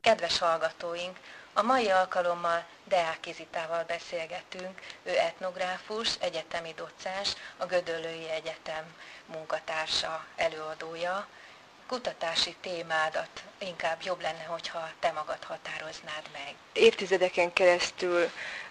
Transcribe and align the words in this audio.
Kedves 0.00 0.38
hallgatóink, 0.38 1.18
a 1.52 1.62
mai 1.62 1.90
alkalommal 1.90 2.64
Deák 2.84 3.26
Izitával 3.26 3.84
beszélgetünk, 3.84 4.80
ő 5.02 5.18
etnográfus, 5.18 6.14
egyetemi 6.20 6.74
docens, 6.76 7.34
a 7.56 7.66
Gödöllői 7.66 8.30
Egyetem 8.30 8.94
munkatársa, 9.26 10.24
előadója. 10.36 11.26
Kutatási 11.86 12.56
témádat 12.60 13.42
inkább 13.58 14.02
jobb 14.02 14.20
lenne, 14.20 14.44
hogyha 14.44 14.90
te 14.98 15.10
magad 15.10 15.44
határoznád 15.44 16.24
meg. 16.32 16.54
Évtizedeken 16.72 17.52
keresztül 17.52 18.30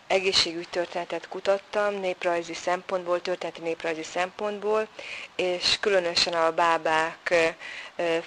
egészségügy 0.10 0.70
történetet 0.70 1.28
kutattam, 1.28 1.94
néprajzi 1.94 2.54
szempontból, 2.54 3.22
történeti 3.22 3.62
néprajzi 3.62 4.04
szempontból, 4.04 4.88
és 5.36 5.78
különösen 5.80 6.34
a 6.34 6.52
bábák 6.52 7.34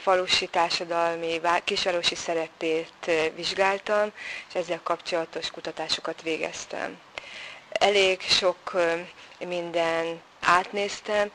falusi 0.02 0.46
társadalmi, 0.46 1.40
kisvárosi 1.64 2.14
szerepét 2.14 3.10
vizsgáltam, 3.34 4.12
és 4.48 4.54
ezzel 4.54 4.80
kapcsolatos 4.82 5.50
kutatásokat 5.50 6.22
végeztem. 6.22 6.98
Elég 7.68 8.20
sok 8.20 8.72
minden 9.38 10.20
átnéztem, 10.40 11.30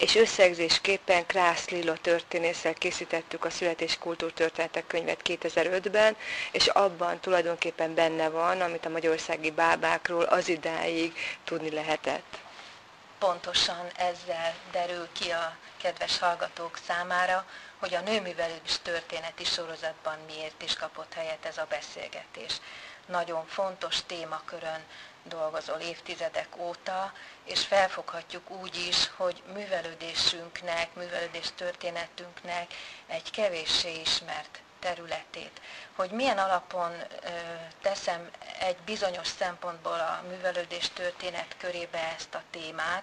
és 0.00 0.14
összegzésképpen 0.14 1.26
Krász 1.26 1.68
Lilla 1.68 1.96
történésszel 1.96 2.74
készítettük 2.74 3.44
a 3.44 3.50
Születés 3.50 3.98
Kultúrtörténetek 3.98 4.86
könyvet 4.86 5.20
2005-ben, 5.24 6.16
és 6.52 6.66
abban 6.66 7.20
tulajdonképpen 7.20 7.94
benne 7.94 8.28
van, 8.28 8.60
amit 8.60 8.84
a 8.84 8.88
magyarországi 8.88 9.50
bábákról 9.50 10.22
az 10.22 10.48
idáig 10.48 11.12
tudni 11.44 11.70
lehetett. 11.70 12.38
Pontosan 13.18 13.86
ezzel 13.96 14.54
derül 14.72 15.08
ki 15.12 15.30
a 15.30 15.56
kedves 15.76 16.18
hallgatók 16.18 16.78
számára, 16.86 17.46
hogy 17.78 17.94
a 17.94 18.00
nőművelés 18.00 18.78
történeti 18.82 19.44
sorozatban 19.44 20.18
miért 20.26 20.62
is 20.62 20.74
kapott 20.74 21.12
helyet 21.14 21.44
ez 21.44 21.58
a 21.58 21.66
beszélgetés. 21.68 22.60
Nagyon 23.06 23.46
fontos 23.46 23.96
témakörön 24.06 24.84
dolgozol 25.28 25.78
évtizedek 25.78 26.56
óta, 26.56 27.12
és 27.44 27.66
felfoghatjuk 27.66 28.50
úgy 28.50 28.76
is, 28.88 29.10
hogy 29.16 29.42
művelődésünknek, 29.52 30.94
művelődés 30.94 31.48
történetünknek 31.56 32.74
egy 33.06 33.30
kevéssé 33.30 34.00
ismert 34.00 34.60
területét. 34.78 35.60
Hogy 35.96 36.10
milyen 36.10 36.38
alapon 36.38 36.92
ö, 36.92 37.28
teszem 37.82 38.30
egy 38.58 38.76
bizonyos 38.76 39.26
szempontból 39.26 39.92
a 40.00 40.22
művelődés 40.28 40.88
történet 40.88 41.56
körébe 41.58 42.12
ezt 42.16 42.34
a 42.34 42.42
témát, 42.50 43.02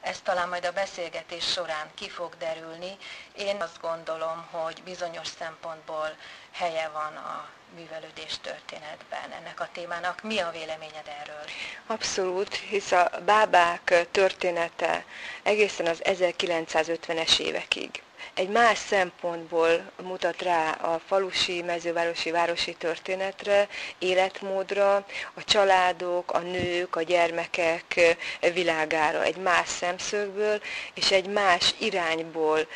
ez 0.00 0.20
talán 0.20 0.48
majd 0.48 0.64
a 0.64 0.72
beszélgetés 0.72 1.52
során 1.52 1.90
ki 1.94 2.08
fog 2.08 2.36
derülni. 2.36 2.96
Én 3.36 3.62
azt 3.62 3.80
gondolom, 3.80 4.48
hogy 4.50 4.82
bizonyos 4.82 5.26
szempontból 5.26 6.16
helye 6.52 6.88
van 6.88 7.16
a 7.16 7.48
művelődés 7.74 8.38
történetben 8.42 9.32
ennek 9.38 9.60
a 9.60 9.68
témának. 9.72 10.22
Mi 10.22 10.38
a 10.38 10.50
véleményed 10.50 11.10
erről? 11.20 11.44
Abszolút, 11.86 12.54
hisz 12.54 12.92
a 12.92 13.10
bábák 13.24 14.06
története 14.10 15.04
egészen 15.42 15.86
az 15.86 16.00
1950-es 16.04 17.38
évekig 17.38 18.02
egy 18.36 18.48
más 18.48 18.78
szempontból 18.78 19.90
mutat 20.02 20.42
rá 20.42 20.70
a 20.70 21.00
falusi, 21.06 21.62
mezővárosi, 21.62 22.30
városi 22.30 22.74
történetre, 22.74 23.68
életmódra, 23.98 24.94
a 25.34 25.44
családok, 25.44 26.32
a 26.32 26.38
nők, 26.38 26.96
a 26.96 27.02
gyermekek 27.02 28.16
világára 28.52 29.22
egy 29.22 29.36
más 29.36 29.68
szemszögből, 29.68 30.60
és 30.94 31.10
egy 31.10 31.26
más 31.26 31.74
irányból 31.78 32.66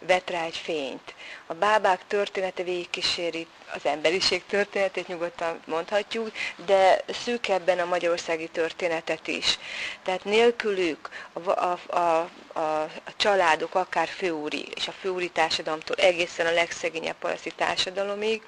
vet 0.00 0.30
rá 0.30 0.44
egy 0.44 0.56
fényt. 0.56 1.14
A 1.46 1.54
bábák 1.54 2.00
története 2.06 2.62
végigkíséri 2.62 3.46
az 3.74 3.86
emberiség 3.86 4.44
történetét 4.46 5.06
nyugodtan 5.06 5.60
mondhatjuk, 5.66 6.30
de 6.66 7.00
szűkebben 7.24 7.78
a 7.78 7.84
magyarországi 7.84 8.48
történetet 8.48 9.28
is. 9.28 9.58
Tehát 10.02 10.24
nélkülük 10.24 11.08
a, 11.32 11.50
a, 11.50 11.78
a, 11.86 12.30
a, 12.52 12.60
a 12.82 12.88
családok, 13.16 13.74
akár 13.74 14.08
főúri, 14.08 14.68
és 14.74 14.88
a 14.88 14.92
főúri 14.92 15.28
társadalomtól 15.28 15.96
egészen 15.96 16.46
a 16.46 16.52
legszegényebb 16.52 17.16
paraszti 17.18 17.50
társadalomig, 17.56 18.42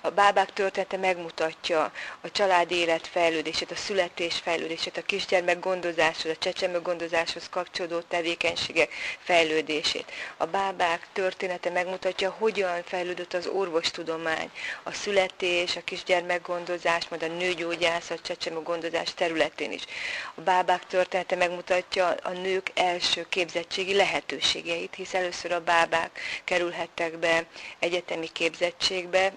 a 0.00 0.10
bábák 0.10 0.52
története 0.52 0.96
megmutatja 0.96 1.92
a 2.20 2.30
család 2.30 2.70
élet 2.70 3.06
fejlődését, 3.06 3.70
a 3.70 3.76
születés 3.76 4.34
fejlődését, 4.34 4.96
a 4.96 5.02
kisgyermek 5.02 5.60
gondozáshoz, 5.60 6.30
a 6.30 6.36
csecsemő 6.36 6.80
gondozáshoz 6.80 7.48
kapcsolódó 7.48 8.00
tevékenységek 8.00 8.92
fejlődését. 9.18 10.12
A 10.36 10.46
bábák 10.46 11.08
története 11.12 11.70
megmutatja, 11.70 12.34
hogyan 12.38 12.82
fejlődött 12.84 13.34
az 13.34 13.46
orvostudomány, 13.46 14.50
a 14.82 14.92
születés, 14.92 15.76
a 15.76 15.84
kisgyermekgondozás, 15.84 17.08
majd 17.08 17.22
a 17.22 17.26
nőgyógyászat, 17.26 18.22
csecsemő 18.22 18.62
gondozás 18.62 19.14
területén 19.14 19.72
is. 19.72 19.82
A 20.34 20.40
bábák 20.40 20.86
története 20.86 21.36
megmutatja 21.36 22.14
a 22.22 22.30
nők 22.30 22.70
első 22.74 23.26
képzettségi 23.28 23.94
lehetőségeit, 23.94 24.94
hisz 24.94 25.14
először 25.14 25.52
a 25.52 25.60
bábák 25.60 26.20
kerülhettek 26.44 27.18
be 27.18 27.44
egyetemi 27.78 28.28
képzettségbe, 28.32 29.32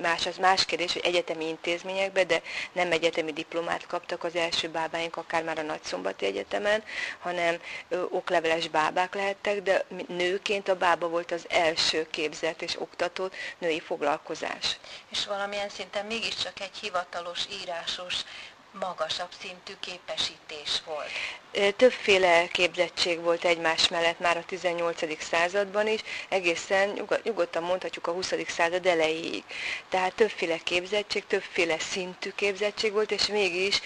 más 0.00 0.26
az 0.26 0.36
más 0.36 0.64
kérdés, 0.64 0.92
hogy 0.92 1.04
egyetemi 1.04 1.48
intézményekbe, 1.48 2.24
de 2.24 2.42
nem 2.72 2.92
egyetemi 2.92 3.32
diplomát 3.32 3.86
kaptak 3.86 4.24
az 4.24 4.36
első 4.36 4.68
bábáink, 4.68 5.16
akár 5.16 5.42
már 5.42 5.58
a 5.58 5.62
Nagyszombati 5.62 6.26
Egyetemen, 6.26 6.82
hanem 7.18 7.60
ö, 7.88 8.02
okleveles 8.10 8.68
bábák 8.68 9.14
lehettek, 9.14 9.62
de 9.62 9.84
nőként 10.08 10.68
a 10.68 10.76
bába 10.76 11.08
volt 11.08 11.32
az 11.32 11.46
első 11.48 12.06
képzett 12.10 12.62
és 12.62 12.80
oktatott 12.80 13.34
női 13.58 13.80
foglalkozás. 13.80 14.78
És 15.10 15.26
valamilyen 15.26 15.68
szinten 15.68 16.06
mégiscsak 16.06 16.60
egy 16.60 16.76
hivatalos, 16.80 17.40
írásos 17.62 18.14
magasabb 18.72 19.30
szintű 19.40 19.72
képesítés 19.80 20.82
volt. 20.84 21.10
Többféle 21.76 22.46
képzettség 22.48 23.20
volt 23.20 23.44
egymás 23.44 23.88
mellett 23.88 24.18
már 24.18 24.36
a 24.36 24.44
18. 24.44 25.22
században 25.22 25.86
is, 25.88 26.00
egészen 26.28 27.08
nyugodtan 27.22 27.62
mondhatjuk 27.62 28.06
a 28.06 28.12
20. 28.12 28.32
század 28.48 28.86
elejéig. 28.86 29.44
Tehát 29.88 30.14
többféle 30.14 30.56
képzettség, 30.58 31.26
többféle 31.26 31.78
szintű 31.78 32.30
képzettség 32.30 32.92
volt, 32.92 33.10
és 33.10 33.26
mégis 33.26 33.80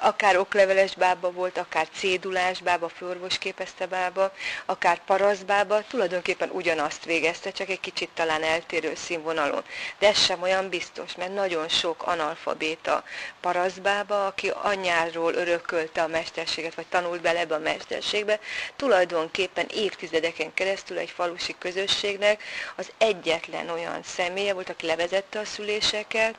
akár 0.00 0.36
okleveles 0.36 0.94
bába 0.94 1.30
volt, 1.30 1.58
akár 1.58 1.88
cédulás 1.94 2.60
bába, 2.60 2.88
főorvos 2.88 3.38
képezte 3.38 3.86
bába, 3.86 4.32
akár 4.66 5.04
paraszbába, 5.04 5.82
tulajdonképpen 5.88 6.50
ugyanazt 6.50 7.04
végezte, 7.04 7.50
csak 7.50 7.68
egy 7.68 7.80
kicsit 7.80 8.08
talán 8.14 8.42
eltérő 8.42 8.94
színvonalon. 8.94 9.62
De 9.98 10.06
ez 10.06 10.18
sem 10.18 10.42
olyan 10.42 10.68
biztos, 10.68 11.14
mert 11.14 11.34
nagyon 11.34 11.68
sok 11.68 12.02
analfabéta 12.06 13.04
paraszbába, 13.40 14.26
aki 14.26 14.52
anyjáról 14.62 15.34
örökölte 15.34 16.02
a 16.02 16.06
mesterséget, 16.06 16.74
vagy 16.74 16.86
tanult 16.86 17.20
bele 17.20 17.38
ebbe 17.38 17.54
a 17.54 17.58
mesterségbe, 17.58 18.40
tulajdonképpen 18.76 19.66
évtizedeken 19.74 20.54
keresztül 20.54 20.98
egy 20.98 21.10
falusi 21.10 21.54
közösségnek 21.58 22.42
az 22.76 22.90
egyetlen 22.98 23.68
olyan 23.70 24.02
személye 24.02 24.52
volt, 24.52 24.68
aki 24.68 24.86
levezette 24.86 25.38
a 25.38 25.44
szüléseket, 25.44 26.34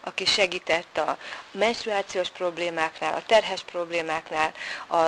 aki 0.00 0.24
segített 0.24 0.98
a 0.98 1.18
menstruációs 1.50 2.28
problémáknál, 2.28 3.14
a 3.14 3.22
terhes 3.26 3.62
problémáknál, 3.62 4.52
a 4.88 5.02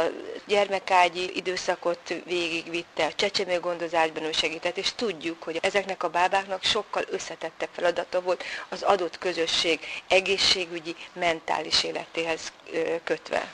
gyermekágyi 0.46 1.36
időszakot 1.36 2.14
végigvitte, 2.24 3.04
a 3.04 3.14
csecsemőgondozásban 3.14 4.22
ő 4.22 4.32
segített, 4.32 4.76
és 4.76 4.92
tudjuk, 4.92 5.42
hogy 5.42 5.58
ezeknek 5.62 6.02
a 6.02 6.08
bábáknak 6.08 6.62
sokkal 6.62 7.04
összetettebb 7.10 7.68
feladata 7.72 8.20
volt 8.20 8.44
az 8.68 8.82
adott 8.82 9.18
közösség 9.18 9.80
egészségügyi, 10.08 10.96
mentális 11.12 11.84
életéhez 11.84 12.52
kötve 13.04 13.48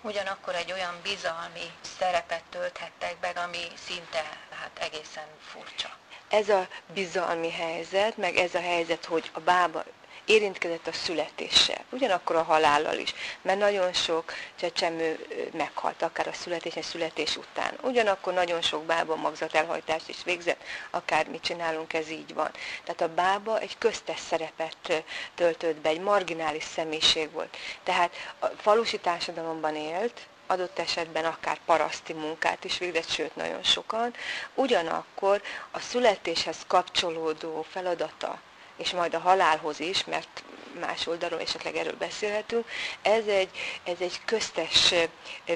ugyanakkor 0.00 0.54
egy 0.54 0.72
olyan 0.72 0.94
bizalmi 1.02 1.70
szerepet 1.98 2.42
tölthettek 2.50 3.16
be, 3.20 3.28
ami 3.28 3.66
szinte 3.86 4.38
hát 4.50 4.78
egészen 4.80 5.26
furcsa. 5.40 5.88
Ez 6.28 6.48
a 6.48 6.68
bizalmi 6.94 7.50
helyzet, 7.50 8.16
meg 8.16 8.36
ez 8.36 8.54
a 8.54 8.60
helyzet, 8.60 9.04
hogy 9.04 9.30
a 9.32 9.40
bába 9.40 9.84
érintkezett 10.30 10.86
a 10.86 10.92
születéssel, 10.92 11.84
ugyanakkor 11.90 12.36
a 12.36 12.42
halállal 12.42 12.98
is, 12.98 13.14
mert 13.42 13.58
nagyon 13.58 13.92
sok 13.92 14.32
csecsemő 14.54 15.26
meghalt, 15.52 16.02
akár 16.02 16.26
a 16.26 16.32
születés, 16.32 16.84
születés 16.84 17.36
után. 17.36 17.78
Ugyanakkor 17.82 18.32
nagyon 18.32 18.62
sok 18.62 18.84
bába 18.84 19.16
magzatelhajtást 19.16 20.08
is 20.08 20.24
végzett, 20.24 20.62
akár 20.90 21.28
mit 21.28 21.42
csinálunk, 21.42 21.92
ez 21.92 22.10
így 22.10 22.34
van. 22.34 22.50
Tehát 22.84 23.00
a 23.00 23.14
bába 23.14 23.58
egy 23.58 23.78
köztes 23.78 24.20
szerepet 24.20 25.04
töltött 25.34 25.76
be, 25.76 25.88
egy 25.88 26.00
marginális 26.00 26.64
személyiség 26.64 27.30
volt. 27.30 27.56
Tehát 27.82 28.14
a 28.38 28.46
falusi 28.46 28.98
társadalomban 28.98 29.76
élt, 29.76 30.20
adott 30.46 30.78
esetben 30.78 31.24
akár 31.24 31.58
paraszti 31.64 32.12
munkát 32.12 32.64
is 32.64 32.78
végzett, 32.78 33.08
sőt 33.08 33.36
nagyon 33.36 33.62
sokan, 33.62 34.14
ugyanakkor 34.54 35.42
a 35.70 35.80
születéshez 35.80 36.56
kapcsolódó 36.66 37.66
feladata, 37.70 38.40
és 38.80 38.90
majd 38.92 39.14
a 39.14 39.18
halálhoz 39.18 39.80
is, 39.80 40.04
mert 40.04 40.42
más 40.80 41.06
oldalról 41.06 41.40
esetleg 41.40 41.76
erről 41.76 41.96
beszélhetünk, 41.98 42.68
ez 43.02 43.26
egy, 43.26 43.48
ez 43.84 43.96
egy 44.00 44.20
köztes 44.24 44.94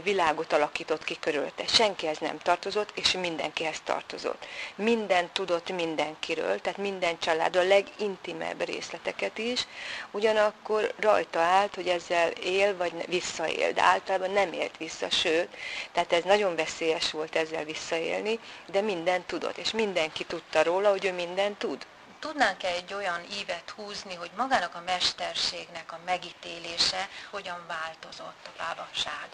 világot 0.02 0.52
alakított 0.52 1.04
ki 1.04 1.16
körülte. 1.20 1.66
Senkihez 1.66 2.18
nem 2.18 2.38
tartozott, 2.38 2.90
és 2.94 3.12
mindenkihez 3.12 3.80
tartozott. 3.84 4.46
Minden 4.74 5.30
tudott 5.32 5.70
mindenkiről, 5.70 6.60
tehát 6.60 6.78
minden 6.78 7.18
család, 7.18 7.56
a 7.56 7.62
legintimebb 7.62 8.64
részleteket 8.64 9.38
is, 9.38 9.66
ugyanakkor 10.10 10.94
rajta 10.96 11.40
állt, 11.40 11.74
hogy 11.74 11.88
ezzel 11.88 12.30
él, 12.30 12.76
vagy 12.76 12.92
visszaél, 13.06 13.72
de 13.72 13.82
általában 13.82 14.30
nem 14.30 14.52
élt 14.52 14.76
vissza, 14.76 15.10
sőt, 15.10 15.48
tehát 15.92 16.12
ez 16.12 16.24
nagyon 16.24 16.56
veszélyes 16.56 17.10
volt 17.10 17.36
ezzel 17.36 17.64
visszaélni, 17.64 18.38
de 18.66 18.80
minden 18.80 19.24
tudott, 19.26 19.56
és 19.56 19.70
mindenki 19.70 20.24
tudta 20.24 20.62
róla, 20.62 20.90
hogy 20.90 21.04
ő 21.04 21.12
minden 21.12 21.56
tud 21.56 21.86
tudnánk-e 22.26 22.68
egy 22.68 22.94
olyan 22.94 23.20
ívet 23.40 23.70
húzni, 23.76 24.14
hogy 24.14 24.30
magának 24.36 24.74
a 24.74 24.82
mesterségnek 24.86 25.92
a 25.92 25.98
megítélése 26.04 27.08
hogyan 27.30 27.64
változott 27.68 28.46
a 28.46 28.50
bábaság? 28.58 29.28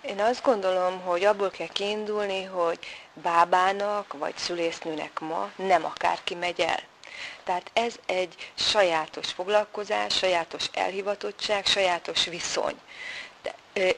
Én 0.00 0.20
azt 0.20 0.42
gondolom, 0.42 1.00
hogy 1.00 1.24
abból 1.24 1.50
kell 1.50 1.66
kiindulni, 1.66 2.44
hogy 2.44 2.78
bábának 3.14 4.12
vagy 4.12 4.36
szülésznőnek 4.36 5.18
ma 5.18 5.50
nem 5.56 5.84
akárki 5.84 6.34
megy 6.34 6.60
el. 6.60 6.80
Tehát 7.44 7.70
ez 7.72 7.94
egy 8.06 8.52
sajátos 8.54 9.32
foglalkozás, 9.32 10.16
sajátos 10.16 10.66
elhivatottság, 10.72 11.66
sajátos 11.66 12.24
viszony 12.24 12.80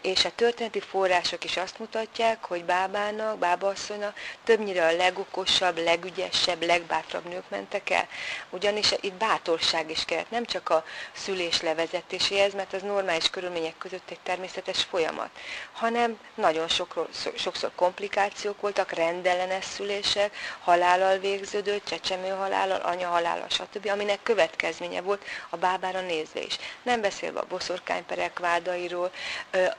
és 0.02 0.24
a 0.24 0.30
történeti 0.34 0.80
források 0.80 1.44
is 1.44 1.56
azt 1.56 1.78
mutatják, 1.78 2.44
hogy 2.44 2.64
bábának, 2.64 3.38
bábaasszonynak 3.38 4.16
többnyire 4.44 4.86
a 4.86 4.96
legokosabb, 4.96 5.78
legügyesebb, 5.78 6.62
legbátrabb 6.62 7.24
nők 7.24 7.48
mentek 7.48 7.90
el. 7.90 8.08
Ugyanis 8.50 8.94
itt 9.00 9.12
bátorság 9.12 9.90
is 9.90 10.04
kellett, 10.04 10.30
nem 10.30 10.44
csak 10.44 10.68
a 10.68 10.84
szülés 11.12 11.60
levezetéséhez, 11.60 12.54
mert 12.54 12.72
az 12.72 12.82
normális 12.82 13.30
körülmények 13.30 13.78
között 13.78 14.10
egy 14.10 14.20
természetes 14.22 14.82
folyamat, 14.82 15.30
hanem 15.72 16.18
nagyon 16.34 16.68
sokról, 16.68 17.08
sokszor 17.36 17.70
komplikációk 17.74 18.60
voltak, 18.60 18.92
rendellenes 18.92 19.64
szülések, 19.64 20.36
halállal 20.60 21.18
végződött, 21.18 21.84
csecsemő 21.84 22.28
halállal, 22.28 22.80
anya 22.80 23.08
halállal, 23.08 23.48
stb., 23.48 23.86
aminek 23.86 24.22
következménye 24.22 25.00
volt 25.00 25.24
a 25.50 25.56
bábára 25.56 26.00
nézve 26.00 26.40
is. 26.40 26.58
Nem 26.82 27.00
beszélve 27.00 27.40
a 27.40 27.46
boszorkányperek 27.48 28.38
vádairól, 28.38 29.10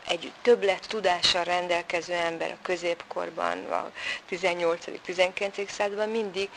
egy 0.07 0.31
többlet 0.41 0.87
tudással 0.87 1.43
rendelkező 1.43 2.13
ember 2.13 2.51
a 2.51 2.57
középkorban, 2.61 3.65
a 3.65 3.91
18.-19. 4.29 5.67
században 5.69 6.09
mindig 6.09 6.49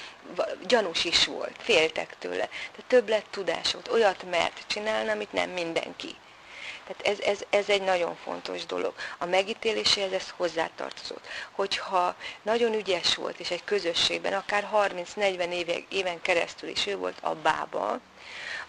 gyanús 0.67 1.05
is 1.05 1.27
volt, 1.27 1.57
féltek 1.59 2.17
tőle. 2.19 2.47
Tehát 2.47 2.85
többlet 2.87 3.25
tudás 3.31 3.73
volt, 3.73 3.89
olyat 3.89 4.31
mert 4.31 4.65
csinálni, 4.67 5.11
amit 5.11 5.33
nem 5.33 5.51
mindenki. 5.51 6.17
Tehát 6.87 7.19
ez, 7.19 7.27
ez, 7.27 7.41
ez 7.51 7.69
egy 7.69 7.83
nagyon 7.83 8.17
fontos 8.17 8.67
dolog. 8.67 8.95
A 9.19 9.27
megítéléséhez 9.27 10.13
ez 10.13 10.33
hozzátartozott. 10.37 11.27
Hogyha 11.51 12.15
nagyon 12.43 12.75
ügyes 12.75 13.15
volt, 13.15 13.41
és 13.41 13.51
egy 13.51 13.65
közösségben, 13.65 14.33
akár 14.33 14.69
30-40 14.73 15.53
éven, 15.53 15.85
éven 15.89 16.21
keresztül 16.23 16.69
is 16.69 16.87
ő 16.87 16.97
volt 16.97 17.19
a 17.21 17.35
bába, 17.35 18.01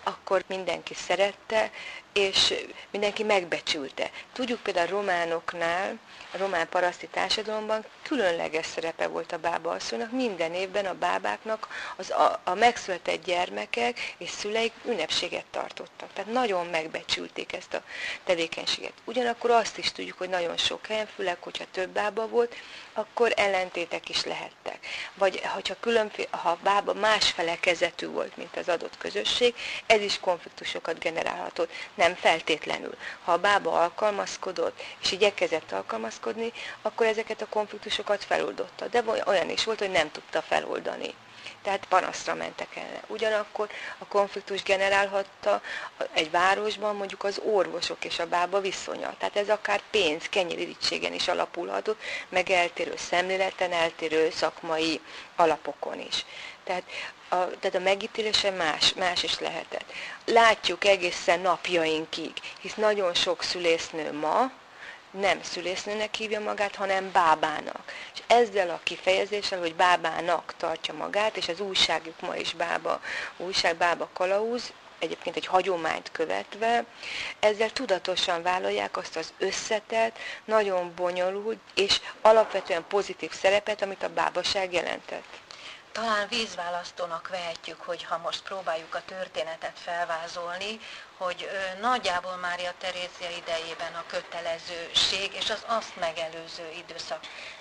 akkor 0.04 0.44
mindenki 0.48 0.94
szerette, 0.94 1.72
és 2.14 2.54
mindenki 2.92 3.24
megbecsülte. 3.24 4.12
Tudjuk 4.34 4.60
például 4.60 4.88
a 4.88 4.92
románoknál, 4.92 5.98
a 6.34 6.38
román 6.38 6.70
paraszti 6.70 7.08
társadalomban 7.08 7.86
különleges 8.02 8.66
szerepe 8.66 9.08
volt 9.08 9.32
a 9.32 9.38
bába 9.38 9.72
asszonynak. 9.72 10.12
Minden 10.12 10.54
évben 10.54 10.86
a 10.86 10.94
bábáknak 10.94 11.68
az 11.96 12.10
a, 12.10 12.42
a 12.44 12.54
megszületett 12.54 13.26
gyermekek 13.26 14.16
és 14.18 14.30
szüleik 14.30 14.74
ünnepséget 14.86 15.46
tartottak. 15.52 16.14
Tehát 16.14 16.32
nagyon 16.32 16.66
megbecsülték 16.66 17.54
ezt 17.54 17.74
a 17.74 17.84
tevékenységet. 18.24 18.94
Ugyanakkor 19.04 19.52
azt 19.52 19.78
is 19.78 19.92
tudjuk, 19.92 20.18
hogy 20.18 20.30
nagyon 20.30 20.58
sok 20.58 20.86
helyen, 20.86 21.08
főleg, 21.16 21.38
hogyha 21.40 21.66
több 21.72 21.90
bába 21.90 22.28
volt, 22.28 22.56
akkor 22.94 23.34
ellentétek 23.36 24.10
is 24.10 24.24
lehettek. 24.24 24.88
Vagy 25.14 25.42
hogyha 25.54 25.76
különféle, 25.80 26.28
ha 26.32 26.50
a 26.50 26.60
bába 26.64 26.94
más 26.94 27.32
felekezetű 27.32 28.08
volt, 28.08 28.38
mint 28.38 28.58
az 28.58 28.70
adott 28.70 28.98
közösség, 28.98 29.56
ez 29.86 30.02
is 30.02 30.20
konfliktusokat 30.20 31.00
generálhatott. 31.00 31.72
Nem 31.96 32.07
feltétlenül. 32.16 32.96
Ha 33.24 33.32
a 33.32 33.38
bába 33.38 33.72
alkalmazkodott, 33.72 34.82
és 35.02 35.12
igyekezett 35.12 35.72
alkalmazkodni, 35.72 36.52
akkor 36.82 37.06
ezeket 37.06 37.42
a 37.42 37.48
konfliktusokat 37.50 38.24
feloldotta. 38.24 38.88
De 38.88 39.04
olyan 39.26 39.50
is 39.50 39.64
volt, 39.64 39.80
hogy 39.80 39.92
nem 39.92 40.12
tudta 40.12 40.42
feloldani 40.42 41.14
tehát 41.68 41.86
panaszra 41.86 42.34
mentek 42.34 42.76
el. 42.76 43.02
Ugyanakkor 43.08 43.70
a 43.98 44.06
konfliktus 44.06 44.64
generálhatta 44.64 45.62
egy 46.14 46.32
városban 46.32 46.96
mondjuk 46.96 47.24
az 47.24 47.42
orvosok 47.44 48.06
és 48.06 48.20
a 48.20 48.28
bába 48.28 48.60
viszonya. 48.60 49.16
Tehát 49.18 49.36
ez 49.36 49.50
akár 49.50 49.82
pénz, 49.92 50.30
kenyérirítségen 50.30 51.14
is 51.14 51.28
alapulhatott, 51.28 52.02
meg 52.30 52.50
eltérő 52.50 52.94
szemléleten, 52.98 53.72
eltérő 53.72 54.30
szakmai 54.30 55.02
alapokon 55.36 56.00
is. 56.00 56.26
Tehát 56.64 56.84
a, 57.30 57.36
tehát 57.36 57.76
a 57.76 57.80
megítélése 57.80 58.52
más, 58.52 58.94
más 58.94 59.24
is 59.24 59.40
lehetett. 59.40 59.92
Látjuk 60.26 60.86
egészen 60.86 61.40
napjainkig, 61.40 62.32
hisz 62.60 62.76
nagyon 62.76 63.14
sok 63.14 63.44
szülésznő 63.44 64.14
ma, 64.14 64.52
nem 65.12 65.44
szülésznőnek 65.44 66.16
hívja 66.16 66.40
magát, 66.40 66.76
hanem 66.76 67.12
bábának. 67.12 67.94
És 68.14 68.22
ezzel 68.28 68.70
a 68.70 68.80
kifejezéssel, 68.84 69.60
hogy 69.60 69.76
bábának 69.76 70.54
tartja 70.58 70.94
magát, 70.94 71.38
és 71.38 71.48
az 71.48 71.60
újságjuk 71.60 72.22
ma 72.22 72.36
is 72.36 72.54
bába, 72.54 73.02
újság 73.38 73.76
bába 73.76 74.10
kalauz, 74.14 74.74
egyébként 75.00 75.36
egy 75.36 75.46
hagyományt 75.46 76.12
követve, 76.12 76.86
ezzel 77.40 77.70
tudatosan 77.72 78.42
vállalják 78.42 78.98
azt 78.98 79.16
az 79.16 79.34
összetett, 79.38 80.18
nagyon 80.46 80.94
bonyolult 80.96 81.60
és 81.76 82.00
alapvetően 82.22 82.86
pozitív 82.88 83.32
szerepet, 83.32 83.82
amit 83.82 84.04
a 84.04 84.10
bábaság 84.10 84.74
jelentett 84.74 85.26
talán 85.98 86.28
vízválasztónak 86.30 87.28
vehetjük, 87.28 87.82
hogy 87.82 88.04
ha 88.04 88.18
most 88.18 88.44
próbáljuk 88.44 88.96
a 88.96 89.02
történetet 89.06 89.80
felvázolni, 89.80 90.80
hogy 91.18 91.50
nagyjából 91.82 92.36
Mária 92.36 92.74
Terézia 92.78 93.38
idejében 93.38 93.94
a 93.94 94.04
kötelezőség 94.08 95.34
és 95.34 95.50
az 95.50 95.64
azt 95.66 95.96
megelőző 96.00 96.70
időszak. 96.78 97.20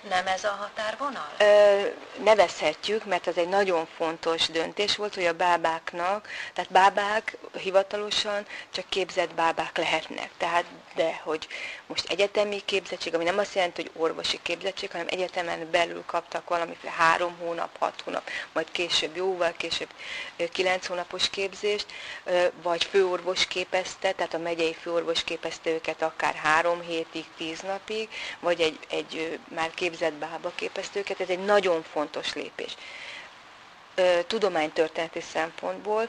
Nem 0.08 0.26
ez 0.26 0.44
a 0.44 0.48
határvonal? 0.60 1.30
Ö, 1.38 1.86
nevezhetjük, 2.22 3.04
mert 3.04 3.26
ez 3.26 3.36
egy 3.36 3.48
nagyon 3.48 3.86
fontos 3.96 4.46
döntés 4.48 4.96
volt, 4.96 5.14
hogy 5.14 5.26
a 5.26 5.32
bábáknak, 5.32 6.28
tehát 6.54 6.70
bábák 6.70 7.36
hivatalosan 7.52 8.46
csak 8.70 8.88
képzett 8.88 9.34
bábák 9.34 9.76
lehetnek. 9.76 10.30
Tehát 10.36 10.64
de 10.96 11.20
hogy 11.22 11.46
most 11.86 12.08
egyetemi 12.08 12.62
képzettség, 12.64 13.14
ami 13.14 13.24
nem 13.24 13.38
azt 13.38 13.54
jelenti, 13.54 13.82
hogy 13.82 13.90
orvosi 14.02 14.38
képzettség, 14.42 14.90
hanem 14.90 15.06
egyetemen 15.10 15.70
belül 15.70 16.02
kaptak 16.06 16.48
valamiféle 16.48 16.92
három 16.92 17.36
hónap, 17.38 17.78
hat 17.78 18.00
hónap, 18.04 18.30
majd 18.52 18.70
később 18.70 19.16
jóval 19.16 19.54
később 19.56 19.88
kilenc 20.52 20.86
hónapos 20.86 21.30
képzést, 21.30 21.86
vagy 22.62 22.84
főorvos 22.84 23.46
képezte, 23.46 24.12
tehát 24.12 24.34
a 24.34 24.38
megyei 24.38 24.74
főorvos 24.74 25.24
képezte 25.24 25.70
őket 25.70 26.02
akár 26.02 26.34
három 26.34 26.80
hétig, 26.80 27.24
tíz 27.36 27.60
napig, 27.60 28.08
vagy 28.40 28.60
egy, 28.60 28.78
egy 28.90 29.38
már 29.54 29.70
képzett 29.74 30.12
bába 30.12 30.52
képezte 30.54 30.98
őket, 30.98 31.20
ez 31.20 31.28
egy 31.28 31.44
nagyon 31.44 31.82
fontos 31.92 32.34
lépés 32.34 32.76
tudománytörténeti 34.26 35.20
szempontból, 35.20 36.08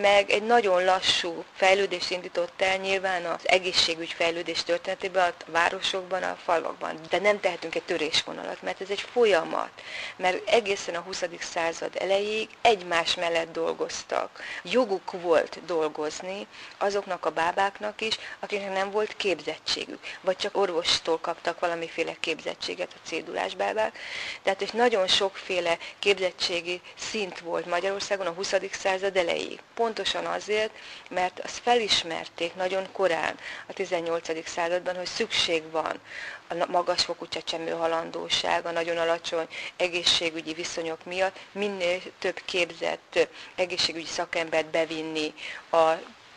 meg 0.00 0.30
egy 0.30 0.42
nagyon 0.42 0.84
lassú 0.84 1.44
fejlődés 1.54 2.10
indított 2.10 2.62
el 2.62 2.76
nyilván 2.76 3.24
az 3.24 3.48
egészségügy 3.48 4.12
fejlődés 4.12 4.62
történetében 4.62 5.28
a 5.38 5.50
városokban, 5.50 6.22
a 6.22 6.38
falvakban. 6.44 6.98
De 7.10 7.18
nem 7.18 7.40
tehetünk 7.40 7.74
egy 7.74 7.82
törésvonalat, 7.82 8.62
mert 8.62 8.80
ez 8.80 8.90
egy 8.90 9.00
folyamat, 9.00 9.70
mert 10.16 10.48
egészen 10.48 10.94
a 10.94 11.00
20. 11.00 11.24
század 11.40 11.96
elejéig 11.98 12.48
egymás 12.60 13.14
mellett 13.14 13.52
dolgoztak. 13.52 14.42
Joguk 14.62 15.12
volt 15.12 15.64
dolgozni 15.66 16.46
azoknak 16.78 17.26
a 17.26 17.30
bábáknak 17.30 18.00
is, 18.00 18.18
akiknek 18.40 18.72
nem 18.72 18.90
volt 18.90 19.16
képzettségük, 19.16 20.00
vagy 20.20 20.36
csak 20.36 20.56
orvostól 20.56 21.18
kaptak 21.18 21.60
valamiféle 21.60 22.16
képzettséget 22.20 22.92
a 22.94 23.06
cédulás 23.06 23.54
bábák. 23.54 23.98
Tehát 24.42 24.62
és 24.62 24.70
nagyon 24.70 25.06
sokféle 25.06 25.78
képzettségi 25.98 26.80
szín 26.98 27.21
kint 27.22 27.40
volt 27.40 27.66
Magyarországon 27.66 28.26
a 28.26 28.30
20. 28.30 28.54
század 28.70 29.16
elejéig. 29.16 29.60
Pontosan 29.74 30.24
azért, 30.24 30.70
mert 31.10 31.40
azt 31.40 31.58
felismerték 31.58 32.54
nagyon 32.54 32.86
korán 32.92 33.38
a 33.66 33.72
18. 33.72 34.48
században, 34.48 34.96
hogy 34.96 35.06
szükség 35.06 35.70
van 35.70 36.00
a 36.48 36.54
magasfokú 36.68 37.28
csecsemő 37.28 37.70
halandóság, 37.70 38.66
a 38.66 38.70
nagyon 38.70 38.96
alacsony 38.98 39.46
egészségügyi 39.76 40.52
viszonyok 40.52 41.04
miatt 41.04 41.36
minél 41.52 42.00
több 42.18 42.40
képzett 42.44 43.28
egészségügyi 43.54 44.06
szakembert 44.06 44.66
bevinni 44.66 45.34
a 45.70 45.90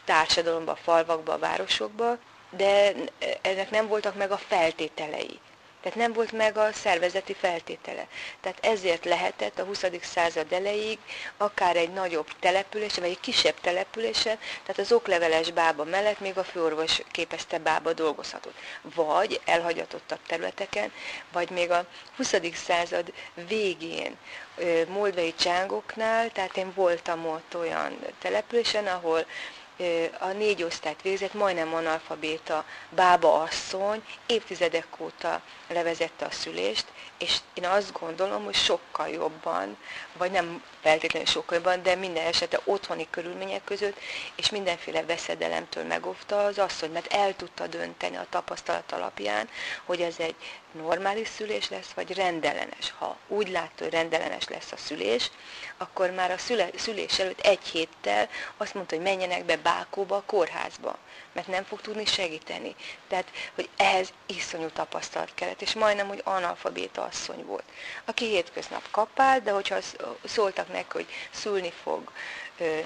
társadalomba, 0.04 0.72
a 0.72 0.75
falvakba, 0.84 1.34
a 1.34 1.39
városokba, 1.39 2.18
de 2.50 2.94
ennek 3.42 3.70
nem 3.70 3.88
voltak 3.88 4.15
meg 4.15 4.32
a 4.32 4.38
feltételei. 4.38 5.39
Tehát 5.86 6.00
nem 6.00 6.13
volt 6.13 6.32
meg 6.32 6.58
a 6.58 6.74
szervezeti 6.74 7.34
feltétele. 7.34 8.08
Tehát 8.42 8.65
ezért 8.65 9.06
lehetett 9.06 9.60
a 9.60 9.63
20. 9.63 9.84
század 10.01 10.51
elejéig 10.51 11.00
akár 11.38 11.75
egy 11.75 11.94
nagyobb 11.94 12.27
települése, 12.39 13.01
vagy 13.01 13.10
egy 13.10 13.20
kisebb 13.20 13.60
települése, 13.62 14.38
tehát 14.63 14.77
az 14.77 14.92
okleveles 14.92 15.51
bába 15.51 15.84
mellett 15.84 16.20
még 16.20 16.38
a 16.38 16.44
főorvos 16.44 17.01
képezte 17.12 17.60
bába 17.60 17.94
dolgozhatott. 17.94 18.56
Vagy 18.82 19.42
elhagyatottabb 19.46 20.20
területeken, 20.27 20.92
vagy 21.32 21.50
még 21.50 21.72
a 21.72 21.86
20. 22.18 22.34
század 22.54 23.13
végén 23.48 24.18
moldvai 24.88 25.34
csángoknál, 25.36 26.32
tehát 26.32 26.58
én 26.58 26.74
voltam 26.74 27.27
ott 27.27 27.56
olyan 27.56 27.98
településen, 28.20 28.88
ahol 28.88 29.25
a 30.20 30.27
négy 30.27 30.63
osztályt 30.63 31.01
végzett, 31.01 31.34
majdnem 31.34 31.74
analfabéta 31.74 32.65
bába 32.89 33.41
asszony 33.41 34.03
évtizedek 34.25 34.88
óta 35.00 35.41
levezette 35.67 36.25
a 36.25 36.32
szülést, 36.32 36.86
és 37.17 37.38
én 37.53 37.65
azt 37.65 38.00
gondolom, 38.00 38.44
hogy 38.44 38.55
sokkal 38.55 39.08
jobban, 39.08 39.77
vagy 40.13 40.32
nem 40.32 40.63
feltétlenül 40.82 41.27
sokkal 41.27 41.58
jobban, 41.58 41.84
de 41.84 41.96
minden 41.96 42.25
esetre 42.25 42.60
otthoni 42.63 43.08
körülmények 43.10 43.63
között, 43.63 43.98
és 44.36 44.50
mindenféle 44.50 45.05
veszedelemtől 45.05 45.84
megóvta 45.84 46.44
az 46.44 46.58
asszony, 46.58 46.91
mert 46.91 47.13
el 47.13 47.36
tudta 47.36 47.67
dönteni 47.67 48.15
a 48.15 48.27
tapasztalat 48.29 48.91
alapján, 48.91 49.50
hogy 49.86 50.01
ez 50.01 50.15
egy 50.17 50.36
normális 50.75 51.27
szülés 51.27 51.70
lesz, 51.70 51.89
vagy 51.96 52.13
rendellenes. 52.13 52.94
Ha 52.98 53.17
úgy 53.27 53.50
látta, 53.50 53.84
hogy 53.84 53.94
rendellenes 53.94 54.48
lesz 54.48 54.72
a 54.72 54.77
szülés, 54.77 55.32
akkor 55.77 56.10
már 56.10 56.32
a 56.32 56.38
szüle, 56.38 56.70
szülés 56.75 57.20
előtt 57.20 57.39
egy 57.39 57.65
héttel 57.67 58.29
azt 58.58 58.74
mondta, 58.74 58.96
hogy 58.96 59.03
menjenek 59.03 59.46
be 59.46 59.58
Bákóba, 59.58 60.15
a 60.15 60.24
kórházba, 60.25 60.98
mert 61.34 61.48
nem 61.48 61.63
fog 61.63 61.82
tudni 61.82 62.05
segíteni. 62.05 62.75
Tehát, 63.08 63.32
hogy 63.55 63.70
ehhez 63.77 64.13
iszonyú 64.25 64.70
tapasztalat 64.70 65.32
kellett, 65.34 65.62
és 65.62 65.74
majdnem, 65.74 66.08
hogy 66.08 66.22
analfabéta 66.24 67.03
asszony 67.03 67.46
volt, 67.46 67.65
aki 68.05 68.25
hétköznap 68.25 68.91
kapált, 68.91 69.44
de 69.44 69.51
hogyha 69.51 69.75
szóltak 70.24 70.72
neki, 70.72 70.88
hogy 70.89 71.08
szülni 71.32 71.72
fog, 71.84 72.12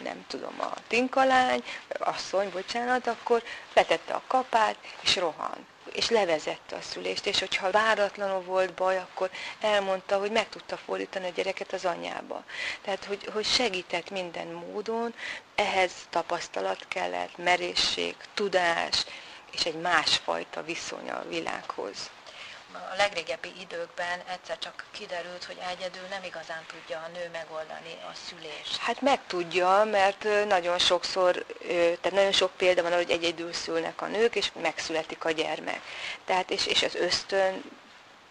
nem 0.03 0.25
tudom, 0.27 0.53
a 0.59 0.73
tinkalány, 0.87 1.63
asszony, 1.99 2.49
bocsánat, 2.49 3.07
akkor 3.07 3.43
letette 3.73 4.13
a 4.13 4.21
kapát, 4.27 4.75
és 5.01 5.15
rohan 5.15 5.67
és 5.93 6.09
levezette 6.09 6.75
a 6.75 6.81
szülést, 6.81 7.25
és 7.25 7.39
hogyha 7.39 7.71
váratlanul 7.71 8.41
volt 8.41 8.73
baj, 8.73 8.97
akkor 8.97 9.29
elmondta, 9.61 10.17
hogy 10.17 10.31
meg 10.31 10.49
tudta 10.49 10.77
fordítani 10.77 11.25
a 11.25 11.31
gyereket 11.35 11.73
az 11.73 11.85
anyába. 11.85 12.43
Tehát, 12.81 13.05
hogy, 13.05 13.29
hogy 13.33 13.45
segített 13.45 14.09
minden 14.09 14.47
módon, 14.47 15.13
ehhez 15.55 15.91
tapasztalat 16.09 16.85
kellett, 16.87 17.37
merészség, 17.37 18.15
tudás, 18.33 19.05
és 19.51 19.65
egy 19.65 19.81
másfajta 19.81 20.63
viszony 20.63 21.09
a 21.09 21.25
világhoz 21.29 22.09
a 22.73 22.95
legrégebbi 22.97 23.51
időkben 23.59 24.19
egyszer 24.27 24.57
csak 24.57 24.85
kiderült, 24.91 25.43
hogy 25.43 25.57
egyedül 25.71 26.07
nem 26.09 26.23
igazán 26.23 26.65
tudja 26.67 26.97
a 26.97 27.07
nő 27.07 27.29
megoldani 27.31 27.97
a 28.11 28.15
szülést. 28.27 28.77
Hát 28.77 29.01
meg 29.01 29.19
tudja, 29.27 29.83
mert 29.91 30.27
nagyon 30.47 30.77
sokszor, 30.77 31.45
tehát 31.67 32.11
nagyon 32.11 32.31
sok 32.31 32.51
példa 32.57 32.81
van, 32.81 32.93
hogy 32.93 33.09
egyedül 33.11 33.53
szülnek 33.53 34.01
a 34.01 34.07
nők, 34.07 34.35
és 34.35 34.51
megszületik 34.61 35.25
a 35.25 35.31
gyermek. 35.31 35.81
Tehát, 36.25 36.51
és, 36.51 36.65
és 36.65 36.83
az 36.83 36.95
ösztön 36.95 37.63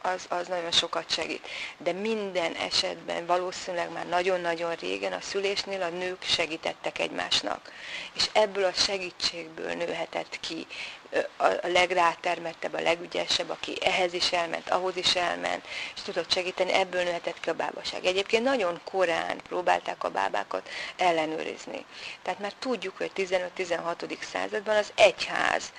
az, 0.02 0.26
az 0.28 0.46
nagyon 0.46 0.70
sokat 0.70 1.10
segít. 1.10 1.48
De 1.76 1.92
minden 1.92 2.54
esetben 2.54 3.26
valószínűleg 3.26 3.92
már 3.92 4.06
nagyon-nagyon 4.06 4.74
régen 4.74 5.12
a 5.12 5.20
szülésnél 5.20 5.82
a 5.82 5.88
nők 5.88 6.22
segítettek 6.22 6.98
egymásnak. 6.98 7.72
És 8.12 8.28
ebből 8.32 8.64
a 8.64 8.72
segítségből 8.72 9.72
nőhetett 9.72 10.40
ki 10.40 10.66
a 11.36 11.46
legrátermettebb, 11.62 12.74
a 12.74 12.80
legügyesebb, 12.80 13.50
aki 13.50 13.76
ehhez 13.84 14.12
is 14.12 14.32
elment, 14.32 14.70
ahhoz 14.70 14.96
is 14.96 15.16
elment, 15.16 15.66
és 15.94 16.02
tudott 16.02 16.32
segíteni, 16.32 16.72
ebből 16.72 17.02
nőhetett 17.02 17.40
ki 17.40 17.50
a 17.50 17.54
bábaság. 17.54 18.04
Egyébként 18.04 18.44
nagyon 18.44 18.80
korán 18.84 19.40
próbálták 19.48 20.04
a 20.04 20.10
bábákat 20.10 20.68
ellenőrizni. 20.96 21.84
Tehát 22.22 22.40
már 22.40 22.52
tudjuk, 22.58 22.96
hogy 22.96 23.10
a 23.14 23.20
15-16. 23.20 24.22
században 24.22 24.76
az 24.76 24.92
egyház 24.94 25.72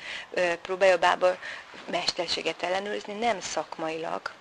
próbálja 0.62 0.96
a 0.96 1.00
bába 1.00 1.38
mesterséget 1.86 2.64
ellenőrizni, 2.64 3.14
nem 3.14 3.40
szakmailag, 3.40 4.32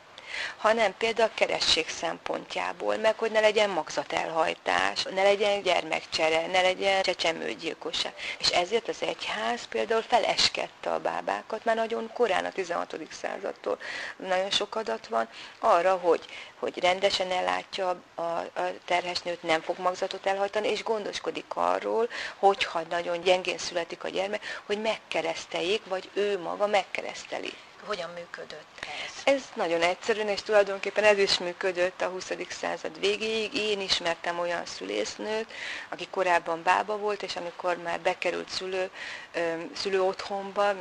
hanem 0.56 0.96
például 0.96 1.28
a 1.28 1.38
keresség 1.38 1.88
szempontjából, 1.88 2.96
meg 2.96 3.18
hogy 3.18 3.30
ne 3.30 3.40
legyen 3.40 3.70
magzatelhajtás, 3.70 5.02
ne 5.02 5.22
legyen 5.22 5.62
gyermekcsere, 5.62 6.46
ne 6.46 6.60
legyen 6.60 7.02
csecsemőgyilkosság. 7.02 8.12
És 8.38 8.48
ezért 8.48 8.88
az 8.88 9.02
egyház 9.02 9.64
például 9.68 10.02
feleskedte 10.02 10.90
a 10.90 11.00
bábákat, 11.00 11.64
már 11.64 11.76
nagyon 11.76 12.10
korán 12.12 12.44
a 12.44 12.52
16. 12.52 12.96
századtól 13.10 13.78
nagyon 14.16 14.50
sok 14.50 14.74
adat 14.74 15.06
van, 15.06 15.28
arra, 15.58 15.96
hogy, 15.96 16.24
hogy 16.58 16.78
rendesen 16.78 17.30
ellátja 17.30 18.02
a, 18.14 18.22
a 18.22 18.72
terhes 18.84 19.20
nőt, 19.20 19.42
nem 19.42 19.60
fog 19.60 19.78
magzatot 19.78 20.26
elhajtani, 20.26 20.68
és 20.68 20.82
gondoskodik 20.82 21.44
arról, 21.54 22.08
hogyha 22.36 22.82
nagyon 22.90 23.20
gyengén 23.20 23.58
születik 23.58 24.04
a 24.04 24.08
gyermek, 24.08 24.62
hogy 24.66 24.80
megkereszteljék, 24.80 25.82
vagy 25.84 26.10
ő 26.14 26.38
maga 26.38 26.66
megkereszteli 26.66 27.52
hogyan 27.86 28.10
működött 28.10 28.78
ez? 29.06 29.34
Ez 29.34 29.42
nagyon 29.54 29.82
egyszerűen, 29.82 30.28
és 30.28 30.42
tulajdonképpen 30.42 31.04
ez 31.04 31.18
is 31.18 31.38
működött 31.38 32.00
a 32.00 32.08
20. 32.08 32.32
század 32.48 33.00
végéig. 33.00 33.54
Én 33.54 33.80
ismertem 33.80 34.38
olyan 34.38 34.66
szülésznőt, 34.66 35.52
aki 35.88 36.06
korábban 36.10 36.62
bába 36.62 36.96
volt, 36.96 37.22
és 37.22 37.36
amikor 37.36 37.76
már 37.76 38.00
bekerült 38.00 38.48
szülő, 38.48 38.90
szülő 39.74 40.02
otthonba 40.02 40.72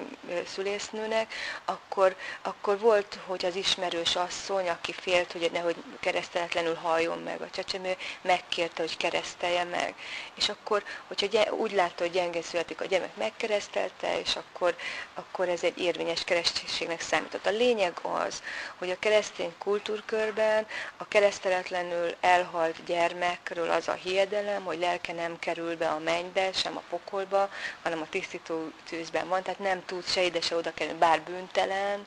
szülésznőnek, 0.48 1.34
akkor, 1.66 2.16
akkor 2.42 2.80
volt, 2.80 3.20
hogy 3.26 3.46
az 3.46 3.56
ismerős 3.56 4.16
asszony, 4.16 4.70
aki 4.70 4.94
félt, 4.94 5.32
hogy 5.32 5.50
nehogy 5.54 5.76
kereszteletlenül 6.00 6.76
halljon 6.76 7.18
meg 7.18 7.42
a 7.42 7.50
csecsemő, 7.50 7.96
megkérte, 8.22 8.82
hogy 8.82 8.98
keresztelje 8.98 9.64
meg. 9.64 9.96
És 10.36 10.50
akkor, 10.50 10.84
hogyha 11.08 11.52
úgy 11.52 11.72
látta, 11.72 12.04
hogy 12.04 12.12
gyenge 12.12 12.42
születik 12.42 12.82
a 12.82 12.86
gyermek, 12.86 13.16
megkeresztelte, 13.16 14.20
és 14.20 14.36
akkor, 14.36 14.76
akkor 15.14 15.50
ez 15.50 15.64
egy 15.64 15.78
érvényes 15.78 16.24
keresztségnek 16.24 16.87
kereszténynek 16.88 17.02
számított. 17.02 17.46
A 17.46 17.58
lényeg 17.58 17.94
az, 18.02 18.44
hogy 18.78 18.90
a 18.90 19.00
keresztény 19.00 19.54
kultúrkörben 19.58 20.68
a 20.98 21.08
kereszteletlenül 21.08 22.16
elhalt 22.20 22.84
gyermekről 22.86 23.70
az 23.70 23.88
a 23.88 23.94
hiedelem, 23.94 24.64
hogy 24.64 24.80
lelke 24.80 25.14
nem 25.14 25.40
kerül 25.40 25.78
be 25.78 25.90
a 25.90 26.00
mennybe, 26.00 26.52
sem 26.54 26.78
a 26.78 26.84
pokolba, 26.90 27.50
hanem 27.84 28.02
a 28.02 28.10
tisztító 28.10 28.72
tűzben 28.90 29.28
van, 29.28 29.44
tehát 29.44 29.60
nem 29.60 29.86
tud 29.86 30.06
se 30.06 30.24
ide, 30.24 30.42
se 30.42 30.56
oda 30.56 30.74
kerülni, 30.74 31.00
bár 31.00 31.22
bűntelen, 31.22 32.06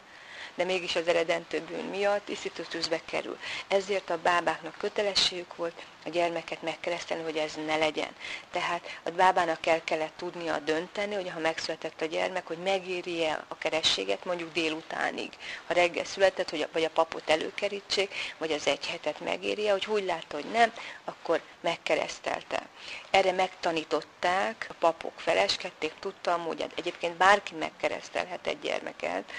de 0.55 0.65
mégis 0.65 0.97
az 0.97 1.09
eredentő 1.09 1.61
bűn 1.61 1.85
miatt 1.85 2.29
iszítőtűzbe 2.29 3.01
kerül. 3.05 3.39
Ezért 3.69 4.11
a 4.11 4.19
bábáknak 4.23 4.75
kötelességük 4.79 5.57
volt 5.57 5.83
a 6.05 6.09
gyermeket 6.09 6.63
megkeresztelni, 6.63 7.23
hogy 7.23 7.37
ez 7.37 7.55
ne 7.67 7.77
legyen. 7.77 8.11
Tehát 8.53 8.99
a 9.03 9.11
bábának 9.11 9.67
el 9.67 9.85
kellett 9.85 10.17
tudnia 10.17 10.59
dönteni, 10.59 11.15
hogy 11.15 11.31
ha 11.31 11.41
megszületett 11.41 12.01
a 12.01 12.05
gyermek, 12.05 12.47
hogy 12.47 12.59
megéri-e 12.59 13.45
a 13.49 13.59
kerességet 13.59 14.25
mondjuk 14.25 14.53
délutánig. 14.53 15.33
Ha 15.67 15.75
reggel 15.75 16.05
született, 16.05 16.51
hogy, 16.51 16.69
vagy 16.73 16.85
a 16.85 16.91
papot 16.91 17.31
előkerítsék, 17.31 18.15
vagy 18.39 18.53
az 18.53 18.67
egy 18.67 18.87
hetet 18.87 19.21
megéri-e, 19.21 19.71
hogy 19.71 19.87
úgy 19.89 20.05
látta, 20.05 20.37
hogy 20.37 20.51
nem, 20.53 20.73
akkor 21.05 21.41
megkeresztelte. 21.61 22.63
Erre 23.11 23.33
megtanították, 23.33 24.67
a 24.71 24.75
papok 24.79 25.13
feleskedték, 25.17 25.93
tudtam, 26.01 26.45
hogy 26.45 26.65
egyébként 26.77 27.17
bárki 27.17 27.55
megkeresztelhet 27.55 28.47
egy 28.47 28.59
gyermeket, 28.59 29.33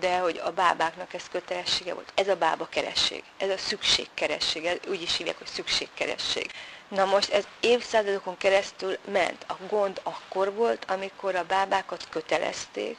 de 0.00 0.18
hogy 0.18 0.40
a 0.44 0.50
bábáknak 0.50 1.14
ez 1.14 1.28
kötelessége 1.28 1.94
volt. 1.94 2.12
Ez 2.14 2.28
a 2.28 2.36
bába 2.36 2.66
keresség, 2.66 3.22
ez 3.36 3.50
a 3.50 3.58
szükségkeresség, 3.58 4.80
úgy 4.88 5.02
is 5.02 5.16
hívják, 5.16 5.38
hogy 5.38 5.46
szükségkeresség. 5.46 6.03
Na 6.88 7.04
most 7.04 7.30
ez 7.32 7.44
évszázadokon 7.60 8.36
keresztül 8.36 8.98
ment. 9.10 9.44
A 9.48 9.54
gond 9.68 10.00
akkor 10.02 10.54
volt, 10.54 10.84
amikor 10.90 11.34
a 11.34 11.44
bábákat 11.44 12.06
kötelezték, 12.10 12.96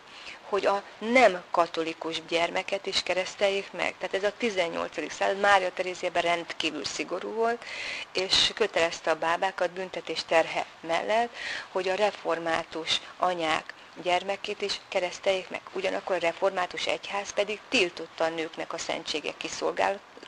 hogy 0.49 0.65
a 0.65 0.83
nem 0.97 1.43
katolikus 1.51 2.25
gyermeket 2.27 2.85
is 2.85 3.03
kereszteljék 3.03 3.71
meg. 3.71 3.95
Tehát 3.97 4.15
ez 4.15 4.23
a 4.23 4.33
18. 4.37 5.11
század 5.13 5.39
Mária 5.39 5.71
Teréziában 5.71 6.21
rendkívül 6.21 6.85
szigorú 6.85 7.29
volt, 7.29 7.65
és 8.13 8.51
kötelezte 8.55 9.11
a 9.11 9.15
bábákat 9.15 9.71
büntetés 9.71 10.23
terhe 10.25 10.65
mellett, 10.79 11.35
hogy 11.71 11.89
a 11.89 11.95
református 11.95 13.01
anyák 13.17 13.73
gyermekét 14.03 14.61
is 14.61 14.81
kereszteljék 14.89 15.49
meg. 15.49 15.61
Ugyanakkor 15.73 16.15
a 16.15 16.19
református 16.19 16.85
egyház 16.85 17.33
pedig 17.33 17.59
tiltotta 17.69 18.23
a 18.23 18.29
nőknek 18.29 18.73
a 18.73 18.77
szentségek 18.77 19.37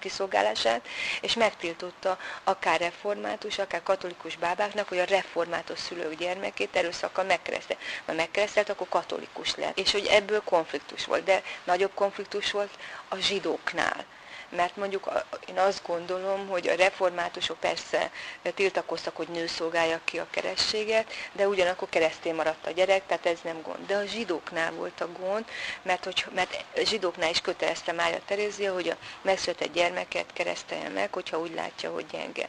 kiszolgálását, 0.07 0.87
és 1.21 1.33
megtiltotta 1.33 2.17
akár 2.43 2.79
református, 2.79 3.57
akár 3.57 3.83
katolikus 3.83 4.35
bábáknak, 4.35 4.87
hogy 4.87 4.99
a 4.99 5.03
református 5.03 5.79
szülők 5.79 6.15
gyermekét 6.15 6.75
erőszakkal 6.75 7.23
megkeresztelt. 7.23 7.79
Ha 8.05 8.13
megkeresztelt, 8.13 8.69
akkor 8.69 8.89
katolikus 8.89 9.55
lett. 9.55 9.77
És 9.77 9.91
hogy 9.91 10.05
ebből 10.05 10.41
konfliktus 10.43 11.05
volt, 11.05 11.23
de 11.23 11.41
nagyobb 11.63 11.91
konfliktus 11.93 12.51
volt 12.51 12.71
a 13.07 13.15
zsidóknál 13.15 14.05
mert 14.49 14.75
mondjuk 14.75 15.11
én 15.47 15.57
azt 15.57 15.81
gondolom, 15.87 16.47
hogy 16.47 16.67
a 16.67 16.75
reformátusok 16.75 17.59
persze 17.59 18.11
tiltakoztak, 18.53 19.15
hogy 19.15 19.27
nő 19.27 19.47
szolgálja 19.47 19.99
ki 20.03 20.19
a 20.19 20.27
kerességet, 20.29 21.13
de 21.31 21.47
ugyanakkor 21.47 21.89
keresztény 21.89 22.35
maradt 22.35 22.67
a 22.67 22.71
gyerek, 22.71 23.05
tehát 23.05 23.25
ez 23.25 23.39
nem 23.43 23.61
gond. 23.61 23.85
De 23.85 23.95
a 23.95 24.05
zsidóknál 24.05 24.71
volt 24.71 25.01
a 25.01 25.11
gond, 25.19 25.45
mert, 25.81 26.03
hogy, 26.03 26.25
mert 26.33 26.65
a 26.75 26.79
zsidóknál 26.83 27.29
is 27.29 27.41
kötelezte 27.41 27.91
Mária 27.91 28.19
Terézia, 28.25 28.73
hogy 28.73 28.89
a 28.89 28.97
megszületett 29.21 29.73
gyermeket 29.73 30.33
keresztelje 30.33 30.89
meg, 30.89 31.13
hogyha 31.13 31.39
úgy 31.39 31.53
látja, 31.53 31.91
hogy 31.91 32.05
gyenge. 32.05 32.47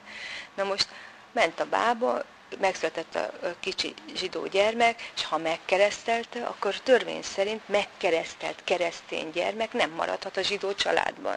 Na 0.55 0.65
most 0.65 0.89
ment 1.33 1.61
a 1.61 1.67
bába, 1.67 2.25
megszületett 2.59 3.15
a 3.15 3.31
kicsi 3.61 3.95
zsidó 4.15 4.47
gyermek, 4.47 5.11
és 5.15 5.25
ha 5.25 5.39
megkeresztelte, 5.39 6.45
akkor 6.45 6.75
törvény 6.75 7.23
szerint 7.23 7.69
megkeresztelt 7.69 8.65
keresztény 8.65 9.31
gyermek 9.31 9.73
nem 9.73 9.91
maradhat 9.91 10.37
a 10.37 10.43
zsidó 10.43 10.75
családban. 10.75 11.37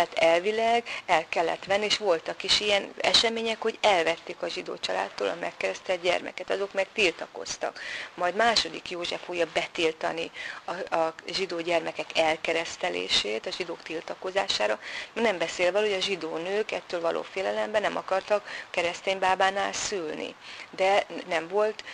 Tehát 0.00 0.34
elvileg 0.34 0.84
el 1.06 1.28
kellett 1.28 1.64
venni, 1.64 1.84
és 1.84 1.96
voltak 1.96 2.42
is 2.42 2.60
ilyen 2.60 2.92
események, 3.00 3.62
hogy 3.62 3.78
elvették 3.80 4.42
a 4.42 4.48
zsidó 4.48 4.76
családtól 4.76 5.28
a 5.28 5.36
megkeresztelt 5.40 6.00
gyermeket, 6.00 6.50
azok 6.50 6.72
meg 6.72 6.86
tiltakoztak. 6.92 7.80
Majd 8.14 8.34
második 8.34 8.90
József 8.90 9.24
fogja 9.24 9.46
betiltani 9.52 10.30
a, 10.64 10.96
a 10.96 11.14
zsidó 11.26 11.60
gyermekek 11.60 12.18
elkeresztelését, 12.18 13.46
a 13.46 13.50
zsidók 13.50 13.82
tiltakozására, 13.82 14.78
nem 15.12 15.38
beszélve, 15.38 15.80
hogy 15.80 15.92
a 15.92 16.00
zsidó 16.00 16.36
nők 16.36 16.72
ettől 16.72 17.00
való 17.00 17.22
félelemben 17.22 17.82
nem 17.82 17.96
akartak 17.96 18.48
keresztény 18.70 19.18
bábánál 19.18 19.72
szülni. 19.72 20.34
De 20.70 21.06
nem 21.28 21.48
volt 21.48 21.84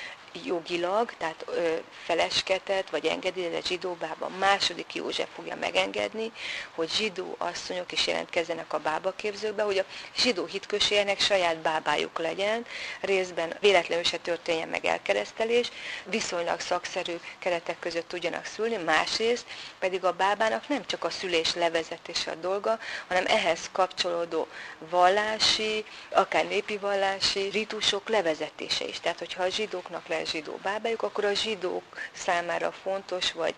jogilag, 0.45 1.13
tehát 1.19 1.45
ö, 1.47 1.75
felesketet 2.05 2.91
vagy 2.91 3.07
engedélyezett 3.07 3.67
zsidóbában 3.67 4.33
második 4.33 4.95
József 4.95 5.29
fogja 5.35 5.57
megengedni, 5.57 6.33
hogy 6.75 6.91
zsidó 6.91 7.35
asszonyok 7.39 7.93
is 7.93 8.07
jelentkezzenek 8.07 8.73
a 8.73 8.79
bábaképzőkbe, 8.79 9.63
hogy 9.63 9.79
a 9.79 9.85
zsidó 10.17 10.45
hitközségnek 10.45 11.21
saját 11.21 11.57
bábájuk 11.57 12.19
legyen, 12.19 12.67
részben 13.01 13.57
véletlenül 13.61 14.05
se 14.05 14.17
történjen 14.17 14.69
meg 14.69 14.85
elkeresztelés, 14.85 15.71
viszonylag 16.05 16.61
szakszerű 16.61 17.15
keretek 17.39 17.79
között 17.79 18.09
tudjanak 18.09 18.45
szülni, 18.45 18.77
másrészt 18.77 19.47
pedig 19.79 20.05
a 20.05 20.13
bábának 20.13 20.69
nem 20.69 20.87
csak 20.87 21.05
a 21.05 21.11
szülés 21.11 21.55
levezetése 21.55 22.31
a 22.31 22.35
dolga, 22.35 22.79
hanem 23.09 23.25
ehhez 23.27 23.69
kapcsolódó 23.73 24.47
vallási, 24.79 25.85
akár 26.11 26.45
népi 26.47 26.77
vallási 26.77 27.49
ritusok 27.49 28.09
levezetése 28.09 28.85
is. 28.85 29.01
Tehát, 29.01 29.19
hogyha 29.19 29.43
a 29.43 29.49
zsidóknak 29.49 30.07
le 30.09 30.19
zsidó 30.27 30.59
bábájuk, 30.63 31.03
akkor 31.03 31.25
a 31.25 31.35
zsidók 31.35 31.85
számára 32.13 32.73
fontos 32.73 33.33
vagy 33.33 33.55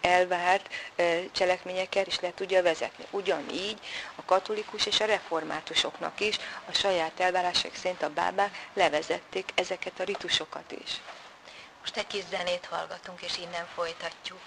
elvárt 0.00 0.68
cselekményeket 1.32 2.06
is 2.06 2.20
le 2.20 2.32
tudja 2.34 2.62
vezetni. 2.62 3.04
Ugyanígy 3.10 3.78
a 4.14 4.24
katolikus 4.24 4.86
és 4.86 5.00
a 5.00 5.04
reformátusoknak 5.04 6.20
is 6.20 6.38
a 6.68 6.72
saját 6.72 7.20
elvárások 7.20 7.74
szerint 7.74 8.02
a 8.02 8.10
bábák 8.10 8.68
levezették 8.74 9.48
ezeket 9.54 10.00
a 10.00 10.04
ritusokat 10.04 10.72
is. 10.84 11.00
Most 11.80 11.96
egy 11.96 12.06
kis 12.06 12.24
zenét 12.30 12.66
hallgatunk, 12.70 13.22
és 13.22 13.38
innen 13.38 13.66
folytatjuk. 13.74 14.40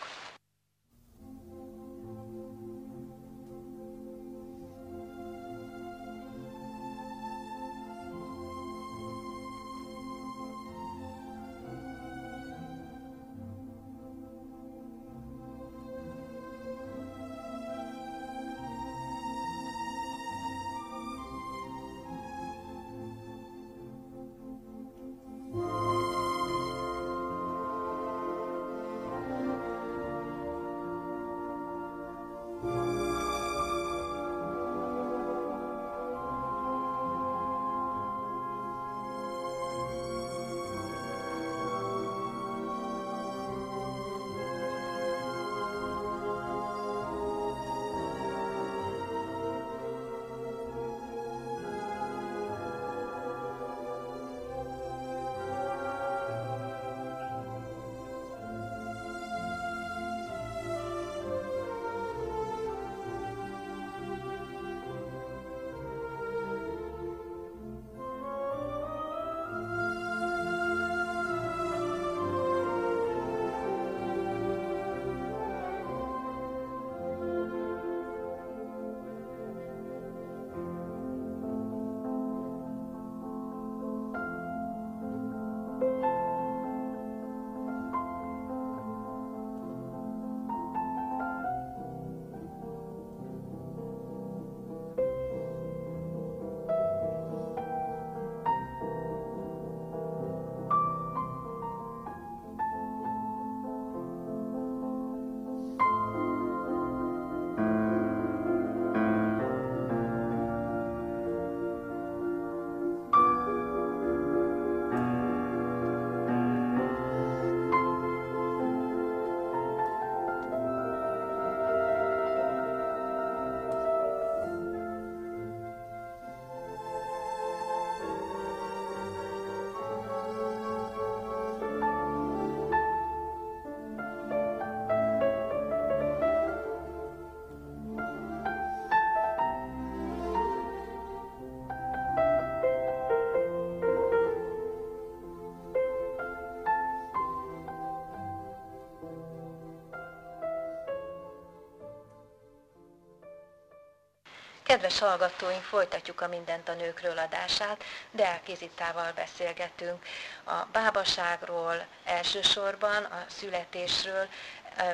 Kedves 154.75 154.99
hallgatóink, 154.99 155.63
folytatjuk 155.63 156.21
a 156.21 156.27
Mindent 156.27 156.69
a 156.69 156.73
nőkről 156.73 157.17
adását, 157.17 157.83
de 158.11 158.25
Elkézitával 158.25 159.11
beszélgetünk 159.15 160.05
a 160.43 160.53
bábaságról 160.71 161.85
elsősorban, 162.05 163.03
a 163.03 163.25
születésről, 163.27 164.27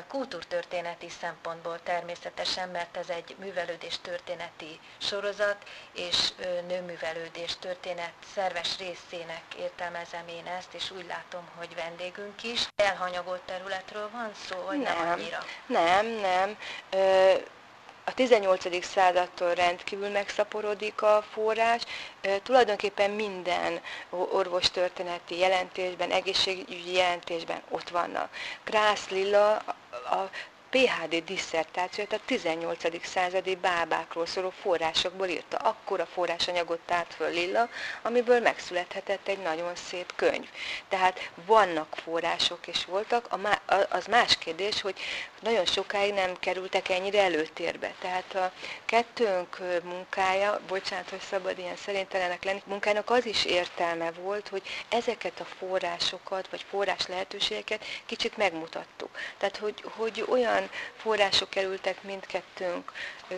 kultúrtörténeti 0.08 1.10
szempontból 1.10 1.80
természetesen, 1.84 2.70
mert 2.70 2.98
ez 2.98 3.10
egy 3.10 3.36
művelődés 3.39 4.00
történeti 4.02 4.80
sorozat, 4.98 5.58
és 5.94 6.30
nőművelődés 6.67 7.56
történet 7.60 8.13
szerves 8.34 8.78
részének 8.78 9.44
értelmezem 9.60 10.28
én 10.28 10.46
ezt, 10.58 10.74
és 10.74 10.91
úgy 10.91 11.06
látom, 11.08 11.50
hogy 11.58 11.76
vendégünk 11.76 12.44
is. 12.44 12.67
Elhanyagolt 12.76 13.41
területről 13.41 14.10
van 14.12 14.32
szó, 14.48 14.58
vagy 14.65 14.80
nem, 14.80 14.98
nem 14.98 15.10
annyira? 15.10 15.39
Nem, 15.65 16.06
nem. 16.06 16.58
Ö- 16.89 17.60
a 18.12 18.13
a 18.13 18.13
18. 18.13 18.86
századtól 18.86 19.54
rendkívül 19.54 20.10
megszaporodik 20.10 21.02
a 21.02 21.24
forrás, 21.34 21.82
tulajdonképpen 22.43 23.12
minden 23.12 23.82
orvostörténeti 24.10 25.38
jelentésben, 25.38 26.12
egészségügyi 26.12 26.93
jelentésben 26.93 27.62
ott 27.69 27.89
vannak. 27.89 28.30
Krász 28.63 29.10
Lilla 29.10 29.52
a 29.91 30.30
PHD 30.72 31.24
diszertációt 31.24 32.14
a 32.14 32.20
18. 32.26 33.06
századi 33.06 33.56
bábákról 33.56 34.26
szóló 34.26 34.50
forrásokból 34.62 35.28
írta. 35.28 35.58
Akkor 35.58 36.00
a 36.00 36.06
forrásanyagot 36.06 36.80
tárt 36.86 37.14
föl 37.14 37.30
Lilla, 37.30 37.70
amiből 38.02 38.40
megszülethetett 38.40 39.28
egy 39.28 39.38
nagyon 39.38 39.76
szép 39.76 40.14
könyv. 40.16 40.50
Tehát 40.90 41.30
vannak 41.46 41.96
források 42.04 42.68
és 42.68 42.86
voltak, 42.86 43.38
az 43.90 44.06
más 44.06 44.38
kérdés, 44.38 44.82
hogy 44.82 45.00
nagyon 45.42 45.66
sokáig 45.66 46.14
nem 46.14 46.40
kerültek 46.40 46.90
ennyire 46.90 47.22
előtérbe. 47.22 47.94
Tehát 48.00 48.36
a 48.36 48.52
kettőnk 48.86 49.58
munkája, 49.84 50.60
bocsánat, 50.68 51.10
hogy 51.10 51.22
szabad 51.30 51.58
ilyen 51.58 51.76
szerintelenek 51.76 52.44
lenni, 52.44 52.62
munkának 52.66 53.10
az 53.10 53.26
is 53.26 53.46
értelme 53.46 54.12
volt, 54.12 54.48
hogy 54.48 54.62
ezeket 54.90 55.40
a 55.40 55.46
forrásokat, 55.60 56.50
vagy 56.50 56.66
forrás 56.70 57.08
lehetőségeket 57.08 57.86
kicsit 58.06 58.38
megmutattuk. 58.38 59.10
Tehát, 59.38 59.58
hogy, 59.58 59.84
hogy 59.98 60.26
olyan 60.30 60.61
olyan 60.62 60.74
források 60.95 61.50
kerültek 61.50 62.04
mindkettőnk 62.04 62.91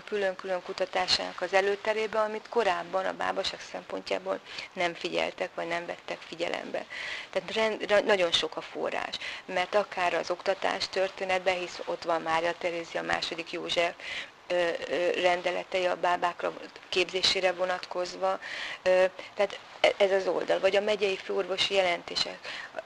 külön-külön 0.06 0.62
kutatásának 0.62 1.42
az 1.42 1.54
előterébe, 1.54 2.20
amit 2.20 2.50
korábban 2.50 3.06
a 3.06 3.14
bábaság 3.14 3.60
szempontjából 3.72 4.40
nem 4.74 4.94
figyeltek, 4.94 5.50
vagy 5.56 5.68
nem 5.68 5.86
vettek 5.86 6.18
figyelembe. 6.28 6.86
Tehát 7.30 7.54
rend, 7.54 8.06
nagyon 8.06 8.32
sok 8.32 8.58
a 8.58 8.62
forrás, 8.62 9.16
mert 9.46 9.76
akár 9.76 10.14
az 10.14 10.30
oktatás 10.30 10.90
történetben, 10.90 11.58
hisz 11.58 11.80
ott 11.86 12.04
van 12.04 12.22
Mária 12.22 12.54
Terézia, 12.58 13.02
második 13.02 13.52
József, 13.52 13.94
rendeletei 15.22 15.86
a 15.86 15.96
bábákra 15.96 16.54
képzésére 16.90 17.52
vonatkozva. 17.52 18.40
Tehát 19.34 19.60
ez 19.98 20.12
az 20.12 20.28
oldal, 20.28 20.60
vagy 20.60 20.76
a 20.76 20.82
megyei 20.82 21.18
főorvosi 21.18 21.74
jelentések 21.74 22.38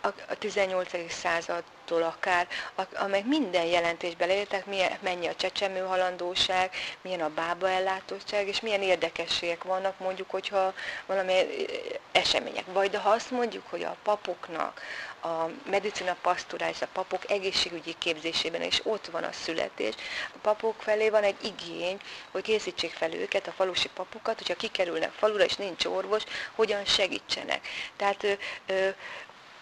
a 0.02 0.38
18. 0.38 1.12
századtól 1.12 2.04
akár, 2.04 2.48
amely 2.94 3.24
minden 3.26 3.66
jelentésbe 3.66 4.26
leírták, 4.26 4.66
milyen, 4.66 4.92
mennyi 5.00 5.28
a 5.28 5.36
csecsemő 5.36 5.80
halandóság, 5.80 6.72
milyen 7.02 7.22
a 7.22 7.30
bába 7.30 7.70
ellátottság, 7.70 8.48
és 8.48 8.62
milyen 8.62 8.82
érdekességek 8.82 9.64
vannak, 9.64 10.00
mondjuk, 10.00 10.30
hogyha 10.30 10.74
valami 11.06 11.34
események. 12.12 12.66
Vagy 12.66 12.90
de 12.90 12.98
ha 12.98 13.10
azt 13.10 13.32
mondjuk, 13.32 13.64
hogy 13.70 13.84
a 13.84 13.96
papoknak 14.04 14.82
a 15.22 15.50
medicina 15.70 16.16
pastorális, 16.22 16.82
a 16.82 16.88
papok 16.94 17.32
egészségügyi 17.32 17.96
képzésében, 17.98 18.62
és 18.62 18.82
ott 18.84 19.06
van 19.06 19.24
a 19.24 19.32
születés, 19.32 19.94
a 20.34 20.38
papok 20.42 20.82
felé 20.82 21.10
van 21.10 21.24
egy 21.24 21.38
igény, 21.44 22.00
hogy 22.32 22.44
készítsék 22.44 22.92
fel 22.92 23.14
őket, 23.14 23.48
a 23.48 23.52
falusi 23.52 23.90
papokat, 23.94 24.38
hogyha 24.38 24.56
kikerülnek 24.56 25.12
falura, 25.12 25.44
és 25.44 25.56
nincs 25.56 25.86
orvos, 25.86 26.24
hogyan 26.56 26.86
segítsenek. 26.86 27.68
Tehát 27.96 28.24
ö, 28.24 28.32
ö, 28.66 28.90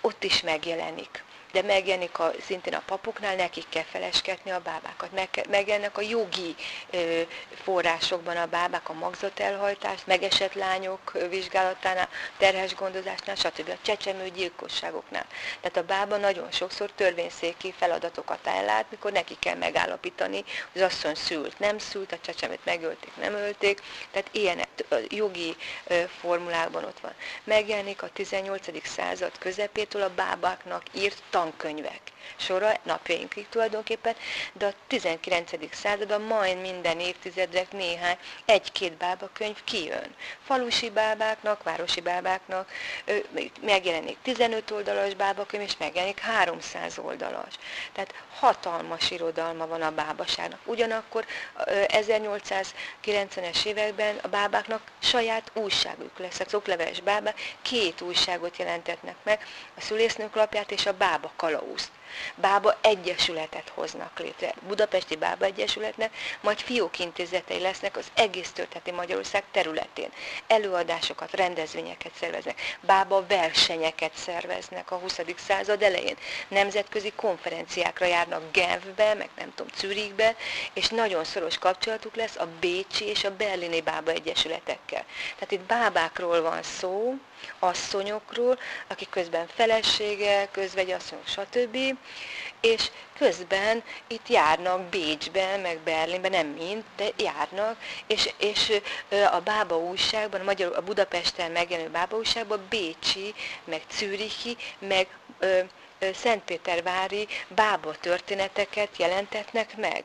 ott 0.02 0.24
is 0.24 0.42
megjelenik 0.42 1.24
de 1.56 1.62
megjelenik 1.62 2.20
a, 2.20 2.32
szintén 2.46 2.74
a 2.74 2.82
papoknál, 2.86 3.36
nekik 3.36 3.66
kell 3.70 3.84
felesketni 3.84 4.52
a 4.52 4.60
bábákat. 4.60 5.12
Meg, 5.12 5.30
megjelennek 5.50 5.98
a 5.98 6.02
jogi 6.02 6.56
ö, 6.90 7.22
forrásokban 7.64 8.38
a 8.38 8.46
bábák, 8.46 8.90
a 8.90 8.94
magzatelhajtás, 8.94 10.00
megesett 10.06 10.54
lányok 10.54 11.12
vizsgálatánál, 11.30 12.10
terhes 12.38 12.76
gondozásnál, 12.76 13.36
stb. 13.36 13.70
a 13.70 13.78
csecsemő 13.82 14.30
gyilkosságoknál. 14.30 15.26
Tehát 15.62 15.78
a 15.78 15.84
bába 15.84 16.18
nagyon 16.18 16.52
sokszor 16.52 16.92
törvényszéki 16.96 17.74
feladatokat 17.78 18.48
ellát, 18.48 18.86
mikor 18.90 19.12
neki 19.12 19.36
kell 19.40 19.56
megállapítani, 19.56 20.44
hogy 20.72 20.82
az 20.82 20.92
asszony 20.92 21.16
szült, 21.16 21.60
nem 21.60 21.78
szült, 21.78 22.12
a 22.12 22.20
csecsemőt 22.22 22.66
megölték, 22.66 23.12
nem 23.20 23.34
ölték, 23.34 23.82
tehát 24.12 24.30
ilyen 24.32 24.64
jogi 25.08 25.56
formulákban 26.20 26.84
ott 26.84 27.00
van. 27.00 27.14
Megjelenik 27.44 28.02
a 28.02 28.10
18. 28.14 28.88
század 28.88 29.38
közepétől 29.38 30.02
a 30.02 30.14
bábáknak 30.16 30.84
írt 30.92 31.24
tan 31.30 31.45
tankönyvek 31.46 32.02
sora 32.36 32.74
napjainkig 32.84 33.50
tulajdonképpen, 33.50 34.16
de 34.54 34.66
a 34.66 34.74
19. 34.88 35.52
században 35.72 36.22
majd 36.22 36.62
minden 36.62 37.00
évtizedre 37.00 37.66
néhány, 37.72 38.18
egy-két 38.46 38.94
bábakönyv 38.94 39.64
kijön. 39.64 40.16
Falusi 40.44 40.90
bábáknak, 40.90 41.64
városi 41.64 42.02
bábáknak 42.02 42.70
megjelenik 43.62 44.18
15 44.22 44.72
oldalas 44.72 45.14
bábakönyv, 45.14 45.64
és 45.64 45.78
megjelenik 45.78 46.20
300 46.20 46.98
oldalas. 46.98 47.54
Tehát 47.94 48.14
hatalmas 48.40 49.12
irodalma 49.12 49.68
van 49.68 49.82
a 49.82 49.92
bábaságnak. 49.92 50.60
Ugyanakkor 50.66 51.26
1890-es 51.66 53.66
években 53.66 54.16
a 54.22 54.28
bábáknak 54.28 54.82
saját 55.00 55.52
újságuk 55.54 56.20
lesz. 56.20 56.40
Az 56.40 56.54
okleveles 56.54 57.02
bábák 57.02 57.56
két 57.62 58.02
újságot 58.02 58.58
jelentetnek 58.58 59.16
meg, 59.24 59.46
a 59.78 59.82
szülésznők 59.82 60.36
lapját 60.36 60.72
és 60.72 60.86
a 60.86 60.94
bába 60.94 61.32
kalauzt. 61.36 61.92
Bába 62.36 62.78
Egyesületet 62.82 63.72
hoznak 63.74 64.20
létre, 64.20 64.54
Budapesti 64.68 65.16
Bába 65.16 65.46
Egyesületnek, 65.46 66.16
majd 66.42 66.60
fiókintézetei 66.60 67.60
lesznek 67.60 67.98
az 67.98 68.12
egész 68.14 68.52
történeti 68.52 68.92
Magyarország 68.92 69.44
területén. 69.52 70.10
Előadásokat, 70.48 71.36
rendezvényeket 71.36 72.12
szerveznek, 72.20 72.78
bába 72.82 73.26
versenyeket 73.28 74.16
szerveznek 74.16 74.92
a 74.92 74.96
20. 74.96 75.20
század 75.38 75.82
elején. 75.82 76.18
Nemzetközi 76.48 77.12
konferenciákra 77.16 78.06
járnak 78.06 78.52
Genfbe, 78.52 79.14
meg 79.14 79.30
nem 79.38 79.54
tudom, 79.56 79.72
Zürichbe, 79.78 80.36
és 80.74 80.88
nagyon 80.88 81.24
szoros 81.24 81.58
kapcsolatuk 81.58 82.16
lesz 82.16 82.36
a 82.36 82.48
Bécsi 82.60 83.06
és 83.06 83.24
a 83.24 83.36
Berlini 83.36 83.82
Bába 83.82 84.12
Egyesületekkel. 84.12 85.06
Tehát 85.34 85.52
itt 85.52 85.60
bábákról 85.60 86.42
van 86.42 86.64
szó, 86.64 87.16
asszonyokról, 87.60 88.60
akik 88.88 89.10
közben 89.10 89.48
felesége, 89.56 90.50
asszonyok, 90.96 91.28
stb. 91.28 91.78
És 92.62 92.92
közben 93.18 93.84
itt 94.08 94.30
járnak 94.30 94.82
Bécsben, 94.82 95.60
meg 95.60 95.80
Berlinben, 95.80 96.32
nem 96.32 96.48
mind, 96.48 96.84
de 96.96 97.06
járnak, 97.18 97.78
és, 98.08 98.34
és 98.38 98.72
a 99.32 99.40
Bába 99.40 99.78
újságban, 99.78 100.40
a, 100.40 100.44
Magyar, 100.44 100.78
a 100.78 100.82
Budapesten 100.82 101.52
megjelenő 101.52 101.90
Bába 101.90 102.18
újságban 102.18 102.66
Bécsi, 102.70 103.34
meg 103.64 103.82
Zürichi, 103.92 104.58
meg 104.80 105.08
ö, 105.40 105.60
Szentpétervári 106.14 107.28
bába 107.48 107.92
történeteket 107.92 108.98
jelentetnek 108.98 109.78
meg. 109.78 110.04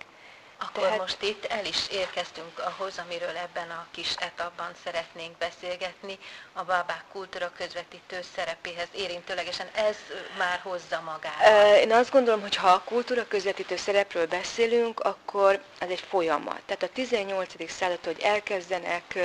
Akkor 0.61 0.83
Tehát... 0.83 0.99
most 0.99 1.23
itt 1.23 1.44
el 1.44 1.64
is 1.64 1.88
érkeztünk 1.88 2.59
ahhoz, 2.59 2.99
amiről 2.99 3.37
ebben 3.37 3.70
a 3.70 3.87
kis 3.90 4.14
etapban 4.18 4.70
szeretnénk 4.85 5.37
beszélgetni, 5.38 6.18
a 6.53 6.64
babák 6.64 7.05
kultúra 7.12 7.53
közvetítő 7.57 8.20
szerepéhez 8.35 8.88
érintőlegesen. 8.92 9.68
Ez 9.75 9.96
már 10.38 10.61
hozza 10.62 11.01
magát. 11.01 11.77
Én 11.77 11.92
azt 11.92 12.11
gondolom, 12.11 12.40
hogy 12.40 12.57
ha 12.57 12.68
a 12.68 12.83
kultúra 12.85 13.29
közvetítő 13.29 13.77
szerepről 13.77 14.27
beszélünk, 14.27 15.01
akkor 15.01 15.62
az 15.81 15.90
egy 15.90 16.05
folyamat. 16.09 16.61
Tehát 16.66 16.83
a 16.83 16.88
18. 16.92 17.70
század, 17.70 18.05
hogy 18.05 18.20
elkezdenek 18.20 19.18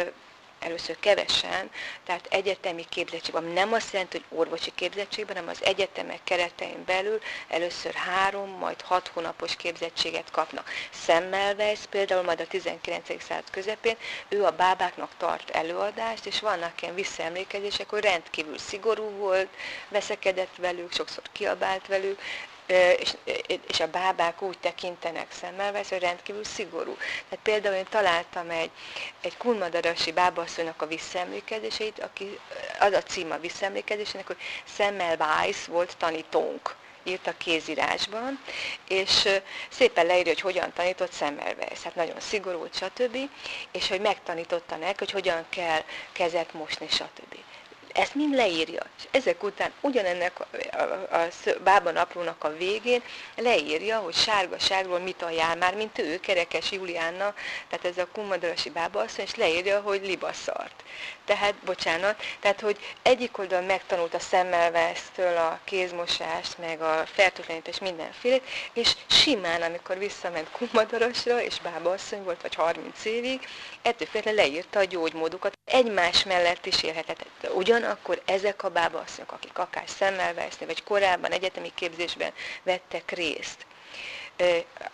először 0.65 0.99
kevesen, 0.99 1.69
tehát 2.06 2.28
egyetemi 2.30 2.86
képzettségben, 2.89 3.43
nem 3.43 3.73
azt 3.73 3.93
jelenti, 3.93 4.17
hogy 4.17 4.38
orvosi 4.39 4.71
képzettségben, 4.75 5.36
hanem 5.36 5.49
az 5.49 5.65
egyetemek 5.65 6.19
keretein 6.23 6.84
belül 6.86 7.19
először 7.47 7.93
három, 7.93 8.49
majd 8.49 8.82
hat 8.82 9.08
hónapos 9.08 9.56
képzettséget 9.56 10.32
kapnak. 10.32 10.69
Semmelweis 11.06 11.80
például 11.89 12.23
majd 12.23 12.39
a 12.39 12.47
19. 12.47 13.23
század 13.23 13.49
közepén, 13.51 13.95
ő 14.30 14.43
a 14.43 14.51
bábáknak 14.51 15.12
tart 15.17 15.49
előadást, 15.49 16.25
és 16.25 16.39
vannak 16.39 16.82
ilyen 16.82 16.95
visszaemlékezések, 16.95 17.89
hogy 17.89 18.04
rendkívül 18.04 18.58
szigorú 18.58 19.10
volt, 19.10 19.49
veszekedett 19.89 20.56
velük, 20.58 20.93
sokszor 20.93 21.23
kiabált 21.32 21.88
velük, 21.88 22.21
és, 22.67 23.15
és 23.67 23.80
a 23.80 23.88
bábák 23.88 24.41
úgy 24.41 24.60
tekintenek 24.60 25.32
szemmel, 25.32 25.73
hogy 25.73 25.99
rendkívül 25.99 26.43
szigorú. 26.43 26.95
Tehát 27.30 27.43
például 27.43 27.75
én 27.75 27.88
találtam 27.89 28.49
egy, 28.49 28.71
egy 29.21 29.38
kulmadarasi 29.38 30.12
bábasszonynak 30.12 30.82
a 30.82 30.88
visszaemlékezéseit, 30.88 31.99
aki, 31.99 32.39
az 32.80 32.93
a 32.93 33.04
cím 33.04 33.32
a 33.32 33.38
visszaemlékezésének, 33.38 34.28
hogy 34.28 34.38
Szemmel 34.75 35.15
Weiss 35.19 35.65
volt 35.65 35.97
tanítónk 35.97 36.75
írt 37.04 37.28
a 37.28 37.38
kézírásban, 37.38 38.39
és 38.88 39.28
szépen 39.69 40.06
leírja, 40.06 40.32
hogy 40.32 40.41
hogyan 40.41 40.73
tanított 40.73 41.13
Semmelweis, 41.13 41.82
hát 41.82 41.95
nagyon 41.95 42.19
szigorú, 42.19 42.67
stb., 42.71 43.17
és 43.71 43.88
hogy 43.88 44.01
megtanította 44.01 44.75
neki, 44.75 44.95
hogy 44.97 45.12
hogyan 45.12 45.45
kell 45.49 45.84
kezet 46.12 46.54
mosni, 46.54 46.88
stb 46.88 47.36
ezt 47.95 48.15
mind 48.15 48.36
leírja. 48.36 48.84
És 48.97 49.03
ezek 49.12 49.43
után 49.43 49.71
ugyanennek 49.81 50.39
a, 50.39 50.47
a, 50.77 51.21
a 51.21 51.27
bába 51.63 51.91
naplónak 51.91 52.43
a 52.43 52.55
végén 52.58 53.01
leírja, 53.36 53.99
hogy 53.99 54.13
sárgaságról 54.13 54.99
mit 54.99 55.21
ajánl 55.21 55.55
már, 55.55 55.75
mint 55.75 55.97
ő, 55.97 56.19
Kerekes 56.19 56.71
Juliánna, 56.71 57.34
tehát 57.69 57.86
ez 57.86 57.97
a 57.97 58.08
kummadalasi 58.13 58.69
bába 58.69 58.99
asszony, 58.99 59.25
és 59.25 59.36
leírja, 59.36 59.81
hogy 59.81 60.01
libaszart. 60.05 60.84
Tehát, 61.25 61.55
bocsánat, 61.55 62.23
tehát, 62.39 62.60
hogy 62.60 62.77
egyik 63.01 63.38
oldalon 63.38 63.65
megtanult 63.65 64.13
a 64.13 64.19
szemmelvesztől 64.19 65.38
a 65.38 65.60
kézmosást, 65.63 66.58
meg 66.58 66.81
a 66.81 67.05
fertőtlenítést 67.05 67.81
mindenfélét, 67.81 68.43
és 68.73 68.91
simán, 69.08 69.62
amikor 69.62 69.97
visszament 69.97 70.49
Kumadarasra, 70.51 71.41
és 71.41 71.60
bába 71.60 71.91
asszony 71.91 72.23
volt, 72.23 72.41
vagy 72.41 72.55
30 72.55 73.05
évig, 73.05 73.47
ettől 73.86 74.08
félre 74.08 74.32
leírta 74.32 74.80
a 74.80 74.84
gyógymódokat. 74.84 75.58
Egymás 75.65 76.24
mellett 76.24 76.65
is 76.65 76.84
élhetett. 76.84 77.26
Ugyanakkor 77.54 78.21
ezek 78.26 78.63
a 78.63 78.69
bábasszonyok, 78.69 79.32
akik 79.32 79.58
akár 79.58 79.89
szemmelveszni, 79.89 80.65
vagy 80.65 80.84
korábban 80.84 81.32
egyetemi 81.32 81.71
képzésben 81.76 82.34
vettek 82.63 83.12
részt, 83.12 83.65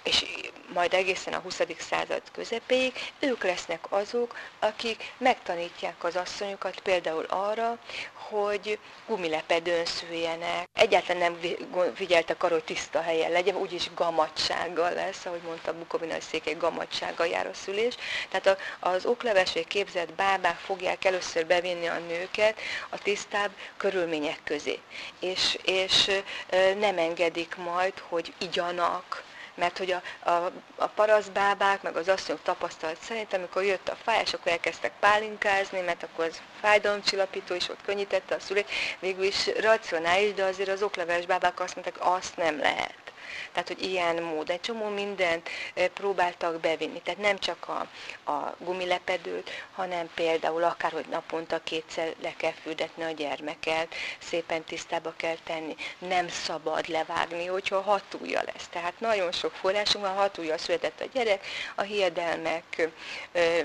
és 0.04 0.26
majd 0.74 0.94
egészen 0.94 1.34
a 1.34 1.40
20. 1.40 1.62
század 1.80 2.22
közepéig, 2.32 2.94
ők 3.20 3.44
lesznek 3.44 3.86
azok, 3.90 4.38
akik 4.60 5.14
megtanítják 5.18 6.04
az 6.04 6.16
asszonyokat 6.16 6.80
például 6.80 7.26
arra, 7.30 7.78
hogy 8.14 8.80
gumilepedőn 9.08 9.86
szüljenek. 9.86 10.70
Egyáltalán 10.74 11.22
nem 11.22 11.54
figyeltek 11.96 12.44
arra, 12.44 12.54
hogy 12.54 12.64
tiszta 12.64 13.02
helyen 13.02 13.32
legyen, 13.32 13.56
úgyis 13.56 13.94
gamatsággal 13.96 14.94
lesz, 14.94 15.26
ahogy 15.26 15.42
mondta 15.42 15.74
Bukovina, 15.74 16.14
hogy 16.14 16.22
székely 16.22 16.54
gamatsággal 16.54 17.28
jár 17.28 17.48
a 17.48 17.54
szülés. 17.54 17.96
Tehát 18.30 18.58
az 18.80 19.06
okleves 19.06 19.54
képzett 19.68 20.14
bábák 20.14 20.58
fogják 20.58 21.06
először 21.06 21.46
bevinni 21.46 21.88
a 21.88 22.00
nőket 22.00 22.60
a 22.90 22.98
tisztább 22.98 23.52
körülmények 23.78 24.40
közé. 24.44 24.80
És, 25.20 25.58
és 25.64 26.12
nem 26.80 26.98
engedik 26.98 27.56
majd, 27.56 27.94
hogy 28.10 28.34
igyanak, 28.38 29.24
mert 29.62 29.78
hogy 29.78 29.92
a, 29.92 30.30
a, 30.30 30.52
a 30.76 30.88
paraszbábák, 30.88 31.82
meg 31.82 31.96
az 31.96 32.08
asszonyok 32.08 32.42
tapasztalat 32.44 33.02
szerint, 33.02 33.34
amikor 33.34 33.64
jött 33.64 33.90
a 33.90 33.98
fáj, 34.04 34.22
és 34.24 34.34
akkor 34.34 34.52
elkezdtek 34.52 34.92
pálinkázni, 35.00 35.82
mert 35.82 36.04
akkor 36.04 36.26
az 36.26 36.42
fájdalomcsillapító 36.62 37.56
is 37.56 37.70
ott 37.70 37.82
könnyítette 37.86 38.36
a 38.36 38.40
szülét, 38.40 38.70
végül 39.00 39.24
is 39.24 39.50
racionális, 39.60 40.34
de 40.34 40.44
azért 40.44 40.70
az 40.70 40.84
okleveles 40.84 41.26
bábák 41.26 41.60
azt 41.60 41.76
mondták, 41.76 42.06
azt 42.06 42.38
nem 42.38 42.60
lehet 42.60 43.01
tehát 43.54 43.68
hogy 43.68 43.82
ilyen 43.84 44.24
mód, 44.24 44.50
egy 44.50 44.62
csomó 44.62 44.88
mindent 44.88 45.50
próbáltak 45.94 46.60
bevinni, 46.60 47.02
tehát 47.02 47.20
nem 47.20 47.38
csak 47.38 47.68
a, 47.68 47.88
a 48.32 48.56
gumilepedőt, 48.58 49.50
hanem 49.76 50.10
például 50.16 50.64
akár, 50.64 50.92
hogy 50.92 51.06
naponta 51.10 51.60
kétszer 51.64 52.14
le 52.22 52.34
kell 52.38 52.54
fürdetni 52.62 53.04
a 53.04 53.12
gyermeket, 53.12 53.96
szépen 54.20 54.64
tisztába 54.64 55.14
kell 55.18 55.38
tenni, 55.44 55.76
nem 55.98 56.28
szabad 56.30 56.88
levágni, 56.88 57.46
hogyha 57.46 57.82
hatúja 57.82 58.42
lesz. 58.54 58.68
Tehát 58.70 59.00
nagyon 59.00 59.32
sok 59.32 59.52
forrásunk 59.52 60.06
van, 60.06 60.16
hatúja 60.16 60.58
született 60.58 61.02
a 61.02 61.10
gyerek, 61.14 61.46
a 61.76 61.82
hiedelmek 61.82 62.90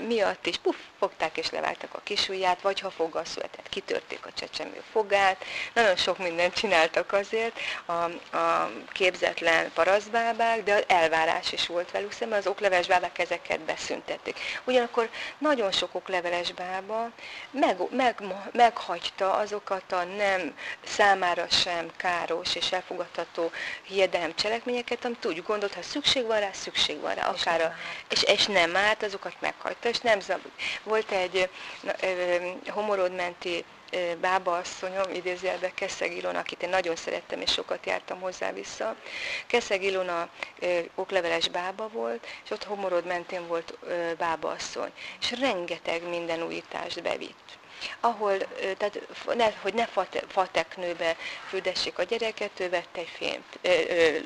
miatt 0.07 0.45
is 0.45 0.57
puff, 0.57 0.75
fogták 0.99 1.37
és 1.37 1.49
levágtak 1.49 1.93
a 1.93 2.01
kisujját, 2.03 2.61
vagy 2.61 2.79
ha 2.79 2.89
foggal 2.89 3.25
született, 3.25 3.69
kitörték 3.69 4.25
a 4.25 4.33
csecsemő 4.33 4.83
fogát. 4.91 5.43
Nagyon 5.73 5.95
sok 5.95 6.17
mindent 6.17 6.53
csináltak 6.53 7.13
azért 7.13 7.59
a, 7.85 7.91
a 8.37 8.71
képzetlen 8.91 9.71
parasztbábák, 9.77 10.63
de 10.63 10.83
elvárás 10.87 11.51
is 11.51 11.67
volt 11.67 11.91
velük 11.91 12.11
szemben, 12.11 12.37
az 12.37 12.47
okleveles 12.47 12.87
bábák 12.87 13.19
ezeket 13.19 13.59
beszüntették. 13.59 14.39
Ugyanakkor 14.63 15.09
nagyon 15.37 15.71
sok 15.71 15.95
okleveles 15.95 16.51
bába 16.51 17.09
meg, 17.51 17.77
meg, 17.91 18.23
meghagyta 18.51 19.33
azokat 19.33 19.91
a 19.91 20.03
nem 20.03 20.57
számára 20.85 21.45
sem 21.49 21.91
káros 21.97 22.55
és 22.55 22.71
elfogadható 22.71 23.51
hiedelem 23.83 24.35
cselekményeket, 24.35 25.05
amit 25.05 25.25
úgy 25.25 25.43
gondolt, 25.43 25.73
ha 25.73 25.81
szükség 25.81 26.25
van 26.25 26.39
rá, 26.39 26.49
szükség 26.51 27.01
van 27.01 27.13
rá. 27.13 27.27
Akár 27.27 27.59
és, 27.59 27.65
a, 27.65 27.73
és, 28.09 28.23
és 28.23 28.45
nem 28.45 28.75
állt, 28.75 29.03
azokat 29.03 29.35
meghagyta, 29.39 29.89
és 29.89 29.99
nem 29.99 30.19
zab... 30.19 30.41
Volt 30.83 31.11
egy 31.11 31.49
homorodmenti 32.67 33.65
bába 34.21 34.57
asszonyom, 34.57 35.13
idézőjelben 35.13 35.73
Keszeg 35.73 36.15
Ilona, 36.15 36.39
akit 36.39 36.63
én 36.63 36.69
nagyon 36.69 36.95
szerettem, 36.95 37.41
és 37.41 37.51
sokat 37.51 37.85
jártam 37.85 38.19
hozzá 38.19 38.51
vissza. 38.51 38.95
Keszeg 39.47 39.83
Ilona 39.83 40.29
okleveles 40.95 41.49
bába 41.49 41.87
volt, 41.87 42.27
és 42.43 42.51
ott 42.51 42.63
homorod 42.63 43.05
mentén 43.05 43.47
volt 43.47 43.77
bába 44.17 44.49
asszony, 44.49 44.91
és 45.19 45.31
rengeteg 45.39 46.09
minden 46.09 46.43
újítást 46.43 47.01
bevitt 47.01 47.56
ahol, 47.99 48.37
tehát 48.77 48.99
ne, 49.35 49.51
hogy 49.61 49.73
ne 49.73 49.87
fateknőbe 50.27 51.15
fürdessék 51.47 51.97
a 51.97 52.03
gyereket, 52.03 52.59
ő 52.59 52.69
vette 52.69 52.99
egy 52.99 53.11
fényt, 53.17 53.59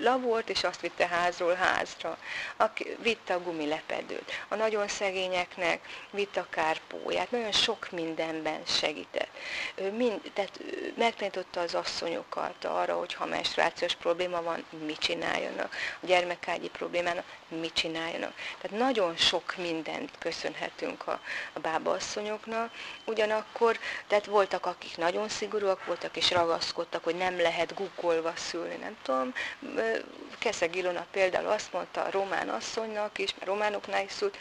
lavort, 0.02 0.50
és 0.50 0.64
azt 0.64 0.82
vitte 0.82 1.08
házról 1.08 1.54
házra. 1.54 2.18
Aki, 2.58 2.96
vitte 3.02 3.34
a 3.34 3.42
gumilepedőt. 3.42 4.32
A 4.48 4.56
nagyon 4.56 4.88
szegényeknek 4.88 5.88
vitte 6.10 6.40
a 6.40 6.48
kárpóját. 6.50 7.32
Nagyon 7.32 7.52
sok 7.52 7.92
mindenben 7.92 8.62
segített. 8.66 9.30
Mind, 9.96 10.32
tehát 10.34 10.60
megtanította 10.96 11.60
az 11.60 11.76
asszonyokat 11.76 12.66
arra, 12.66 12.98
hogy 12.98 13.14
ha 13.14 13.26
menstruációs 13.26 13.96
probléma 13.96 14.42
van, 14.42 14.66
mit 14.86 15.00
csináljanak. 15.00 15.76
A 16.02 16.06
gyermekágyi 16.06 16.70
problémának 16.70 17.26
mit 17.48 17.74
csináljanak. 17.74 18.34
Tehát 18.62 18.78
nagyon 18.78 19.18
sok 19.18 19.56
mindent 19.58 20.10
köszönhetünk 20.20 21.08
a, 21.08 21.22
a 21.54 21.60
bábaasszonyoknak. 21.60 22.72
Ugyanakkor 23.06 23.41
akkor, 23.42 23.80
tehát 24.08 24.26
voltak, 24.26 24.66
akik 24.66 24.98
nagyon 24.98 25.30
szigorúak 25.30 25.86
voltak, 25.86 26.18
és 26.18 26.32
ragaszkodtak, 26.32 27.04
hogy 27.04 27.16
nem 27.16 27.42
lehet 27.42 27.74
guggolva 27.74 28.34
szülni, 28.36 28.76
nem 28.76 28.98
tudom. 29.04 29.34
Keszeg 30.40 30.76
Ilona 30.76 31.06
például 31.12 31.48
azt 31.48 31.74
mondta 31.74 32.02
a 32.02 32.12
román 32.12 32.50
asszonynak 32.50 33.18
is, 33.18 33.34
mert 33.34 33.46
románoknál 33.46 34.04
is 34.04 34.12
szült, 34.12 34.38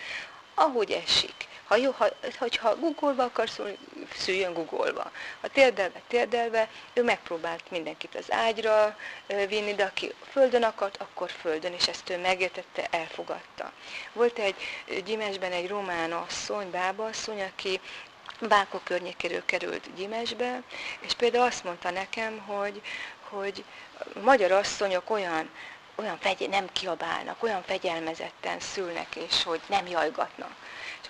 ahogy 0.55 0.91
esik. 0.91 1.49
Ha 1.65 1.77
jó, 1.77 1.91
ha, 1.91 2.09
hogyha 2.39 2.77
guggolva 2.77 3.23
akar 3.23 3.51
szólni, 3.51 3.79
szüljön 4.17 4.53
guggolva. 4.53 5.11
Ha 5.41 5.49
térdelve, 5.49 6.01
térdelve, 6.09 6.69
ő 6.93 7.03
megpróbált 7.03 7.71
mindenkit 7.71 8.15
az 8.15 8.33
ágyra 8.33 8.97
vinni, 9.27 9.75
de 9.75 9.85
aki 9.85 10.15
földön 10.31 10.63
akart, 10.63 10.97
akkor 10.97 11.31
földön, 11.31 11.73
és 11.73 11.89
ezt 11.89 12.11
ő 12.11 12.19
megértette, 12.19 12.87
elfogadta. 12.91 13.73
Volt 14.13 14.39
egy 14.39 14.55
gyimesben 15.05 15.53
egy 15.53 15.69
román 15.69 16.13
asszony, 16.13 16.71
bába 16.71 17.05
asszony, 17.05 17.43
aki 17.43 17.81
Bákok 18.49 18.85
környékéről 18.85 19.45
került 19.45 19.95
Gyimesbe, 19.95 20.63
és 21.01 21.15
például 21.15 21.45
azt 21.45 21.65
mondta 21.65 21.91
nekem, 21.91 22.39
hogy, 22.39 22.83
hogy 23.29 23.65
magyar 24.23 24.53
asszonyok 24.53 25.11
olyan, 25.11 25.51
olyan 25.95 26.19
fegy, 26.19 26.49
nem 26.49 26.67
kiabálnak, 26.73 27.43
olyan 27.43 27.63
fegyelmezetten 27.63 28.61
szülnek, 28.61 29.17
és 29.17 29.43
hogy 29.43 29.61
nem 29.67 29.87
jajgatnak. 29.87 30.55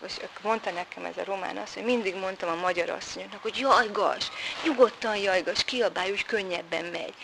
És 0.06 0.16
mondta 0.42 0.70
nekem 0.70 1.04
ez 1.04 1.16
a 1.16 1.24
román 1.24 1.56
azt, 1.56 1.74
hogy 1.74 1.84
mindig 1.84 2.14
mondtam 2.14 2.48
a 2.48 2.60
magyar 2.60 2.90
asszonyoknak, 2.90 3.42
hogy 3.42 3.56
jajgas, 3.58 4.30
nyugodtan 4.64 5.16
jajgas, 5.16 5.64
kiabálj, 5.64 6.10
úgy 6.10 6.24
könnyebben 6.24 6.84
megy. 6.84 7.14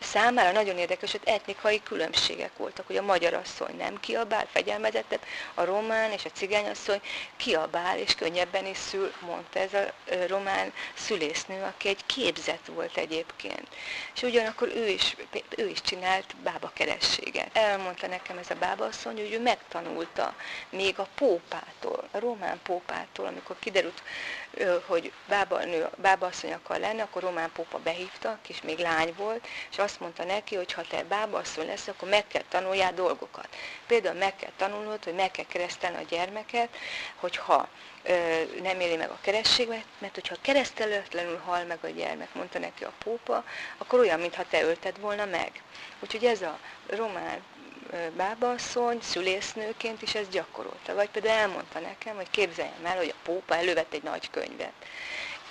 Számára 0.00 0.52
nagyon 0.52 0.78
érdekes, 0.78 1.10
hogy 1.10 1.20
etnikai 1.24 1.82
különbségek 1.82 2.56
voltak, 2.56 2.86
hogy 2.86 2.96
a 2.96 3.02
magyar 3.02 3.34
asszony 3.34 3.76
nem 3.76 4.00
kiabál, 4.00 4.46
fegyelmezettet, 4.52 5.26
a 5.54 5.64
román 5.64 6.10
és 6.10 6.24
a 6.24 6.30
cigányasszony 6.30 7.00
kiabál, 7.36 7.98
és 7.98 8.14
könnyebben 8.14 8.66
is 8.66 8.76
szül, 8.76 9.12
mondta 9.20 9.58
ez 9.58 9.74
a 9.74 9.92
román 10.26 10.72
szülésznő, 10.94 11.62
aki 11.62 11.88
egy 11.88 12.06
képzett 12.06 12.66
volt 12.66 12.96
egyébként. 12.96 13.68
És 14.14 14.22
ugyanakkor 14.22 14.68
ő 14.74 14.88
is, 14.88 15.16
ő 15.56 15.68
is 15.68 15.80
csinált 15.80 16.36
bábakerességet. 16.36 17.56
Elmondta 17.56 18.06
nekem 18.06 18.38
ez 18.38 18.50
a 18.50 18.54
bábaasszony, 18.54 19.16
hogy 19.16 19.32
ő 19.32 19.40
megtanulta 19.40 20.34
még 20.70 20.98
a 20.98 21.08
pópától, 21.14 22.08
a 22.10 22.18
román 22.26 22.60
pópától, 22.62 23.26
amikor 23.26 23.56
kiderült, 23.58 24.02
hogy 24.86 25.12
bába, 25.28 25.64
nő, 25.64 25.88
bábaasszony 25.96 26.52
akar 26.52 26.78
lenni, 26.78 27.00
akkor 27.00 27.22
román 27.22 27.52
pópa 27.52 27.78
behívta, 27.78 28.38
és 28.48 28.62
még 28.62 28.78
lány 28.78 29.14
volt, 29.16 29.46
és 29.70 29.78
azt 29.78 30.00
mondta 30.00 30.24
neki, 30.24 30.54
hogy 30.54 30.72
ha 30.72 30.82
te 30.82 31.02
bábaasszony 31.02 31.66
lesz, 31.66 31.86
akkor 31.86 32.08
meg 32.08 32.26
kell 32.26 32.42
tanuljál 32.48 32.94
dolgokat. 32.94 33.48
Például 33.86 34.18
meg 34.18 34.36
kell 34.36 34.50
tanulnod, 34.56 35.04
hogy 35.04 35.14
meg 35.14 35.30
kell 35.30 35.44
keresztelni 35.44 35.96
a 35.96 36.06
gyermeket, 36.08 36.76
hogyha 37.14 37.68
nem 38.62 38.80
éli 38.80 38.96
meg 38.96 39.10
a 39.10 39.18
kerességet, 39.20 39.84
mert 39.98 40.14
hogyha 40.14 40.36
keresztelőtlenül 40.40 41.38
hal 41.44 41.64
meg 41.64 41.78
a 41.82 41.88
gyermek, 41.88 42.34
mondta 42.34 42.58
neki 42.58 42.84
a 42.84 42.92
pópa, 42.98 43.44
akkor 43.78 43.98
olyan, 43.98 44.20
mintha 44.20 44.44
te 44.50 44.62
ölted 44.62 45.00
volna 45.00 45.24
meg. 45.24 45.62
Úgyhogy 46.00 46.24
ez 46.24 46.42
a 46.42 46.58
román 46.86 47.42
bábaasszony, 48.16 48.98
szülésznőként 49.02 50.02
is 50.02 50.14
ezt 50.14 50.30
gyakorolta. 50.30 50.94
Vagy 50.94 51.10
például 51.10 51.38
elmondta 51.38 51.78
nekem, 51.78 52.16
hogy 52.16 52.30
képzeljem 52.30 52.84
el, 52.84 52.96
hogy 52.96 53.14
a 53.16 53.20
pópa 53.24 53.56
elővett 53.56 53.92
egy 53.92 54.02
nagy 54.02 54.30
könyvet. 54.30 54.72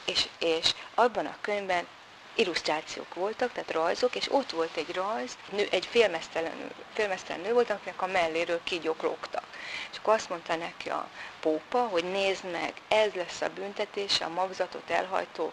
És, 0.06 0.28
és 0.39 0.74
abban 0.95 1.26
a 1.26 1.38
könyvben 1.41 1.88
illusztrációk 2.36 3.13
voltak, 3.13 3.52
tehát 3.52 3.71
rajzok, 3.71 4.15
és 4.15 4.32
ott 4.32 4.52
volt 4.52 4.78
egy 4.78 4.93
rajz, 4.93 5.38
nő, 5.50 5.67
egy 5.71 5.86
félmeztelen, 5.86 6.71
félmeztelen 6.93 7.41
nő 7.41 7.54
volt, 7.54 7.69
akinek 7.69 8.02
a 8.02 8.08
melléről 8.08 8.60
kígyók 8.63 9.02
lógtak. 9.02 9.43
És 9.91 9.98
akkor 9.98 10.13
azt 10.13 10.30
mondta 10.30 10.56
neki 10.56 10.89
a 10.89 11.08
pópa, 11.39 11.80
hogy 11.80 12.04
nézd 12.04 12.52
meg, 12.52 12.74
ez 12.88 13.13
lesz 13.13 13.41
a 13.41 13.50
büntetése 13.50 14.26
a 14.26 14.30
magzatot 14.30 14.89
elhajtó 14.89 15.52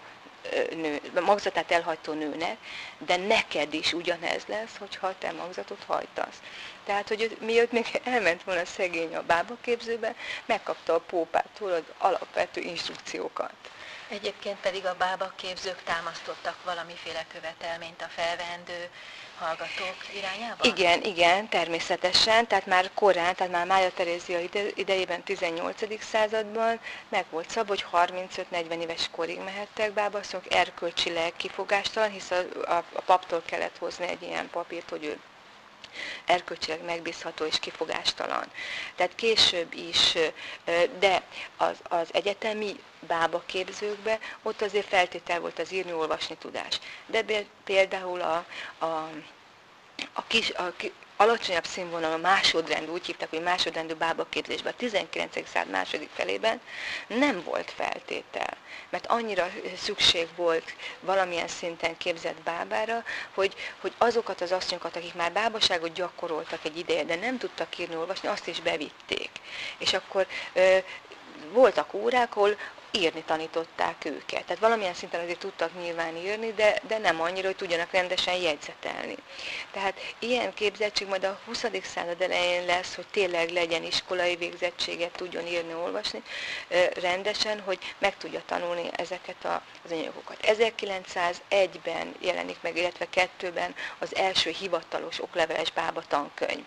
nő, 0.74 1.00
magzatát 1.24 1.70
elhagytó 1.70 2.12
nőnek, 2.12 2.56
de 2.98 3.16
neked 3.16 3.74
is 3.74 3.92
ugyanez 3.92 4.42
lesz, 4.46 4.76
hogyha 4.78 5.14
te 5.18 5.32
magzatot 5.32 5.84
hajtasz. 5.86 6.36
Tehát, 6.84 7.08
hogy 7.08 7.36
miatt 7.40 7.72
még 7.72 8.00
elment 8.04 8.42
volna 8.42 8.64
szegény 8.64 9.14
a 9.14 9.22
bábaképzőbe, 9.22 10.14
megkapta 10.46 10.94
a 10.94 11.00
pópától 11.00 11.72
az 11.72 11.82
alapvető 11.98 12.60
instrukciókat. 12.60 13.52
Egyébként 14.08 14.58
pedig 14.60 14.86
a 14.86 14.94
bábaképzők 14.98 15.82
támasztottak 15.82 16.56
valamiféle 16.64 17.26
követelményt 17.32 18.02
a 18.02 18.08
felvendő 18.14 18.88
hallgatók 19.42 19.96
irányába? 20.16 20.64
Igen, 20.64 21.02
igen, 21.02 21.48
természetesen. 21.48 22.46
Tehát 22.46 22.66
már 22.66 22.90
korán, 22.94 23.34
tehát 23.34 23.52
már 23.52 23.66
Mája 23.66 23.90
Terézia 23.92 24.38
idejében, 24.74 25.22
18. 25.22 26.02
században 26.02 26.80
meg 27.08 27.24
volt 27.30 27.50
szab, 27.50 27.68
hogy 27.68 27.84
35-40 27.92 28.80
éves 28.80 29.08
korig 29.10 29.40
mehettek 29.40 29.92
bábaszok, 29.92 30.54
erkölcsileg 30.54 31.32
kifogástalan, 31.36 32.10
hisz 32.10 32.30
a, 32.30 32.70
a, 32.72 32.84
a 32.92 33.00
paptól 33.00 33.42
kellett 33.46 33.78
hozni 33.78 34.06
egy 34.08 34.22
ilyen 34.22 34.50
papírt, 34.50 34.90
hogy 34.90 35.04
ő 35.04 35.18
erkölcsileg 36.24 36.84
megbízható 36.84 37.44
és 37.44 37.58
kifogástalan. 37.58 38.46
Tehát 38.96 39.14
később 39.14 39.74
is, 39.74 40.14
de 40.98 41.22
az, 41.56 41.76
az 41.82 42.08
egyetemi 42.12 42.80
bába 43.06 43.42
képzőkbe, 43.46 44.18
ott 44.42 44.62
azért 44.62 44.88
feltétel 44.88 45.40
volt 45.40 45.58
az 45.58 45.72
írni-olvasni 45.72 46.36
tudás. 46.36 46.78
De 47.06 47.24
például 47.64 48.20
a, 48.20 48.46
a, 48.78 49.10
a, 50.12 50.26
kis, 50.26 50.50
a 50.50 50.72
alacsonyabb 51.22 51.64
színvonalú 51.64 52.20
másodrendű, 52.20 52.90
úgy 52.90 53.06
hívták, 53.06 53.30
hogy 53.30 53.42
másodrendű 53.42 53.94
bábaképzésben 53.94 54.72
a 54.72 54.76
19. 54.76 55.48
század 55.48 55.70
második 55.70 56.08
felében 56.14 56.60
nem 57.06 57.42
volt 57.44 57.70
feltétel, 57.70 58.56
mert 58.90 59.06
annyira 59.06 59.50
szükség 59.76 60.28
volt 60.36 60.74
valamilyen 61.00 61.48
szinten 61.48 61.96
képzett 61.96 62.42
bábára, 62.42 63.04
hogy, 63.34 63.54
hogy 63.80 63.92
azokat 63.98 64.40
az 64.40 64.52
asszonyokat, 64.52 64.96
akik 64.96 65.14
már 65.14 65.32
bábaságot 65.32 65.92
gyakoroltak 65.92 66.64
egy 66.64 66.78
ideje, 66.78 67.04
de 67.04 67.16
nem 67.16 67.38
tudtak 67.38 67.78
írni, 67.78 67.96
olvasni, 67.96 68.28
azt 68.28 68.46
is 68.46 68.60
bevitték. 68.60 69.30
És 69.78 69.92
akkor 69.92 70.26
ö, 70.52 70.78
voltak 71.52 71.94
órák, 71.94 72.36
ahol 72.36 72.56
írni 72.92 73.22
tanították 73.22 74.04
őket. 74.04 74.44
Tehát 74.44 74.58
valamilyen 74.58 74.94
szinten 74.94 75.20
azért 75.20 75.38
tudtak 75.38 75.80
nyilván 75.80 76.16
írni, 76.16 76.52
de, 76.52 76.80
de 76.86 76.98
nem 76.98 77.20
annyira, 77.20 77.46
hogy 77.46 77.56
tudjanak 77.56 77.92
rendesen 77.92 78.34
jegyzetelni. 78.34 79.16
Tehát 79.70 80.00
ilyen 80.18 80.54
képzettség 80.54 81.08
majd 81.08 81.24
a 81.24 81.40
20. 81.44 81.64
század 81.82 82.20
elején 82.20 82.64
lesz, 82.64 82.94
hogy 82.94 83.06
tényleg 83.10 83.50
legyen 83.50 83.82
iskolai 83.82 84.36
végzettséget, 84.36 85.12
tudjon 85.12 85.46
írni, 85.46 85.74
olvasni 85.74 86.22
rendesen, 87.00 87.60
hogy 87.60 87.78
meg 87.98 88.16
tudja 88.16 88.42
tanulni 88.46 88.90
ezeket 88.96 89.44
az 89.84 89.90
anyagokat. 89.90 90.36
1901-ben 90.42 92.14
jelenik 92.20 92.56
meg, 92.60 92.76
illetve 92.76 93.06
kettőben 93.10 93.74
az 93.98 94.16
első 94.16 94.50
hivatalos 94.50 95.22
okleveles 95.22 95.70
bába 95.70 96.02
tankönyv 96.08 96.64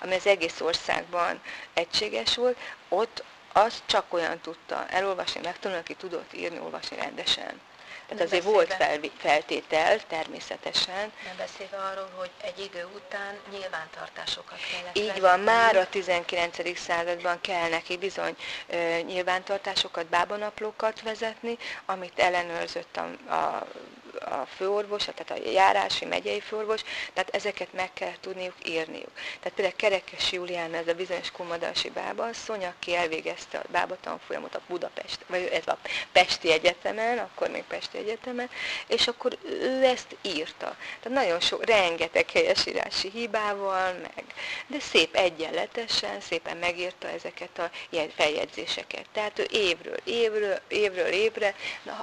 ami 0.00 0.14
az 0.14 0.26
egész 0.26 0.60
országban 0.60 1.40
egységes 1.74 2.36
volt, 2.36 2.56
ott 2.88 3.24
azt 3.56 3.82
csak 3.86 4.12
olyan 4.12 4.40
tudta 4.40 4.86
elolvasni, 4.88 5.40
megtanulni, 5.44 5.82
aki 5.82 5.94
tudott 5.94 6.32
írni, 6.32 6.58
olvasni 6.58 6.96
rendesen. 6.96 7.60
Tehát 8.06 8.22
azért 8.24 8.44
beszélve, 8.44 8.50
volt 8.50 8.74
fel, 8.74 9.00
feltétel, 9.16 10.06
természetesen. 10.06 11.12
Nem 11.24 11.36
beszélve 11.36 11.76
arról, 11.76 12.10
hogy 12.16 12.30
egy 12.40 12.58
idő 12.58 12.86
után 12.94 13.38
nyilvántartásokat 13.50 14.58
kellett 14.72 14.96
Így 14.96 15.20
van, 15.20 15.40
már 15.40 15.76
a 15.76 15.88
19. 15.88 16.78
században 16.78 17.40
kell 17.40 17.68
neki 17.68 17.96
bizony 17.96 18.36
ö, 18.66 18.98
nyilvántartásokat, 19.06 20.06
bábanaplókat 20.06 21.02
vezetni, 21.02 21.58
amit 21.86 22.18
ellenőrzött 22.18 22.96
a, 22.96 23.32
a 23.34 23.66
a 24.20 24.46
főorvos, 24.56 25.04
tehát 25.04 25.44
a 25.44 25.50
járási, 25.50 26.04
megyei 26.04 26.40
főorvos, 26.40 26.80
tehát 27.12 27.34
ezeket 27.34 27.72
meg 27.72 27.92
kell 27.92 28.12
tudniuk 28.20 28.54
írniuk. 28.68 29.12
Tehát 29.14 29.52
például 29.54 29.76
Kerekes 29.76 30.32
Júlián, 30.32 30.74
ez 30.74 30.88
a 30.88 30.94
bizonyos 30.94 31.30
kumadalsi 31.30 31.90
bábasszony, 31.90 32.64
aki 32.64 32.94
elvégezte 32.94 33.58
a 33.58 33.68
bába 33.70 33.96
tanfolyamot 34.00 34.54
a 34.54 34.60
Budapest, 34.68 35.18
vagy 35.26 35.48
ez 35.52 35.66
a 35.66 35.78
Pesti 36.12 36.52
Egyetemen, 36.52 37.18
akkor 37.18 37.50
még 37.50 37.62
Pesti 37.62 37.98
Egyetemen, 37.98 38.50
és 38.86 39.06
akkor 39.08 39.38
ő 39.42 39.84
ezt 39.84 40.16
írta. 40.22 40.76
Tehát 41.02 41.18
nagyon 41.18 41.40
sok, 41.40 41.64
rengeteg 41.64 42.30
helyesírási 42.30 43.10
hibával, 43.10 43.92
meg, 43.92 44.24
de 44.66 44.80
szép 44.80 45.14
egyenletesen, 45.14 46.20
szépen 46.20 46.56
megírta 46.56 47.08
ezeket 47.08 47.58
a 47.58 47.70
ilyen 47.90 48.10
feljegyzéseket. 48.16 49.04
Tehát 49.12 49.38
ő 49.38 49.46
évről 49.50 49.96
évről, 50.04 50.60
évről 50.68 51.06
évre, 51.06 51.54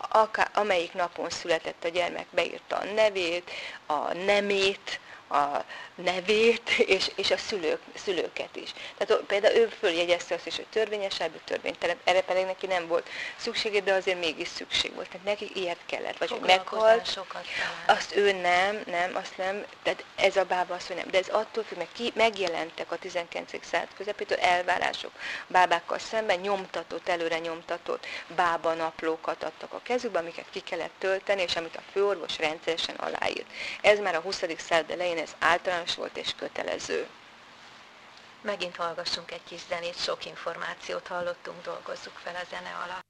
akár, 0.10 0.50
amelyik 0.54 0.94
napon 0.94 1.30
született 1.30 1.84
a 1.84 1.88
gyermek, 1.88 2.03
gyermek 2.04 2.28
beírta 2.30 2.76
a 2.76 2.84
nevét, 2.84 3.52
a 3.86 4.14
nemét, 4.14 5.00
a 5.30 5.64
nevét, 5.96 6.70
és, 6.70 7.12
és 7.16 7.32
a 7.32 7.38
szülők, 7.38 7.82
szülőket 7.96 8.56
is. 8.56 8.74
Tehát 8.98 9.24
például 9.24 9.56
ő 9.56 9.68
följegyezte 9.80 10.36
azt 10.36 10.48
is, 10.48 10.56
hogy 10.56 10.66
törvényesebb, 10.70 11.44
törvénytelen, 11.44 11.98
erre 12.04 12.22
pedig 12.22 12.46
neki 12.46 12.66
nem 12.66 12.88
volt 12.88 13.10
szüksége, 13.36 13.80
de 13.80 13.94
azért 13.94 14.20
mégis 14.20 14.48
szükség 14.48 14.94
volt. 14.94 15.10
Tehát 15.10 15.26
neki 15.26 15.52
ilyet 15.54 15.80
kellett, 15.86 16.18
vagy 16.18 16.30
hogy 16.30 16.40
meghalt, 16.40 17.12
sokat 17.12 17.46
azt 17.86 18.16
ő 18.16 18.32
nem, 18.32 18.84
nem, 18.86 19.16
azt 19.16 19.38
nem, 19.38 19.66
tehát 19.84 20.04
ez 20.16 20.36
a 20.36 20.44
bába 20.44 20.74
azt, 20.74 20.88
hogy 20.88 20.96
nem. 20.96 21.10
De 21.10 21.18
ez 21.18 21.28
attól 21.28 21.64
függ, 21.64 21.78
meg 21.78 21.88
ki, 21.94 22.12
megjelentek 22.16 22.92
a 22.92 22.98
19. 22.98 23.66
század 23.66 23.88
közepétől 23.98 24.38
elvárások 24.38 25.12
bábákkal 25.48 26.00
szemben, 26.00 26.40
nyomtatott, 26.40 27.08
előre 27.08 27.40
nyomtatott 27.40 28.06
bába 28.36 28.74
naplókat 28.74 29.44
adtak 29.44 29.74
a 29.74 29.82
kezükbe, 29.84 30.20
amiket 30.20 30.46
ki 30.50 30.60
kellett 30.60 30.94
tölteni, 30.98 31.42
és 31.42 31.56
amit 31.56 31.76
a 31.76 31.82
főorvos 31.92 32.38
rendszeresen 32.38 32.96
aláírt. 32.96 33.52
Ez 33.82 34.00
már 34.00 34.16
a 34.16 34.20
20. 34.20 34.44
század 34.58 34.90
elején 34.90 35.18
ez 35.18 35.36
általános 35.40 35.83
volt 35.96 36.18
és 36.18 36.36
kötelező. 36.36 37.08
Megint 38.42 38.76
hallgassunk 38.76 39.32
egy 39.32 39.44
kis 39.44 39.62
zenét, 39.70 39.98
sok 39.98 40.26
információt 40.26 41.08
hallottunk, 41.08 41.64
dolgozzuk 41.64 42.18
fel 42.18 42.36
a 42.36 42.46
zene 42.50 42.70
alatt. 42.86 43.03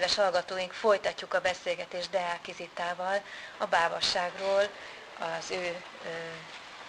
Kedves 0.00 0.18
hallgatóink, 0.18 0.72
folytatjuk 0.72 1.34
a 1.34 1.40
beszélgetést 1.40 2.10
Deák 2.10 2.48
Izitával 2.48 3.22
a 3.58 3.66
bábasságról, 3.66 4.68
az 5.18 5.50
ő 5.50 5.82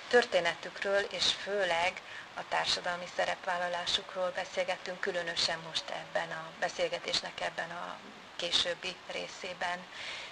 történetükről, 0.08 1.00
és 1.00 1.34
főleg 1.44 1.94
a 2.36 2.42
társadalmi 2.50 3.06
szerepvállalásukról 3.16 4.32
beszélgettünk, 4.36 5.00
különösen 5.00 5.60
most 5.68 5.84
ebben 5.90 6.32
a 6.32 6.50
beszélgetésnek 6.60 7.42
ebben 7.42 7.70
a 7.70 7.96
későbbi 8.36 8.96
részében 9.12 9.80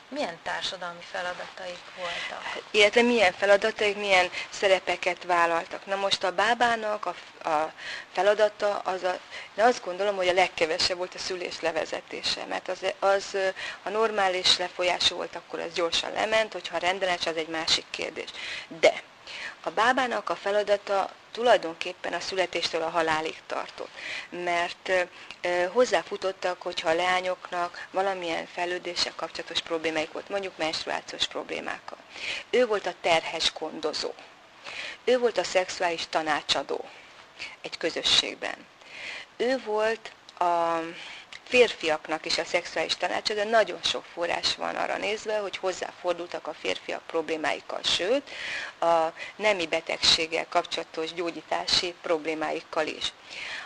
milyen 0.09 0.39
társadalmi 0.43 1.01
feladataik 1.11 1.79
voltak? 1.97 2.63
Illetve 2.71 3.01
milyen 3.01 3.33
feladataik, 3.33 3.95
milyen 3.97 4.29
szerepeket 4.49 5.23
vállaltak. 5.23 5.85
Na 5.85 5.95
most 5.95 6.23
a 6.23 6.31
bábának 6.31 7.05
a, 7.05 7.15
a 7.49 7.73
feladata, 8.11 8.77
az 8.77 9.03
a, 9.03 9.19
én 9.57 9.63
azt 9.63 9.83
gondolom, 9.83 10.15
hogy 10.15 10.27
a 10.27 10.33
legkevesebb 10.33 10.97
volt 10.97 11.15
a 11.15 11.19
szülés 11.19 11.61
levezetése, 11.61 12.45
mert 12.45 12.67
az, 12.67 12.85
az 12.99 13.37
ha 13.83 13.89
normális 13.89 14.57
lefolyású 14.57 15.15
volt, 15.15 15.35
akkor 15.35 15.59
az 15.59 15.73
gyorsan 15.73 16.11
lement, 16.11 16.53
hogyha 16.53 16.77
rendeles, 16.77 17.25
az 17.25 17.37
egy 17.37 17.47
másik 17.47 17.85
kérdés. 17.89 18.29
De 18.79 19.01
a 19.63 19.69
bábának 19.69 20.29
a 20.29 20.35
feladata 20.35 21.09
tulajdonképpen 21.31 22.13
a 22.13 22.19
születéstől 22.19 22.81
a 22.81 22.89
halálig 22.89 23.35
tartott, 23.47 23.91
mert 24.29 24.91
hozzáfutottak, 25.71 26.61
hogyha 26.61 26.89
a 26.89 26.93
leányoknak 26.93 27.87
valamilyen 27.91 28.47
fejlődéssel 28.53 29.13
kapcsolatos 29.15 29.61
problémáik 29.61 30.11
volt, 30.11 30.29
mondjuk 30.29 30.57
menstruációs 30.57 31.27
problémákkal. 31.27 31.97
Ő 32.49 32.65
volt 32.65 32.85
a 32.85 32.93
terhes 33.01 33.53
gondozó. 33.59 34.13
Ő 35.03 35.17
volt 35.19 35.37
a 35.37 35.43
szexuális 35.43 36.07
tanácsadó 36.09 36.85
egy 37.61 37.77
közösségben. 37.77 38.65
Ő 39.37 39.61
volt 39.65 40.11
a 40.39 40.79
férfiaknak 41.43 42.25
is 42.25 42.37
a 42.37 42.43
szexuális 42.43 42.95
tanácsadó, 42.95 43.49
nagyon 43.49 43.79
sok 43.83 44.03
forrás 44.13 44.55
van 44.55 44.75
arra 44.75 44.97
nézve, 44.97 45.37
hogy 45.37 45.57
hozzáfordultak 45.57 46.47
a 46.47 46.53
férfiak 46.53 47.01
problémáikkal, 47.07 47.83
sőt, 47.83 48.29
a 48.79 49.13
nemi 49.35 49.67
betegséggel 49.67 50.47
kapcsolatos 50.49 51.13
gyógyítási 51.13 51.93
problémáikkal 52.01 52.87
is. 52.87 53.13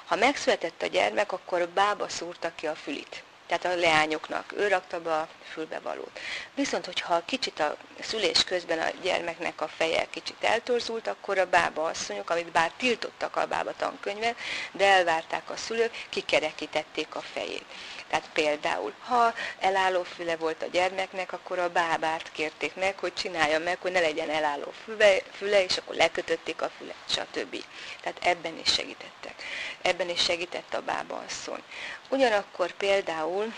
Ha 0.06 0.16
megszületett 0.16 0.82
a 0.82 0.88
gyermek, 0.88 1.32
akkor 1.32 1.68
bába 1.68 2.10
szúrta 2.10 2.52
ki 2.56 2.68
a 2.68 2.76
fülit 2.76 3.24
tehát 3.58 3.78
a 3.78 3.82
leányoknak, 3.82 4.54
ő 4.58 4.68
rakta 4.68 5.02
be 5.02 5.14
a 5.14 5.28
fülbevalót. 5.52 6.20
Viszont, 6.56 6.86
hogyha 6.86 7.26
kicsit 7.26 7.60
a 7.60 7.78
szülés 8.00 8.44
közben 8.44 8.80
a 8.80 8.92
gyermeknek 9.02 9.62
a 9.62 9.68
feje 9.68 10.08
kicsit 10.10 10.44
eltorzult, 10.44 11.08
akkor 11.08 11.38
a 11.38 11.50
bába 11.50 11.84
asszonyok, 11.84 12.30
amit 12.30 12.52
bár 12.52 12.72
tiltottak 12.78 13.36
a 13.36 13.48
bába 13.48 13.74
tankönyvet, 13.78 14.36
de 14.72 14.86
elvárták 14.86 15.50
a 15.50 15.56
szülők, 15.56 16.06
kikerekítették 16.10 17.16
a 17.16 17.22
fejét. 17.22 17.66
Tehát 18.14 18.30
például, 18.34 18.94
ha 19.00 19.34
elálló 19.60 20.04
füle 20.04 20.36
volt 20.36 20.64
a 20.64 20.68
gyermeknek, 20.72 21.34
akkor 21.34 21.60
a 21.60 21.70
bábát 21.70 22.32
kérték 22.32 22.76
meg, 22.76 23.00
hogy 23.00 23.14
csinálja 23.14 23.60
meg, 23.60 23.78
hogy 23.82 23.92
ne 23.92 24.00
legyen 24.00 24.30
elálló 24.30 24.74
füle, 24.84 25.18
füle 25.32 25.64
és 25.64 25.78
akkor 25.78 25.96
lekötötték 25.96 26.62
a 26.62 26.72
fület, 26.78 26.96
stb. 27.06 27.64
Tehát 28.02 28.20
ebben 28.24 28.58
is 28.58 28.74
segítettek. 28.74 29.34
Ebben 29.82 30.10
is 30.10 30.24
segített 30.24 30.74
a 30.74 30.82
bába 30.82 31.24
asszony. 31.28 31.64
Ugyanakkor 32.10 32.72
például 32.72 33.54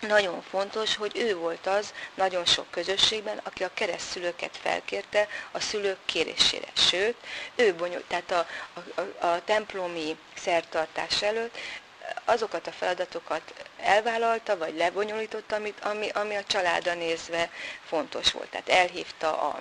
nagyon 0.00 0.42
fontos, 0.42 0.96
hogy 0.96 1.12
ő 1.16 1.36
volt 1.36 1.66
az 1.66 1.92
nagyon 2.14 2.44
sok 2.44 2.70
közösségben, 2.70 3.40
aki 3.42 3.64
a 3.64 3.70
keresztszülőket 3.74 4.56
felkérte 4.62 5.28
a 5.50 5.60
szülők 5.60 5.98
kérésére. 6.04 6.68
Sőt, 6.72 7.16
ő 7.54 7.74
bonyol, 7.74 8.02
tehát 8.08 8.30
a, 8.30 8.46
a, 8.94 9.26
a 9.26 9.44
templomi 9.44 10.16
szertartás 10.36 11.22
előtt 11.22 11.56
azokat 12.24 12.66
a 12.66 12.72
feladatokat 12.72 13.42
elvállalta, 13.80 14.56
vagy 14.56 14.76
lebonyolította, 14.76 15.56
amit, 15.56 15.80
ami, 15.84 16.08
ami 16.08 16.34
a 16.34 16.44
családra 16.44 16.94
nézve 16.94 17.50
fontos 17.84 18.32
volt. 18.32 18.50
Tehát 18.50 18.68
elhívta 18.68 19.40
a, 19.42 19.60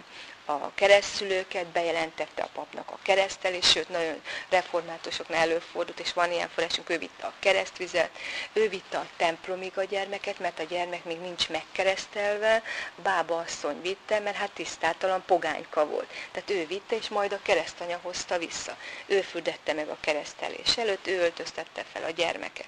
a 0.50 0.72
keresztülőket, 0.76 1.66
bejelentette 1.66 2.44
a 2.44 2.50
papnak 2.54 2.92
a 2.92 3.00
keresztelés, 3.02 3.70
sőt, 3.70 3.90
nagyon 3.90 4.22
reformátusoknál 4.50 5.42
előfordult, 5.42 6.00
és 6.00 6.14
van 6.14 6.32
ilyen 6.32 6.50
forrásunk, 6.50 6.90
ő 6.90 6.98
vitte 6.98 7.26
a 7.26 7.34
keresztvizet, 7.40 8.10
ő 8.54 8.70
vitte 8.70 8.98
a 8.98 9.08
templomig 9.18 9.78
a 9.78 9.84
gyermeket, 9.84 10.40
mert 10.40 10.60
a 10.60 10.64
gyermek 10.64 11.04
még 11.04 11.20
nincs 11.20 11.50
megkeresztelve, 11.50 12.64
bába 13.04 13.38
asszony 13.38 13.82
vitte, 13.82 14.20
mert 14.20 14.36
hát 14.36 14.52
tisztátalan 14.52 15.24
pogányka 15.26 15.86
volt. 15.86 16.10
Tehát 16.32 16.50
ő 16.50 16.66
vitte, 16.66 16.96
és 16.96 17.10
majd 17.10 17.34
a 17.34 17.42
keresztanya 17.42 18.00
hozta 18.02 18.38
vissza. 18.38 18.78
Ő 19.06 19.22
fürdette 19.22 19.74
meg 19.74 19.90
a 19.90 19.98
keresztelés 20.00 20.78
előtt, 20.78 21.08
ő 21.08 21.20
öltöztette 21.20 21.84
fel 21.94 22.04
a 22.04 22.10
gyermeket 22.10 22.68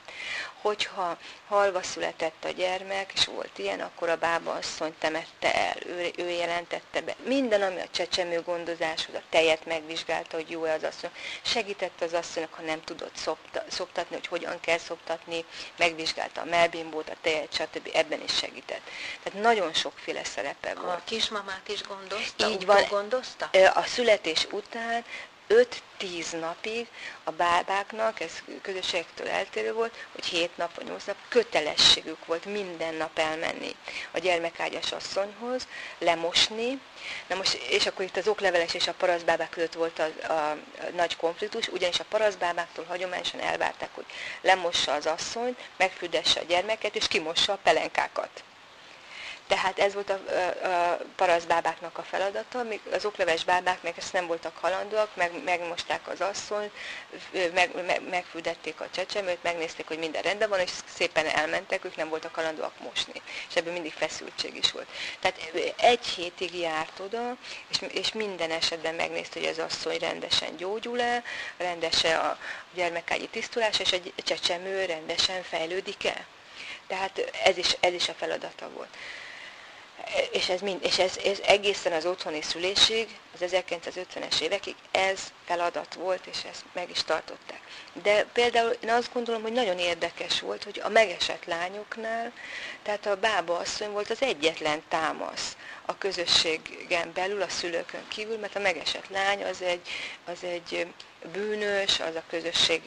hogyha 0.62 1.18
halva 1.48 1.84
született 1.84 2.46
a 2.46 2.50
gyermek, 2.50 3.12
és 3.14 3.26
volt 3.26 3.58
ilyen, 3.58 3.80
akkor 3.80 4.10
a 4.10 4.18
bába 4.18 4.52
asszony 4.52 4.94
temette 5.00 5.54
el, 5.54 5.76
ő, 5.86 6.12
ő 6.18 6.30
jelentette 6.30 7.02
be. 7.02 7.16
Minden, 7.26 7.62
ami 7.72 7.82
a 7.82 7.88
csecsemő 7.92 8.42
gondozáshoz, 8.42 9.16
a 9.16 9.22
tejet 9.30 9.66
megvizsgálta, 9.66 10.36
hogy 10.36 10.50
jó-e 10.50 10.74
az 10.74 10.84
asszony, 10.84 11.10
segített 11.42 12.02
az 12.02 12.14
asszonynak, 12.14 12.54
ha 12.54 12.62
nem 12.62 12.82
tudott 12.84 13.16
szopta, 13.16 13.64
szoptatni, 13.68 14.16
hogy 14.16 14.28
hogyan 14.28 14.60
kell 14.60 14.78
szoptatni, 14.78 15.46
megvizsgálta 15.78 16.42
a 16.42 16.46
melbimbót, 16.46 17.10
a 17.10 17.16
tejet, 17.22 17.54
stb. 17.54 17.90
Ebben 17.94 18.22
is 18.22 18.36
segített. 18.36 18.82
Tehát 19.24 19.42
nagyon 19.42 19.74
sokféle 19.74 20.24
szerepe 20.24 20.74
volt. 20.74 20.88
A 20.88 21.02
kismamát 21.06 21.68
is 21.68 21.82
gondozta? 21.84 22.50
Így 22.50 22.66
van. 22.66 22.84
gondozta? 22.90 23.50
A 23.74 23.84
születés 23.84 24.48
után 24.52 25.06
5-10 26.00 26.40
napig 26.40 26.88
a 27.24 27.32
bábáknak, 27.32 28.20
ez 28.20 28.44
közösségektől 28.62 29.28
eltérő 29.28 29.74
volt, 29.74 29.96
hogy 30.12 30.26
7 30.26 30.58
nap 30.58 30.76
vagy 30.76 30.86
8 30.86 31.06
nap 31.06 31.18
kötelességük 31.30 32.26
volt 32.26 32.46
minden 32.46 32.94
nap 32.94 33.20
elmenni 33.20 33.76
a 34.12 34.20
gyermekágyas 34.20 34.92
asszonyhoz, 34.92 35.68
lemosni, 36.00 36.80
Na 37.28 37.36
most, 37.36 37.54
és 37.54 37.86
akkor 37.86 38.06
itt 38.06 38.18
az 38.18 38.28
okleveles 38.28 38.74
és 38.74 38.88
a 38.88 38.94
paraszbábák 38.94 39.50
között 39.50 39.74
volt 39.74 40.00
a, 40.00 40.34
a, 40.34 40.52
a 40.52 40.58
nagy 40.96 41.16
konfliktus, 41.16 41.68
ugyanis 41.68 42.00
a 42.00 42.06
paraszbábáktól 42.10 42.86
hagyományosan 42.86 43.40
elvárták, 43.40 43.90
hogy 43.94 44.06
lemossa 44.42 44.94
az 44.94 45.06
asszony, 45.06 45.56
megfürdesse 45.78 46.40
a 46.40 46.44
gyermeket, 46.44 46.96
és 46.96 47.08
kimossa 47.08 47.54
a 47.54 47.60
pelenkákat. 47.64 48.44
Tehát 49.52 49.80
ez 49.80 49.94
volt 49.94 50.10
a, 50.10 50.20
a, 50.64 51.24
a 51.24 51.90
a 51.94 52.02
feladata, 52.02 52.64
míg 52.64 52.82
az 52.92 53.06
okleves 53.06 53.44
bábák 53.44 53.84
meg 53.84 53.94
ezt 53.98 54.14
nem 54.14 54.28
voltak 54.28 54.58
halandóak, 54.58 55.16
meg, 55.16 55.44
megmosták 55.44 56.08
az 56.08 56.22
asszony, 56.22 56.72
meg, 57.54 57.86
meg, 57.86 58.02
megfürdették 58.10 58.82
a 58.82 58.90
csecsemőt, 58.92 59.44
megnézték, 59.44 59.88
hogy 59.88 59.98
minden 59.98 60.22
rendben 60.22 60.50
van, 60.50 60.60
és 60.60 60.70
szépen 60.96 61.26
elmentek, 61.26 61.86
ők 61.86 61.96
nem 61.96 62.10
voltak 62.10 62.36
halandóak 62.36 62.80
mosni. 62.80 63.22
És 63.50 63.56
ebből 63.56 63.74
mindig 63.74 63.94
feszültség 63.94 64.56
is 64.56 64.72
volt. 64.72 64.88
Tehát 65.20 65.52
egy 65.78 66.06
hétig 66.06 66.56
járt 66.56 67.00
oda, 67.00 67.38
és, 67.68 67.78
és 67.88 68.12
minden 68.12 68.52
esetben 68.52 68.96
megnézte, 68.96 69.40
hogy 69.40 69.50
az 69.50 69.60
asszony 69.60 69.98
rendesen 69.98 70.56
gyógyul-e, 70.56 71.24
rendes-e 71.58 72.20
a 72.20 72.38
gyermekágyi 72.74 73.28
tisztulás, 73.28 73.80
és 73.80 73.92
a 73.92 74.22
csecsemő 74.24 74.86
rendesen 74.86 75.44
fejlődik-e. 75.44 76.26
Tehát 76.88 77.32
ez 77.44 77.58
is, 77.58 77.76
ez 77.80 77.94
is 77.94 78.10
a 78.10 78.14
feladata 78.14 78.70
volt 78.70 78.98
és 80.32 80.50
ez, 80.50 80.62
mind, 80.62 80.84
és 80.84 81.00
ez, 81.00 81.18
ez 81.26 81.40
egészen 81.46 81.92
az 81.92 82.06
otthoni 82.06 82.42
szülésig, 82.42 83.08
az 83.34 83.52
1950-es 83.52 84.42
évekig 84.42 84.76
ez 84.92 85.32
feladat 85.46 85.94
volt, 85.94 86.26
és 86.26 86.44
ezt 86.50 86.64
meg 86.74 86.90
is 86.90 87.04
tartották. 87.04 87.62
De 87.94 88.26
például 88.34 88.76
én 88.84 88.90
azt 88.90 89.14
gondolom, 89.14 89.42
hogy 89.42 89.52
nagyon 89.52 89.78
érdekes 89.80 90.40
volt, 90.40 90.64
hogy 90.64 90.82
a 90.84 90.90
megesett 90.90 91.46
lányoknál, 91.46 92.32
tehát 92.84 93.06
a 93.06 93.20
bába 93.20 93.58
asszony 93.58 93.92
volt 93.92 94.10
az 94.10 94.22
egyetlen 94.22 94.84
támasz 94.88 95.58
a 95.86 95.98
közösségen 95.98 97.12
belül, 97.14 97.42
a 97.42 97.50
szülőkön 97.50 98.08
kívül, 98.08 98.38
mert 98.38 98.56
a 98.56 98.60
megesett 98.60 99.08
lány 99.10 99.44
az 99.44 99.62
egy, 99.62 99.90
az 100.26 100.44
egy 100.44 100.88
bűnös, 101.32 102.00
az 102.00 102.16
a 102.16 102.24
közösség, 102.30 102.82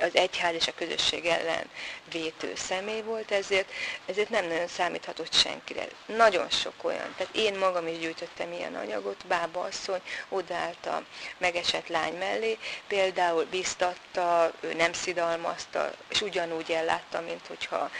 az 0.00 0.10
egyház 0.12 0.54
és 0.54 0.66
a 0.66 0.74
közösség 0.74 1.24
ellen 1.24 1.64
vétő 2.12 2.52
személy 2.56 3.02
volt, 3.02 3.30
ezért, 3.30 3.70
ezért 4.06 4.28
nem 4.28 4.46
nagyon 4.46 4.68
számíthatott 4.68 5.32
senkire. 5.32 5.86
Nagyon 6.06 6.50
sok 6.50 6.74
olyan, 6.82 7.14
tehát 7.16 7.34
én 7.36 7.54
magam 7.54 7.86
is 7.86 7.98
gyűjtöttem 7.98 8.52
ilyen 8.52 8.74
anyagot, 8.74 9.24
bába 9.30 9.60
asszony 9.60 10.00
odaállt 10.28 10.86
a 10.86 11.02
megesett 11.38 11.88
lány 11.88 12.14
mellé, 12.18 12.58
például 12.86 13.44
biztatta, 13.44 14.52
ő 14.60 14.74
nem 14.74 14.92
szidalmazta, 14.92 15.90
és 16.08 16.20
ugyanúgy 16.20 16.70
ellátta, 16.70 17.20
mint 17.20 17.46
hogyha 17.46 17.90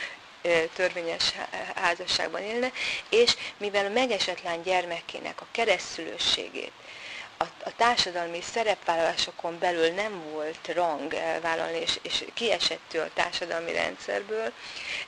törvényes 0.74 1.32
házasságban 1.74 2.42
élne, 2.42 2.72
és 3.08 3.36
mivel 3.56 3.86
a 3.86 3.92
megesett 3.92 4.42
lány 4.42 4.62
gyermekének 4.62 5.40
a 5.40 5.46
keresztülőségét 5.50 6.72
a, 7.42 7.44
a 7.64 7.76
társadalmi 7.76 8.40
szerepvállalásokon 8.40 9.58
belül 9.58 9.90
nem 9.90 10.22
volt 10.30 10.68
rang 10.74 11.14
elvállalni, 11.14 11.78
és, 11.78 11.98
és 12.02 12.24
kiesett 12.34 12.94
a 12.94 13.10
társadalmi 13.14 13.72
rendszerből, 13.72 14.52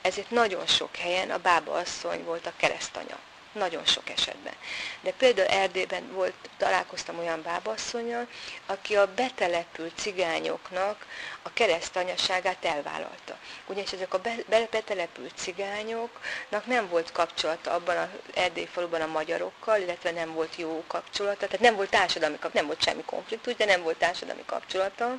ezért 0.01 0.29
nagyon 0.29 0.67
sok 0.67 0.95
helyen 0.95 1.31
a 1.31 1.37
bába 1.37 1.73
asszony 1.73 2.23
volt 2.23 2.45
a 2.45 2.53
keresztanya. 2.57 3.19
Nagyon 3.53 3.85
sok 3.85 4.09
esetben. 4.09 4.53
De 5.01 5.11
például 5.11 5.47
Erdélyben 5.47 6.11
volt, 6.13 6.33
találkoztam 6.57 7.19
olyan 7.19 7.41
bábasszonyal, 7.41 8.27
aki 8.65 8.95
a 8.95 9.13
betelepült 9.13 9.93
cigányoknak 9.95 11.05
a 11.41 11.53
keresztanyaságát 11.53 12.65
elvállalta. 12.65 13.37
Ugyanis 13.65 13.91
ezek 13.91 14.13
a 14.13 14.21
betelepült 14.69 15.31
cigányoknak 15.35 16.65
nem 16.65 16.89
volt 16.89 17.11
kapcsolata 17.11 17.71
abban 17.71 17.97
az 17.97 18.07
Erdély 18.33 18.67
faluban 18.71 19.01
a 19.01 19.07
magyarokkal, 19.07 19.79
illetve 19.79 20.11
nem 20.11 20.33
volt 20.33 20.55
jó 20.55 20.83
kapcsolata, 20.87 21.45
tehát 21.45 21.59
nem 21.59 21.75
volt 21.75 21.89
társadalmi 21.89 22.35
kapcsolata, 22.39 22.59
nem 22.59 22.67
volt 22.67 22.83
semmi 22.83 23.03
konfliktus, 23.05 23.55
de 23.55 23.65
nem 23.65 23.83
volt 23.83 23.97
társadalmi 23.97 24.43
kapcsolata. 24.45 25.17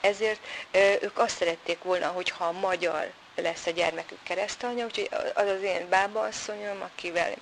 Ezért 0.00 0.40
ők 1.00 1.18
azt 1.18 1.36
szerették 1.36 1.82
volna, 1.82 2.08
hogyha 2.08 2.44
a 2.44 2.52
magyar 2.52 3.12
lesz 3.36 3.66
a 3.66 3.70
gyermekük 3.70 4.18
keresztanyja, 4.22 4.84
úgyhogy 4.84 5.08
az 5.34 5.48
az 5.48 5.62
én 5.62 5.88
bábaasszonyom, 5.88 6.82
akivel, 6.82 7.34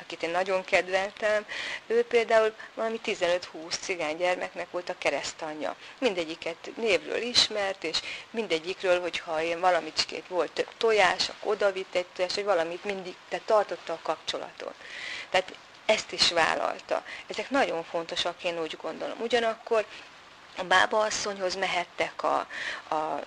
akit 0.00 0.22
én 0.22 0.30
nagyon 0.30 0.64
kedveltem, 0.64 1.46
ő 1.86 2.04
például 2.04 2.54
valami 2.74 3.00
15-20 3.04 3.40
cigány 3.80 4.16
gyermeknek 4.16 4.70
volt 4.70 4.88
a 4.88 4.98
keresztanyja. 4.98 5.76
Mindegyiket 5.98 6.70
névről 6.76 7.22
ismert, 7.22 7.84
és 7.84 8.00
mindegyikről, 8.30 9.00
hogyha 9.00 9.42
én 9.42 9.60
valamicskét 9.60 10.28
volt 10.28 10.52
több 10.52 10.68
tojás, 10.76 11.28
akkor 11.28 11.52
odavitt 11.52 11.94
egy 11.94 12.06
tojás, 12.06 12.34
vagy 12.34 12.44
valamit 12.44 12.84
mindig, 12.84 13.14
tehát 13.28 13.46
tartotta 13.46 13.92
a 13.92 14.00
kapcsolatot. 14.02 14.74
Tehát 15.30 15.52
ezt 15.86 16.12
is 16.12 16.32
vállalta. 16.32 17.04
Ezek 17.26 17.50
nagyon 17.50 17.84
fontosak, 17.84 18.44
én 18.44 18.60
úgy 18.60 18.76
gondolom. 18.82 19.20
Ugyanakkor 19.20 19.86
a 20.56 20.64
bábaasszonyhoz 20.64 21.54
mehettek 21.54 22.22
a, 22.22 22.36
a 22.94 23.20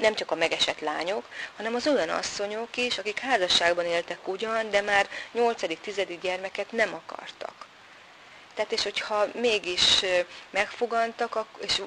nem 0.00 0.14
csak 0.14 0.30
a 0.30 0.34
megesett 0.34 0.80
lányok, 0.80 1.28
hanem 1.56 1.74
az 1.74 1.86
olyan 1.86 2.08
asszonyok 2.08 2.76
is, 2.76 2.98
akik 2.98 3.18
házasságban 3.18 3.84
éltek 3.84 4.28
ugyan, 4.28 4.70
de 4.70 4.80
már 4.80 5.08
8.-10. 5.34 6.18
gyermeket 6.22 6.72
nem 6.72 6.94
akartak. 6.94 7.66
Tehát 8.54 8.72
és 8.72 8.82
hogyha 8.82 9.26
mégis 9.34 10.04
megfogantak, 10.50 11.44
és 11.60 11.82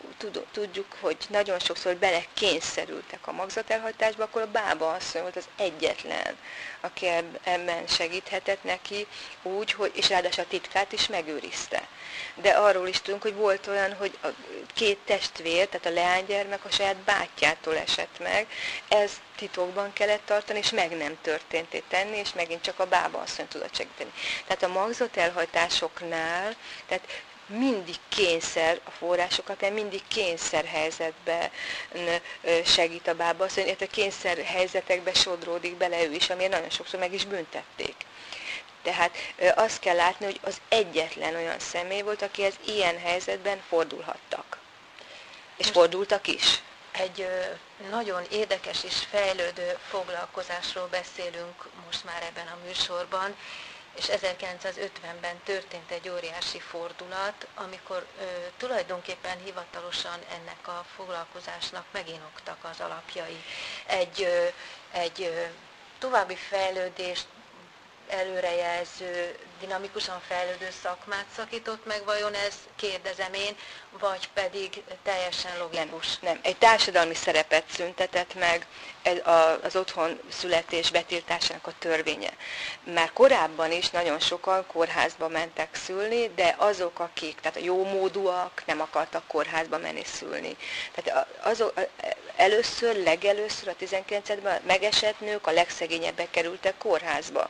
tudjuk, 0.52 0.96
hogy 1.00 1.18
nagyon 1.30 1.60
sokszor 1.60 1.96
bele 1.96 2.24
kényszerültek 2.34 3.28
a 3.28 3.32
magzatelhajtásba, 3.32 4.24
akkor 4.24 4.42
a 4.42 4.52
bába 4.52 4.92
asszony 4.92 5.22
volt 5.22 5.36
az 5.36 5.48
egyetlen, 5.58 6.38
aki 6.82 7.08
ebben 7.44 7.88
segíthetett 7.88 8.64
neki 8.64 9.08
úgy, 9.42 9.72
hogy, 9.72 9.92
és 9.96 10.10
ráadásul 10.10 10.44
a 10.44 10.48
titkát 10.48 10.92
is 10.92 11.08
megőrizte. 11.08 11.88
De 12.36 12.50
arról 12.50 12.88
is 12.88 13.02
tudunk, 13.02 13.22
hogy 13.22 13.36
volt 13.36 13.68
olyan, 13.68 13.94
hogy 13.94 14.18
a 14.24 14.28
két 14.74 14.98
testvér, 15.06 15.68
tehát 15.68 15.86
a 15.86 16.02
leánygyermek 16.02 16.66
a 16.66 16.72
saját 16.72 16.96
bátyjától 16.96 17.78
esett 17.78 18.20
meg, 18.20 18.48
ez 18.88 19.12
titokban 19.38 19.94
kellett 19.94 20.26
tartani, 20.26 20.60
és 20.60 20.70
meg 20.70 20.98
nem 20.98 21.18
történt 21.22 21.84
tenni, 21.88 22.18
és 22.18 22.34
megint 22.34 22.62
csak 22.62 22.80
a 22.80 22.86
bába 22.88 23.20
asszony 23.20 23.48
tudott 23.48 23.76
segíteni. 23.76 24.12
Tehát 24.48 24.64
a 24.64 24.68
magzat 24.80 25.18
elhajtásoknál, 25.18 26.56
tehát 26.88 27.24
mindig 27.48 27.96
kényszer 28.10 28.80
a 28.84 28.92
forrásokat, 28.92 29.62
mert 29.62 29.74
mindig 29.74 30.02
kényszer 30.08 30.66
helyzetbe 30.66 31.52
segít 32.66 33.08
a 33.08 33.16
bába 33.16 33.44
asszony, 33.44 33.66
illetve 33.66 33.86
kényszer 33.86 34.38
helyzetekbe 34.38 35.14
sodródik 35.14 35.76
bele 35.76 36.04
ő 36.04 36.14
is, 36.14 36.30
amiért 36.30 36.52
nagyon 36.52 36.70
sokszor 36.70 37.00
meg 37.00 37.14
is 37.14 37.26
büntették. 37.26 37.96
Tehát 38.84 39.18
azt 39.56 39.80
kell 39.80 39.96
látni, 39.96 40.26
hogy 40.26 40.40
az 40.44 40.62
egyetlen 40.70 41.36
olyan 41.36 41.60
személy 41.60 42.02
volt, 42.02 42.22
akihez 42.22 42.54
ilyen 42.66 43.00
helyzetben 43.00 43.62
fordulhattak. 43.68 44.58
És 45.58 45.68
fordultak 45.70 46.28
is. 46.28 46.62
Egy 46.92 47.28
nagyon 47.90 48.24
érdekes 48.32 48.84
és 48.84 48.98
fejlődő 48.98 49.78
foglalkozásról 49.90 50.88
beszélünk 50.88 51.70
most 51.86 52.04
már 52.04 52.24
ebben 52.24 52.48
a 52.48 52.58
műsorban, 52.66 53.36
és 53.98 54.06
1950-ben 54.08 55.40
történt 55.44 55.92
egy 55.92 56.10
óriási 56.10 56.60
fordulat, 56.60 57.48
amikor 57.56 58.06
ö, 58.20 58.24
tulajdonképpen 58.58 59.38
hivatalosan 59.44 60.20
ennek 60.32 60.68
a 60.68 60.86
foglalkozásnak 60.96 61.86
meginoktak 61.92 62.58
az 62.72 62.80
alapjai. 62.80 63.44
Egy, 63.86 64.22
ö, 64.22 64.46
egy 64.92 65.22
ö, 65.22 65.42
további 66.00 66.36
fejlődést 66.36 67.28
előrejelző, 68.10 69.36
dinamikusan 69.60 70.22
fejlődő 70.28 70.68
szakmát 70.84 71.26
szakított 71.36 71.86
meg, 71.86 72.02
vajon 72.06 72.34
ez, 72.34 72.54
kérdezem 72.76 73.34
én, 73.34 73.56
vagy 74.00 74.30
pedig 74.34 74.84
teljesen 75.04 75.58
logikus? 75.58 76.20
Nem, 76.20 76.32
nem. 76.34 76.40
egy 76.44 76.58
társadalmi 76.58 77.14
szerepet 77.14 77.64
szüntetett 77.70 78.34
meg 78.34 78.68
az 79.64 79.76
otthon 79.76 80.20
születés 80.30 80.92
betiltásának 80.92 81.68
a 81.68 81.74
törvénye. 81.80 82.30
Már 82.84 83.14
korábban 83.14 83.72
is 83.72 83.90
nagyon 83.90 84.20
sokan 84.20 84.66
kórházba 84.68 85.28
mentek 85.28 85.76
szülni, 85.76 86.32
de 86.36 86.56
azok, 86.58 87.00
akik, 87.00 87.40
tehát 87.40 87.58
a 87.58 87.64
jómódúak 87.64 88.64
nem 88.66 88.82
akartak 88.82 89.28
kórházba 89.28 89.78
menni 89.78 90.04
szülni. 90.04 90.58
Tehát 90.94 91.28
azok, 91.42 91.74
először, 92.36 92.96
legelőször 92.96 93.68
a 93.68 93.76
19-ben 93.86 94.62
megesett 94.66 95.20
nők 95.20 95.48
a 95.48 95.52
legszegényebbek 95.52 96.30
kerültek 96.30 96.78
kórházba 96.78 97.50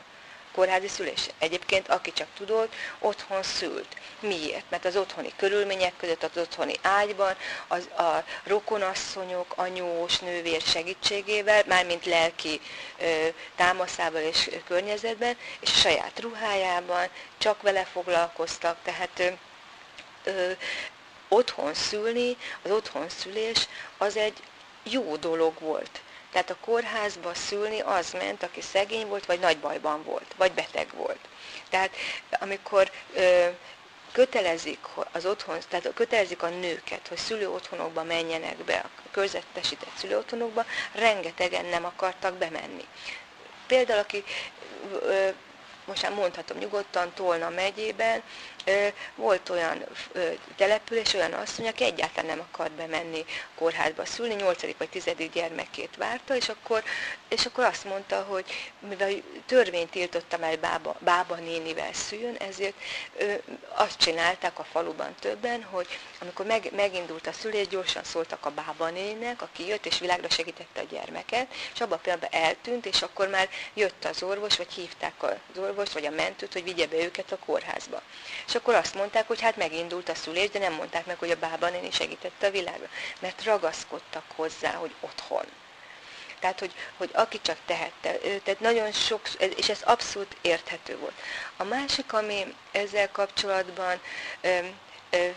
kórházi 0.58 0.88
szülés. 0.88 1.28
Egyébként, 1.38 1.88
aki 1.88 2.12
csak 2.12 2.26
tudott, 2.36 2.74
otthon 2.98 3.42
szült. 3.42 3.96
Miért? 4.20 4.64
Mert 4.70 4.84
az 4.84 4.96
otthoni 4.96 5.32
körülmények 5.36 5.92
között, 5.96 6.22
az 6.22 6.36
otthoni 6.36 6.74
ágyban, 6.82 7.36
az, 7.68 7.86
a 7.86 8.24
rokonasszonyok, 8.44 9.52
anyós, 9.56 10.18
nővér 10.18 10.60
segítségével, 10.60 11.62
mármint 11.66 12.06
lelki 12.06 12.60
ö, 13.00 13.26
támaszával 13.56 14.20
és 14.20 14.50
környezetben, 14.66 15.36
és 15.60 15.70
a 15.70 15.78
saját 15.78 16.20
ruhájában 16.20 17.08
csak 17.38 17.62
vele 17.62 17.84
foglalkoztak, 17.84 18.76
tehát 18.82 19.18
ö, 19.18 19.28
ö, 20.24 20.50
otthon 21.28 21.74
szülni, 21.74 22.36
az 22.62 22.70
otthon 22.70 23.08
szülés 23.08 23.68
az 23.98 24.16
egy 24.16 24.42
jó 24.82 25.16
dolog 25.16 25.60
volt. 25.60 26.00
Tehát 26.38 26.52
a 26.62 26.64
kórházba 26.64 27.34
szülni 27.34 27.80
az 27.80 28.12
ment, 28.12 28.42
aki 28.42 28.60
szegény 28.60 29.06
volt, 29.06 29.26
vagy 29.26 29.38
nagy 29.38 29.58
bajban 29.58 30.04
volt, 30.04 30.34
vagy 30.36 30.52
beteg 30.52 30.88
volt. 30.94 31.18
Tehát 31.70 31.90
amikor 32.30 32.90
ö, 33.14 33.46
kötelezik 34.12 34.78
az 35.12 35.26
otthon, 35.26 35.58
tehát 35.68 35.90
kötelezik 35.94 36.42
a 36.42 36.48
nőket, 36.48 37.08
hogy 37.08 37.18
szülő 37.18 37.50
otthonokba 37.50 38.02
menjenek 38.02 38.56
be, 38.56 38.76
a 38.76 39.08
körzetesített 39.10 39.96
szülő 39.96 40.16
otthonokba, 40.16 40.64
rengetegen 40.92 41.64
nem 41.64 41.84
akartak 41.84 42.34
bemenni. 42.34 42.84
Például, 43.66 43.98
aki 43.98 44.24
ö, 45.02 45.28
most 45.84 46.02
már 46.02 46.12
mondhatom 46.12 46.58
nyugodtan, 46.58 47.12
Tolna 47.14 47.48
megyében 47.48 48.22
volt 49.14 49.48
olyan 49.48 49.84
település, 50.56 51.14
olyan 51.14 51.32
asszony, 51.32 51.68
aki 51.68 51.84
egyáltalán 51.84 52.26
nem 52.26 52.46
akart 52.50 52.72
bemenni 52.72 53.24
kórházba 53.54 54.04
szülni, 54.04 54.34
8. 54.34 54.76
vagy 54.78 54.88
10. 54.88 55.04
gyermekét 55.32 55.96
várta, 55.96 56.36
és 56.36 56.48
akkor, 56.48 56.82
és 57.28 57.46
akkor 57.46 57.64
azt 57.64 57.84
mondta, 57.84 58.22
hogy 58.22 58.44
mivel 58.88 59.10
törvényt 59.46 59.90
tiltottam 59.90 60.42
el 60.42 60.56
bába, 60.56 60.96
bába 60.98 61.34
nénivel 61.34 61.92
szüljön, 61.92 62.34
ezért 62.34 62.74
azt 63.68 63.98
csinálták 63.98 64.58
a 64.58 64.64
faluban 64.64 65.14
többen, 65.20 65.62
hogy 65.62 65.86
amikor 66.18 66.46
meg, 66.46 66.70
megindult 66.74 67.26
a 67.26 67.32
szülés, 67.32 67.68
gyorsan 67.68 68.04
szóltak 68.04 68.46
a 68.46 68.50
bába 68.50 68.88
néninek, 68.90 69.42
aki 69.42 69.66
jött 69.66 69.86
és 69.86 69.98
világra 69.98 70.30
segítette 70.30 70.80
a 70.80 70.86
gyermeket, 70.90 71.46
és 71.74 71.80
abban 71.80 71.98
a 71.98 72.00
pillanatban 72.00 72.42
eltűnt, 72.42 72.86
és 72.86 73.02
akkor 73.02 73.28
már 73.28 73.48
jött 73.74 74.04
az 74.04 74.22
orvos, 74.22 74.56
vagy 74.56 74.72
hívták 74.72 75.22
az 75.22 75.58
orvost, 75.58 75.92
vagy 75.92 76.06
a 76.06 76.10
mentőt, 76.10 76.52
hogy 76.52 76.64
vigye 76.64 76.86
be 76.86 76.96
őket 76.96 77.32
a 77.32 77.38
kórházba. 77.38 78.02
És 78.46 78.54
akkor 78.58 78.74
azt 78.74 78.94
mondták, 78.94 79.26
hogy 79.26 79.40
hát 79.40 79.56
megindult 79.56 80.08
a 80.08 80.14
szülés, 80.14 80.50
de 80.50 80.58
nem 80.58 80.72
mondták 80.72 81.06
meg, 81.06 81.18
hogy 81.18 81.30
a 81.30 81.36
bába 81.36 81.68
néni 81.68 81.90
segítette 81.90 82.46
a 82.46 82.50
világra, 82.50 82.88
mert 83.20 83.44
ragaszkodtak 83.44 84.24
hozzá, 84.36 84.72
hogy 84.72 84.94
otthon. 85.00 85.44
Tehát, 86.40 86.58
hogy, 86.58 86.72
hogy 86.96 87.10
aki 87.12 87.40
csak 87.42 87.56
tehette, 87.66 88.18
tehát 88.18 88.60
nagyon 88.60 88.92
sok, 88.92 89.20
és 89.56 89.68
ez 89.68 89.82
abszolút 89.84 90.36
érthető 90.40 90.98
volt. 90.98 91.20
A 91.56 91.64
másik, 91.64 92.12
ami 92.12 92.54
ezzel 92.72 93.10
kapcsolatban 93.10 94.00
ö, 94.40 94.58
ö, 95.10 95.28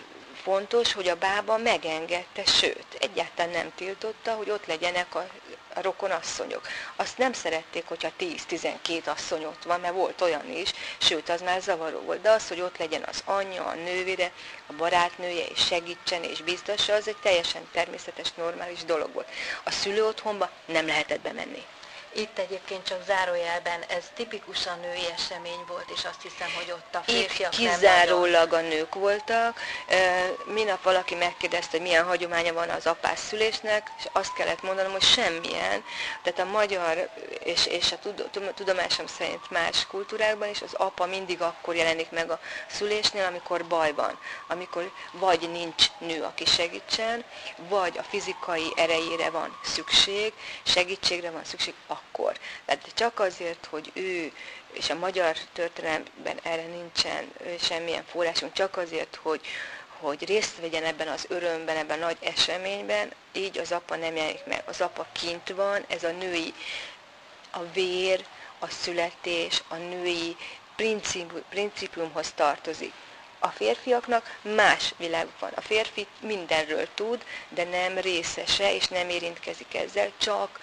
fontos, 0.43 0.93
hogy 0.93 1.07
a 1.07 1.15
bába 1.15 1.57
megengedte, 1.57 2.45
sőt, 2.45 2.86
egyáltalán 2.99 3.51
nem 3.51 3.72
tiltotta, 3.76 4.34
hogy 4.34 4.49
ott 4.49 4.65
legyenek 4.65 5.15
a 5.15 5.28
rokonasszonyok. 5.74 6.67
Azt 6.95 7.17
nem 7.17 7.34
szerették, 7.34 7.88
hogyha 7.88 8.11
10-12 8.19 9.03
asszony 9.05 9.43
ott 9.43 9.63
van, 9.63 9.80
mert 9.80 9.93
volt 9.93 10.22
olyan 10.22 10.51
is, 10.51 10.74
sőt, 10.97 11.30
az 11.30 11.41
már 11.41 11.61
zavaró 11.61 11.99
volt. 11.99 12.22
De 12.22 12.30
az, 12.30 12.47
hogy 12.47 12.61
ott 12.61 12.78
legyen 12.78 13.03
az 13.03 13.24
anyja, 13.26 13.65
a 13.65 13.74
nővére, 13.74 14.32
a 14.67 14.74
barátnője, 14.74 15.45
és 15.45 15.65
segítsen, 15.65 16.24
és 16.24 16.41
biztossa, 16.41 16.93
az 16.93 17.07
egy 17.07 17.17
teljesen 17.22 17.67
természetes, 17.72 18.34
normális 18.34 18.84
dolog 18.84 19.13
volt. 19.13 19.30
A 19.63 19.72
szülő 19.72 20.05
otthonba 20.05 20.49
nem 20.65 20.86
lehetett 20.86 21.22
bemenni. 21.22 21.65
Itt 22.14 22.38
egyébként 22.38 22.86
csak 22.86 23.03
zárójelben 23.05 23.82
ez 23.88 24.03
tipikusan 24.14 24.80
női 24.80 25.05
esemény 25.14 25.64
volt, 25.68 25.89
és 25.95 26.05
azt 26.05 26.22
hiszem, 26.22 26.47
hogy 26.55 26.72
ott 26.72 26.95
a 26.95 27.01
férfiak 27.05 27.57
Itt 27.57 27.70
kizárólag 27.70 28.53
a 28.53 28.62
nők 28.62 28.95
voltak. 28.95 29.59
Minap 30.45 30.84
valaki 30.84 31.16
megkérdezte, 31.16 31.70
hogy 31.72 31.82
milyen 31.82 32.05
hagyománya 32.05 32.53
van 32.53 32.70
az 32.70 32.86
apás 32.86 33.20
szülésnek, 33.20 33.91
és 33.97 34.03
azt 34.12 34.34
kellett 34.34 34.62
mondanom, 34.62 34.91
hogy 34.91 35.01
semmilyen. 35.01 35.84
Tehát 36.24 36.39
a 36.39 36.51
magyar 36.51 37.09
és, 37.43 37.66
és 37.66 37.91
a 37.91 37.99
tudomásom 38.55 39.07
szerint 39.07 39.49
más 39.49 39.88
kultúrákban 39.88 40.49
is 40.49 40.62
az 40.62 40.74
apa 40.74 41.05
mindig 41.05 41.41
akkor 41.41 41.76
jelenik 41.76 42.09
meg 42.09 42.32
a 42.32 42.39
szülésnél, 42.68 43.26
amikor 43.26 43.66
baj 43.66 43.93
van. 43.93 44.20
Amikor 44.47 44.91
vagy 45.12 45.49
nincs 45.51 45.86
nő, 45.97 46.24
aki 46.24 46.45
segítsen, 46.45 47.24
vagy 47.57 47.97
a 47.97 48.03
fizikai 48.03 48.74
erejére 48.76 49.30
van 49.30 49.59
szükség, 49.64 50.34
segítségre 50.64 51.32
van 51.32 51.43
szükség, 51.43 51.74
akkor. 51.88 52.00
Tehát 52.65 52.91
csak 52.93 53.19
azért, 53.19 53.65
hogy 53.65 53.91
ő, 53.93 54.31
és 54.71 54.89
a 54.89 54.95
magyar 54.95 55.37
történelemben 55.53 56.39
erre 56.43 56.65
nincsen 56.65 57.31
semmilyen 57.59 58.05
forrásunk, 58.05 58.53
csak 58.53 58.77
azért, 58.77 59.19
hogy, 59.21 59.41
hogy 59.99 60.25
részt 60.25 60.59
vegyen 60.59 60.83
ebben 60.83 61.07
az 61.07 61.25
örömben, 61.27 61.77
ebben 61.77 62.01
a 62.01 62.05
nagy 62.05 62.17
eseményben, 62.19 63.11
így 63.33 63.57
az 63.57 63.71
apa 63.71 63.95
nem 63.95 64.15
jelenik 64.15 64.45
meg. 64.45 64.63
Az 64.65 64.81
apa 64.81 65.07
kint 65.11 65.49
van, 65.49 65.85
ez 65.87 66.03
a 66.03 66.11
női, 66.11 66.53
a 67.51 67.63
vér, 67.73 68.25
a 68.59 68.67
születés, 68.67 69.63
a 69.67 69.75
női 69.75 70.35
principiumhoz 71.49 72.31
tartozik. 72.35 72.93
A 73.39 73.47
férfiaknak 73.47 74.37
más 74.41 74.93
világ 74.97 75.27
van. 75.39 75.51
A 75.55 75.61
férfi 75.61 76.07
mindenről 76.19 76.87
tud, 76.93 77.23
de 77.49 77.63
nem 77.63 77.97
részese, 77.97 78.75
és 78.75 78.87
nem 78.87 79.09
érintkezik 79.09 79.75
ezzel, 79.75 80.11
csak 80.17 80.59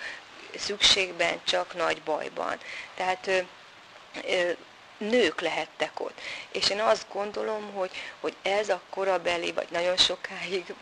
szükségben, 0.57 1.41
csak 1.45 1.75
nagy 1.75 2.03
bajban. 2.03 2.59
Tehát 2.95 3.31
nők 4.99 5.41
lehettek 5.41 6.01
ott. 6.01 6.21
És 6.53 6.71
én 6.71 6.81
azt 6.81 7.07
gondolom, 7.13 7.73
hogy, 7.73 7.91
hogy 8.21 8.35
ez 8.43 8.69
a 8.69 8.81
korabeli, 8.91 9.53
vagy 9.53 9.69
nagyon 9.71 9.97
sokáig 9.97 10.75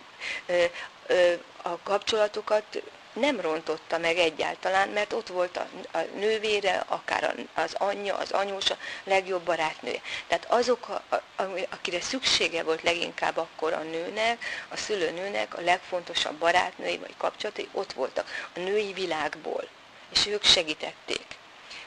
a 1.62 1.79
kapcsolatokat 1.83 2.83
nem 3.17 3.41
rontotta 3.41 3.99
meg 3.99 4.19
egyáltalán, 4.19 4.89
mert 4.89 5.12
ott 5.12 5.29
volt 5.29 5.57
a, 5.57 5.67
a 5.93 5.99
nővére, 5.99 6.85
akár 6.87 7.35
az 7.55 7.75
anyja, 7.75 8.17
az 8.17 8.31
anyósa, 8.31 8.77
legjobb 9.05 9.43
barátnője. 9.43 10.01
Tehát 10.27 10.47
azok, 10.49 10.89
a, 10.89 11.14
a, 11.14 11.43
akire 11.71 12.01
szüksége 12.01 12.62
volt 12.62 12.83
leginkább 12.83 13.37
akkor 13.37 13.73
a 13.73 13.83
nőnek, 13.83 14.45
a 14.69 14.77
szülőnőnek, 14.77 15.57
a 15.59 15.61
legfontosabb 15.61 16.35
barátnői 16.35 16.99
vagy 16.99 17.14
kapcsolatai 17.17 17.69
ott 17.73 17.93
voltak, 17.93 18.49
a 18.55 18.59
női 18.59 18.93
világból, 18.93 19.69
és 20.12 20.27
ők 20.27 20.45
segítették. 20.45 21.27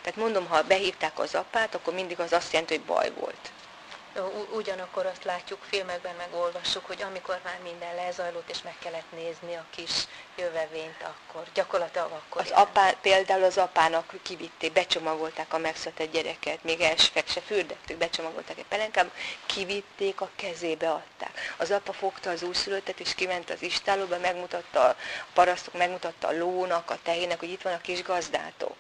Tehát 0.02 0.20
mondom, 0.20 0.48
ha 0.48 0.64
behívták 0.64 1.20
az 1.20 1.36
apát, 1.36 1.76
akkor 1.76 1.94
mindig 1.94 2.20
az 2.20 2.34
azt 2.34 2.52
jelenti, 2.52 2.76
hogy 2.76 2.86
baj 2.86 3.12
volt 3.20 3.52
ugyanakkor 4.52 5.06
azt 5.06 5.24
látjuk 5.24 5.60
filmekben, 5.70 6.16
meg 6.16 6.28
olvassuk, 6.34 6.86
hogy 6.86 7.02
amikor 7.02 7.40
már 7.44 7.60
minden 7.64 7.96
lezajlott, 7.96 8.50
és 8.50 8.62
meg 8.62 8.76
kellett 8.80 9.12
nézni 9.12 9.56
a 9.56 9.66
kis 9.70 9.92
jövevényt, 10.38 11.04
akkor 11.04 11.44
gyakorlatilag 11.54 12.12
akkor... 12.12 12.42
Az 12.42 12.52
apá, 12.52 12.92
például 13.02 13.44
az 13.44 13.58
apának 13.58 14.14
kivitték, 14.22 14.74
becsomagolták 14.74 15.54
a 15.54 15.58
megszületett 15.58 16.12
gyereket, 16.12 16.64
még 16.64 16.82
elsfek 16.82 17.28
se 17.28 17.42
fürdettük, 17.42 17.98
becsomagolták 17.98 18.58
egy 18.58 18.66
pelenkába, 18.66 19.10
kivitték, 19.46 20.22
a 20.22 20.30
kezébe 20.36 20.90
adták. 20.90 21.56
Az 21.58 21.72
apa 21.72 21.94
fogta 21.94 22.30
az 22.30 22.44
újszülöttet, 22.44 23.00
és 23.00 23.16
kiment 23.16 23.50
az 23.50 23.62
istálóba, 23.62 24.18
megmutatta 24.18 24.84
a 24.84 24.96
parasztok, 25.34 25.74
megmutatta 25.74 26.28
a 26.28 26.38
lónak, 26.38 26.90
a 26.92 26.98
tehének, 27.04 27.40
hogy 27.40 27.52
itt 27.52 27.62
van 27.62 27.74
a 27.74 27.82
kis 27.82 28.04
gazdátok. 28.04 28.76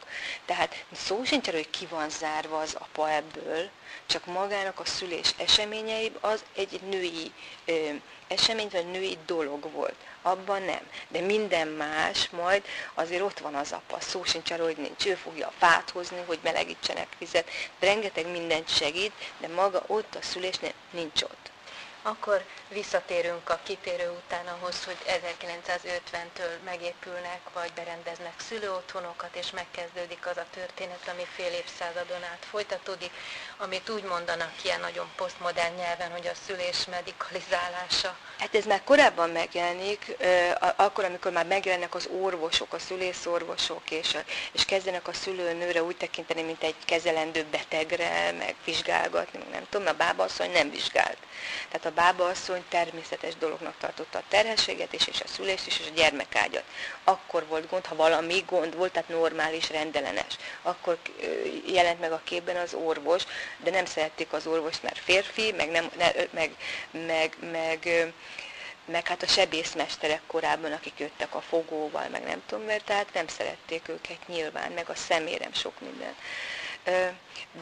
Tehát 0.46 0.86
szó 0.94 1.24
sincs 1.24 1.50
hogy 1.50 1.70
ki 1.70 1.86
van 1.86 2.10
zárva 2.10 2.60
az 2.60 2.76
apa 2.80 3.12
ebből, 3.12 3.70
csak 4.06 4.26
magának 4.26 4.80
a 4.80 4.86
szülés 4.86 5.34
eseményei 5.38 6.12
az 6.20 6.44
egy 6.56 6.82
női 6.82 7.32
ö, 7.66 7.90
esemény, 8.28 8.70
vagy 8.72 8.92
női 8.92 9.18
dolog 9.26 9.72
volt. 9.72 9.96
Abban 10.22 10.62
nem. 10.62 10.82
De 11.08 11.20
minden 11.20 11.68
más 11.68 12.30
majd 12.30 12.64
azért 12.94 13.22
ott 13.22 13.40
van 13.40 13.56
az 13.56 13.72
apa. 13.72 14.00
Szó 14.00 14.24
sincs 14.24 14.52
arról, 14.52 14.66
hogy 14.66 14.78
nincs. 14.78 15.06
Ő 15.06 15.16
fogja 15.16 15.48
a 15.48 15.54
fát 15.58 15.90
hozni, 15.90 16.24
hogy 16.26 16.40
melegítsenek 16.44 17.08
vizet. 17.18 17.50
Rengeteg 17.80 18.32
mindent 18.32 18.76
segít, 18.76 19.12
de 19.38 19.48
maga 19.48 19.84
ott 19.88 20.16
a 20.16 20.22
szülésnél 20.22 20.74
nincs 20.92 21.22
ott. 21.22 21.52
Akkor 22.02 22.46
visszatérünk 22.68 23.50
a 23.50 23.60
kitérő 23.64 24.10
után 24.10 24.48
ahhoz, 24.48 24.84
hogy 24.84 24.98
1950-től 25.08 26.62
megépülnek 26.64 27.40
vagy 27.54 27.72
berendeznek 27.74 28.40
szülőotthonokat, 28.40 29.36
és 29.36 29.52
megkezdődik 29.52 30.26
az 30.28 30.38
a 30.38 30.46
történet, 30.50 31.08
ami 31.08 31.24
fél 31.36 31.52
évszázadon 31.52 32.24
át 32.24 32.46
folytatódik, 32.50 33.12
amit 33.58 33.90
úgy 33.90 34.04
mondanak 34.04 34.64
ilyen 34.64 34.80
nagyon 34.80 35.12
posztmodern 35.16 35.76
nyelven, 35.76 36.12
hogy 36.12 36.28
a 36.28 36.36
szülés 36.46 36.86
medikalizálása. 36.86 38.18
Hát 38.40 38.56
ez 38.56 38.66
már 38.66 38.84
korábban 38.84 39.30
megjelenik, 39.30 40.16
akkor, 40.76 41.04
amikor 41.04 41.32
már 41.32 41.46
megjelennek 41.46 41.96
az 41.96 42.10
orvosok, 42.22 42.74
a 42.74 42.80
szülészorvosok, 42.80 43.92
és, 43.92 44.18
és 44.52 44.66
kezdenek 44.66 45.08
a 45.08 45.14
szülőnőre 45.14 45.84
úgy 45.84 45.98
tekinteni, 45.98 46.42
mint 46.42 46.64
egy 46.64 46.76
kezelendő 46.86 47.46
betegre, 47.52 48.32
meg 48.38 48.56
vizsgálgatni, 48.66 49.40
nem 49.52 49.66
tudom, 49.70 49.88
a 49.88 49.94
bábasszony 49.94 50.52
nem 50.52 50.70
vizsgált. 50.70 51.18
Tehát 51.70 51.86
a 51.86 51.92
bábaasszony 51.92 52.64
természetes 52.70 53.36
dolognak 53.36 53.74
tartotta 53.80 54.18
a 54.18 54.24
terhességet 54.28 54.94
is, 54.94 55.08
és 55.08 55.22
a 55.22 55.28
szülést 55.28 55.68
is, 55.68 55.80
és 55.80 55.88
a 55.88 55.94
gyermekágyat. 55.96 56.64
Akkor 57.04 57.46
volt 57.48 57.70
gond, 57.70 57.86
ha 57.86 57.96
valami 57.96 58.44
gond 58.48 58.76
volt, 58.76 58.92
tehát 58.92 59.10
normális, 59.10 59.70
rendellenes. 59.70 60.38
Akkor 60.62 60.98
jelent 61.66 62.00
meg 62.00 62.12
a 62.12 62.22
képben 62.24 62.56
az 62.56 62.74
orvos, 62.74 63.24
de 63.58 63.72
nem 63.72 63.86
szerették 63.86 64.34
az 64.34 64.48
orvost, 64.48 64.84
mert 64.84 65.00
férfi, 65.00 65.54
meg, 65.58 65.70
nem, 65.70 65.90
ne, 65.98 66.12
meg, 66.32 66.52
meg, 66.92 67.36
meg 67.52 67.90
meg 68.92 69.08
hát 69.08 69.24
a 69.24 69.28
sebészmesterek 69.28 70.22
korábban, 70.28 70.72
akik 70.72 71.00
jöttek 71.00 71.36
a 71.36 71.42
fogóval, 71.42 72.08
meg 72.10 72.24
nem 72.24 72.44
tudom 72.46 72.66
mert, 72.66 72.86
tehát 72.86 73.14
nem 73.14 73.28
szerették 73.28 73.88
őket 73.88 74.28
nyilván, 74.28 74.72
meg 74.72 74.90
a 74.90 74.96
szemérem 74.96 75.54
sok 75.54 75.80
minden 75.82 76.16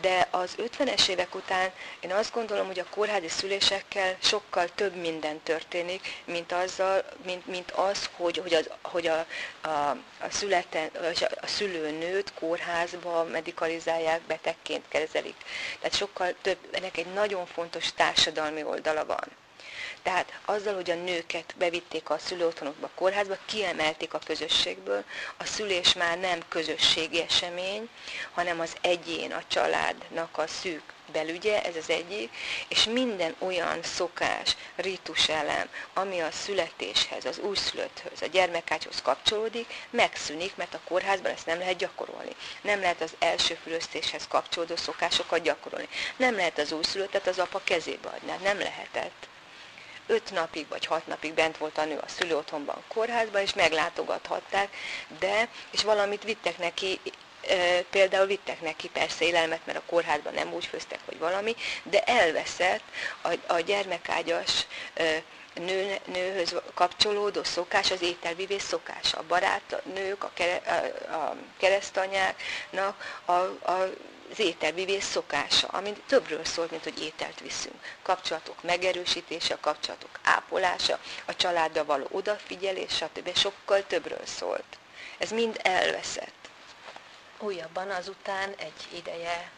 de 0.02 0.28
az 0.32 0.56
50-es 0.58 1.08
évek 1.08 1.36
után 1.36 1.72
én 2.00 2.12
azt 2.12 2.34
gondolom, 2.34 2.68
hogy 2.68 2.80
a 2.80 2.86
kórházi 2.90 3.28
szülésekkel 3.28 4.16
sokkal 4.20 4.68
több 4.76 4.96
minden 4.96 5.40
történik, 5.44 6.22
mint, 6.26 6.52
azzal, 6.52 7.04
mint, 7.26 7.48
mint 7.48 7.72
az, 7.72 8.10
hogy, 8.16 8.38
hogy, 8.38 8.54
az, 8.54 8.70
hogy 8.82 9.08
a, 9.08 9.26
a, 9.62 9.70
a, 10.20 10.30
születen, 10.30 10.90
a 11.42 11.48
szülőnőt 11.48 12.34
kórházba 12.34 13.24
medikalizálják, 13.24 14.22
betegként 14.22 14.86
kezelik. 14.88 15.36
Tehát 15.80 15.98
sokkal 15.98 16.34
több, 16.42 16.58
ennek 16.72 16.98
egy 16.98 17.14
nagyon 17.14 17.46
fontos 17.46 17.94
társadalmi 17.94 18.64
oldala 18.64 19.06
van. 19.06 19.28
Tehát 20.08 20.40
azzal, 20.46 20.76
hogy 20.76 20.92
a 20.92 20.96
nőket 20.96 21.54
bevitték 21.58 22.10
a 22.10 22.18
szülőotthonokba, 22.18 22.86
a 22.86 22.92
kórházba, 22.96 23.38
kiemelték 23.46 24.14
a 24.14 24.20
közösségből. 24.26 25.04
A 25.38 25.46
szülés 25.46 25.94
már 25.94 26.20
nem 26.20 26.40
közösségi 26.48 27.22
esemény, 27.22 27.90
hanem 28.32 28.60
az 28.60 28.76
egyén, 28.82 29.32
a 29.32 29.44
családnak 29.48 30.38
a 30.38 30.48
szűk 30.48 30.82
belügye, 31.12 31.64
ez 31.64 31.76
az 31.76 31.90
egyik, 31.90 32.36
és 32.68 32.84
minden 32.84 33.36
olyan 33.40 33.84
szokás, 33.84 34.56
elem, 35.28 35.70
ami 35.94 36.20
a 36.20 36.32
születéshez, 36.32 37.26
az 37.26 37.40
újszülötthöz, 37.40 38.22
a 38.22 38.28
gyermekácshoz 38.32 39.02
kapcsolódik, 39.02 39.74
megszűnik, 39.90 40.56
mert 40.56 40.74
a 40.74 40.80
kórházban 40.88 41.32
ezt 41.32 41.46
nem 41.46 41.60
lehet 41.60 41.78
gyakorolni. 41.78 42.36
Nem 42.62 42.80
lehet 42.80 43.02
az 43.02 43.14
első 43.20 43.58
fülöztéshez 43.64 44.28
kapcsolódó 44.28 44.76
szokásokat 44.76 45.42
gyakorolni. 45.42 45.88
Nem 46.18 46.36
lehet 46.36 46.58
az 46.58 46.72
újszülöttet 46.72 47.28
az 47.28 47.40
apa 47.40 47.62
kezébe 47.64 48.10
adni, 48.10 48.30
hát 48.30 48.42
nem 48.42 48.60
lehetett 48.60 49.28
öt 50.08 50.32
napig 50.32 50.68
vagy 50.68 50.86
hat 50.86 51.08
napig 51.08 51.34
bent 51.34 51.58
volt 51.58 51.78
a 51.78 51.86
nő 51.86 51.98
a 51.98 52.08
szülőotthonban, 52.08 52.84
kórházban, 52.88 53.42
és 53.42 53.54
meglátogathatták, 53.54 54.76
de, 55.20 55.48
és 55.72 55.84
valamit 55.84 56.24
vittek 56.24 56.58
neki, 56.58 57.00
például 57.90 58.26
vittek 58.26 58.62
neki 58.62 58.90
persze 58.90 59.26
élelmet, 59.26 59.66
mert 59.66 59.78
a 59.78 59.84
kórházban 59.86 60.34
nem 60.34 60.54
úgy 60.54 60.66
főztek, 60.66 61.00
hogy 61.06 61.18
valami, 61.18 61.56
de 61.84 62.04
elveszett 62.04 62.84
a, 63.22 63.34
a 63.48 63.60
gyermekágyas 63.60 64.66
nő, 65.54 65.98
nőhöz 66.06 66.56
kapcsolódó 66.74 67.44
szokás, 67.44 67.92
az 67.92 68.02
ételvivés 68.02 68.62
szokása. 68.62 69.18
A 69.18 69.24
barátnők, 69.28 70.24
a, 70.24 70.32
kere, 70.34 70.56
a, 71.10 71.16
a 71.16 71.36
keresztanyáknak 71.58 73.22
a, 73.26 73.32
a 73.72 73.90
az 74.32 74.40
ételvivés 74.40 75.04
szokása, 75.04 75.68
ami 75.68 75.94
többről 76.08 76.46
szólt, 76.46 76.72
mint 76.72 76.84
hogy 76.84 77.02
ételt 77.02 77.40
viszünk. 77.40 77.76
Kapcsolatok 78.02 78.64
megerősítése, 78.64 79.54
a 79.54 79.60
kapcsolatok 79.60 80.20
ápolása, 80.24 81.00
a 81.26 81.36
családdal 81.36 81.86
való 81.86 82.08
odafigyelés, 82.12 82.96
stb. 82.96 83.36
sokkal 83.36 83.86
többről 83.88 84.26
szólt. 84.26 84.78
Ez 85.18 85.32
mind 85.32 85.60
elveszett. 85.64 86.50
Újabban 87.40 87.90
azután 87.90 88.54
egy 88.58 88.88
ideje 88.98 89.52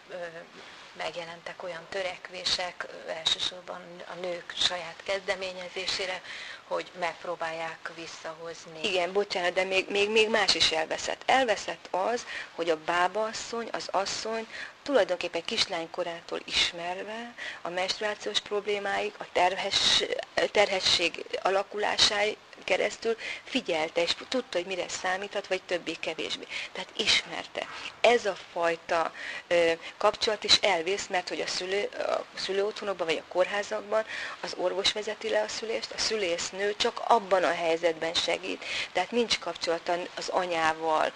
megjelentek 0.97 1.63
olyan 1.63 1.85
törekvések, 1.89 2.85
elsősorban 3.07 3.81
a 4.11 4.13
nők 4.21 4.53
saját 4.57 4.95
kezdeményezésére, 5.03 6.21
hogy 6.67 6.91
megpróbálják 6.99 7.91
visszahozni. 7.95 8.79
Igen, 8.83 9.13
bocsánat, 9.13 9.53
de 9.53 9.63
még, 9.63 9.89
még, 9.89 10.09
még 10.09 10.29
más 10.29 10.55
is 10.55 10.71
elveszett. 10.71 11.23
Elveszett 11.25 11.87
az, 11.91 12.25
hogy 12.55 12.69
a 12.69 12.83
bábaasszony, 12.85 13.69
az 13.71 13.87
asszony 13.91 14.47
tulajdonképpen 14.83 15.45
kislánykorától 15.45 16.39
ismerve 16.45 17.33
a 17.61 17.69
menstruációs 17.69 18.39
problémáig, 18.39 19.13
a 19.17 19.25
terhes, 19.31 20.03
terhesség 20.51 21.25
alakulásáig, 21.41 22.37
keresztül 22.63 23.17
figyelte, 23.43 24.01
és 24.01 24.15
tudta, 24.27 24.57
hogy 24.57 24.65
mire 24.65 24.87
számíthat, 24.87 25.47
vagy 25.47 25.61
többé-kevésbé. 25.61 26.47
Tehát 26.71 26.89
ismerte. 26.97 27.67
Ez 28.01 28.25
a 28.25 28.35
fajta 28.53 29.13
ö, 29.47 29.71
kapcsolat 29.97 30.43
is 30.43 30.55
elvész, 30.55 31.07
mert 31.07 31.29
hogy 31.29 31.41
a, 31.41 31.47
szülő, 31.47 31.83
a 31.83 32.25
szülőotthonokban, 32.35 33.07
vagy 33.07 33.21
a 33.25 33.31
kórházakban 33.31 34.05
az 34.41 34.53
orvos 34.57 34.91
vezeti 34.91 35.29
le 35.29 35.41
a 35.41 35.47
szülést, 35.47 35.91
a 35.91 35.97
szülésznő 35.97 36.75
csak 36.77 37.01
abban 37.07 37.43
a 37.43 37.53
helyzetben 37.53 38.13
segít. 38.13 38.65
Tehát 38.93 39.11
nincs 39.11 39.39
kapcsolata 39.39 39.97
az 40.15 40.29
anyával, 40.29 41.13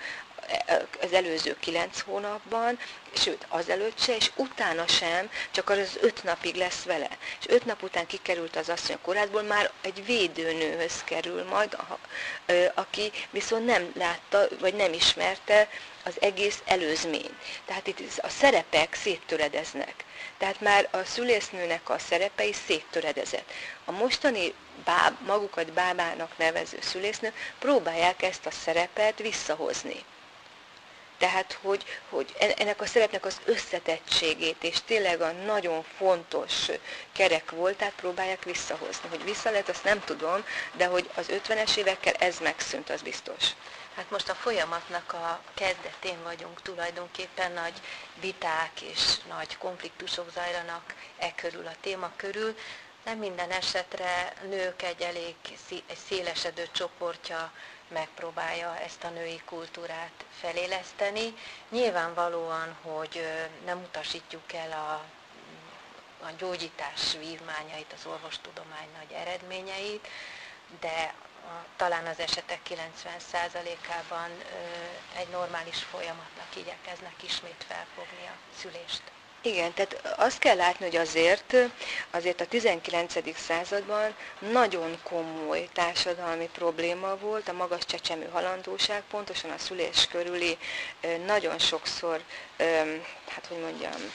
az 1.02 1.14
előző 1.14 1.58
kilenc 1.60 2.02
hónapban, 2.02 2.80
sőt, 3.14 3.46
azelőtt 3.50 4.00
se, 4.00 4.16
és 4.16 4.32
utána 4.36 4.88
sem, 4.88 5.30
csak 5.52 5.70
az 5.70 5.98
öt 6.02 6.24
napig 6.24 6.56
lesz 6.56 6.84
vele. 6.84 7.10
És 7.40 7.46
öt 7.48 7.66
nap 7.66 7.84
után 7.84 8.06
kikerült 8.06 8.56
az 8.56 8.70
asszony 8.70 8.96
a 8.96 9.00
kórházból, 9.02 9.42
már 9.42 9.72
egy 9.82 10.06
védőnőhöz 10.06 11.04
kerül 11.04 11.44
majd, 11.44 11.78
aki 12.74 13.12
viszont 13.30 13.66
nem 13.66 13.92
látta, 13.96 14.48
vagy 14.60 14.74
nem 14.74 14.94
ismerte 14.94 15.70
az 16.04 16.22
egész 16.22 16.62
előzmény. 16.66 17.38
Tehát 17.66 17.88
itt 17.88 18.18
a 18.18 18.30
szerepek 18.30 18.94
széttöredeznek. 18.94 20.06
Tehát 20.38 20.62
már 20.62 20.88
a 20.92 21.04
szülésznőnek 21.04 21.90
a 21.90 22.00
szerepei 22.00 22.54
széttöredezett. 22.54 23.52
A 23.86 23.92
mostani 23.92 24.54
báb, 24.84 25.18
magukat 25.26 25.74
bábának 25.74 26.38
nevező 26.38 26.78
szülésznő 26.82 27.34
próbálják 27.60 28.22
ezt 28.22 28.46
a 28.46 28.52
szerepet 28.52 29.20
visszahozni. 29.20 30.04
Tehát, 31.24 31.60
hogy, 31.62 31.84
hogy 32.10 32.34
ennek 32.58 32.82
a 32.82 32.86
szerepnek 32.86 33.26
az 33.26 33.42
összetettségét, 33.46 34.64
és 34.64 34.82
tényleg 34.86 35.22
a 35.22 35.32
nagyon 35.32 35.84
fontos 35.98 36.68
kerek 37.12 37.52
voltát 37.52 37.94
próbálják 37.96 38.44
visszahozni. 38.44 39.10
Hogy 39.10 39.24
vissza 39.24 39.50
lehet, 39.50 39.70
azt 39.70 39.84
nem 39.84 40.00
tudom, 40.04 40.46
de 40.74 40.86
hogy 40.86 41.10
az 41.16 41.26
50-es 41.30 41.76
évekkel 41.76 42.14
ez 42.14 42.40
megszűnt, 42.40 42.90
az 42.90 43.02
biztos. 43.02 43.44
Hát 43.96 44.10
most 44.10 44.30
a 44.30 44.36
folyamatnak 44.36 45.14
a 45.14 45.42
kezdetén 45.54 46.24
vagyunk, 46.24 46.62
tulajdonképpen 46.62 47.52
nagy 47.52 47.82
viták 48.20 48.82
és 48.82 49.02
nagy 49.30 49.58
konfliktusok 49.58 50.32
zajlanak 50.32 50.94
e 51.18 51.34
körül, 51.36 51.68
a 51.68 51.76
téma 51.82 52.12
körül. 52.16 52.56
Nem 53.06 53.18
minden 53.18 53.52
esetre 53.52 54.34
nők 54.50 54.82
egy 54.82 55.02
elég 55.02 55.36
egy 55.70 55.98
szélesedő 56.08 56.68
csoportja 56.72 57.52
megpróbálja 57.94 58.78
ezt 58.78 59.04
a 59.04 59.10
női 59.10 59.42
kultúrát 59.46 60.26
feléleszteni. 60.40 61.34
Nyilvánvalóan, 61.70 62.76
hogy 62.82 63.26
nem 63.66 63.82
utasítjuk 63.82 64.54
el 64.54 64.72
a, 64.72 64.94
a 66.26 66.30
gyógyítás 66.38 67.12
vívmányait, 67.20 67.94
az 67.94 68.06
orvostudomány 68.06 68.88
nagy 68.98 69.12
eredményeit, 69.12 70.08
de 70.80 71.14
a, 71.46 71.66
talán 71.76 72.06
az 72.06 72.20
esetek 72.20 72.60
90%-ában 72.70 74.30
egy 75.16 75.28
normális 75.30 75.78
folyamatnak 75.84 76.56
igyekeznek 76.56 77.24
ismét 77.24 77.66
felfogni 77.68 78.26
a 78.28 78.58
szülést. 78.60 79.02
Igen, 79.46 79.74
tehát 79.74 80.16
azt 80.18 80.40
kell 80.40 80.56
látni, 80.56 80.86
hogy 80.86 80.96
azért, 80.96 81.56
azért 82.12 82.42
a 82.42 82.46
19. 82.46 83.38
században 83.38 84.16
nagyon 84.40 84.98
komoly 85.04 85.70
társadalmi 85.74 86.50
probléma 86.54 87.18
volt, 87.18 87.48
a 87.48 87.54
magas 87.54 87.86
csecsemő 87.86 88.30
halandóság, 88.32 89.04
pontosan 89.10 89.52
a 89.52 89.58
szülés 89.58 90.08
körüli 90.12 90.58
nagyon 91.26 91.60
sokszor, 91.60 92.22
hát 93.28 93.46
hogy 93.48 93.60
mondjam, 93.60 94.12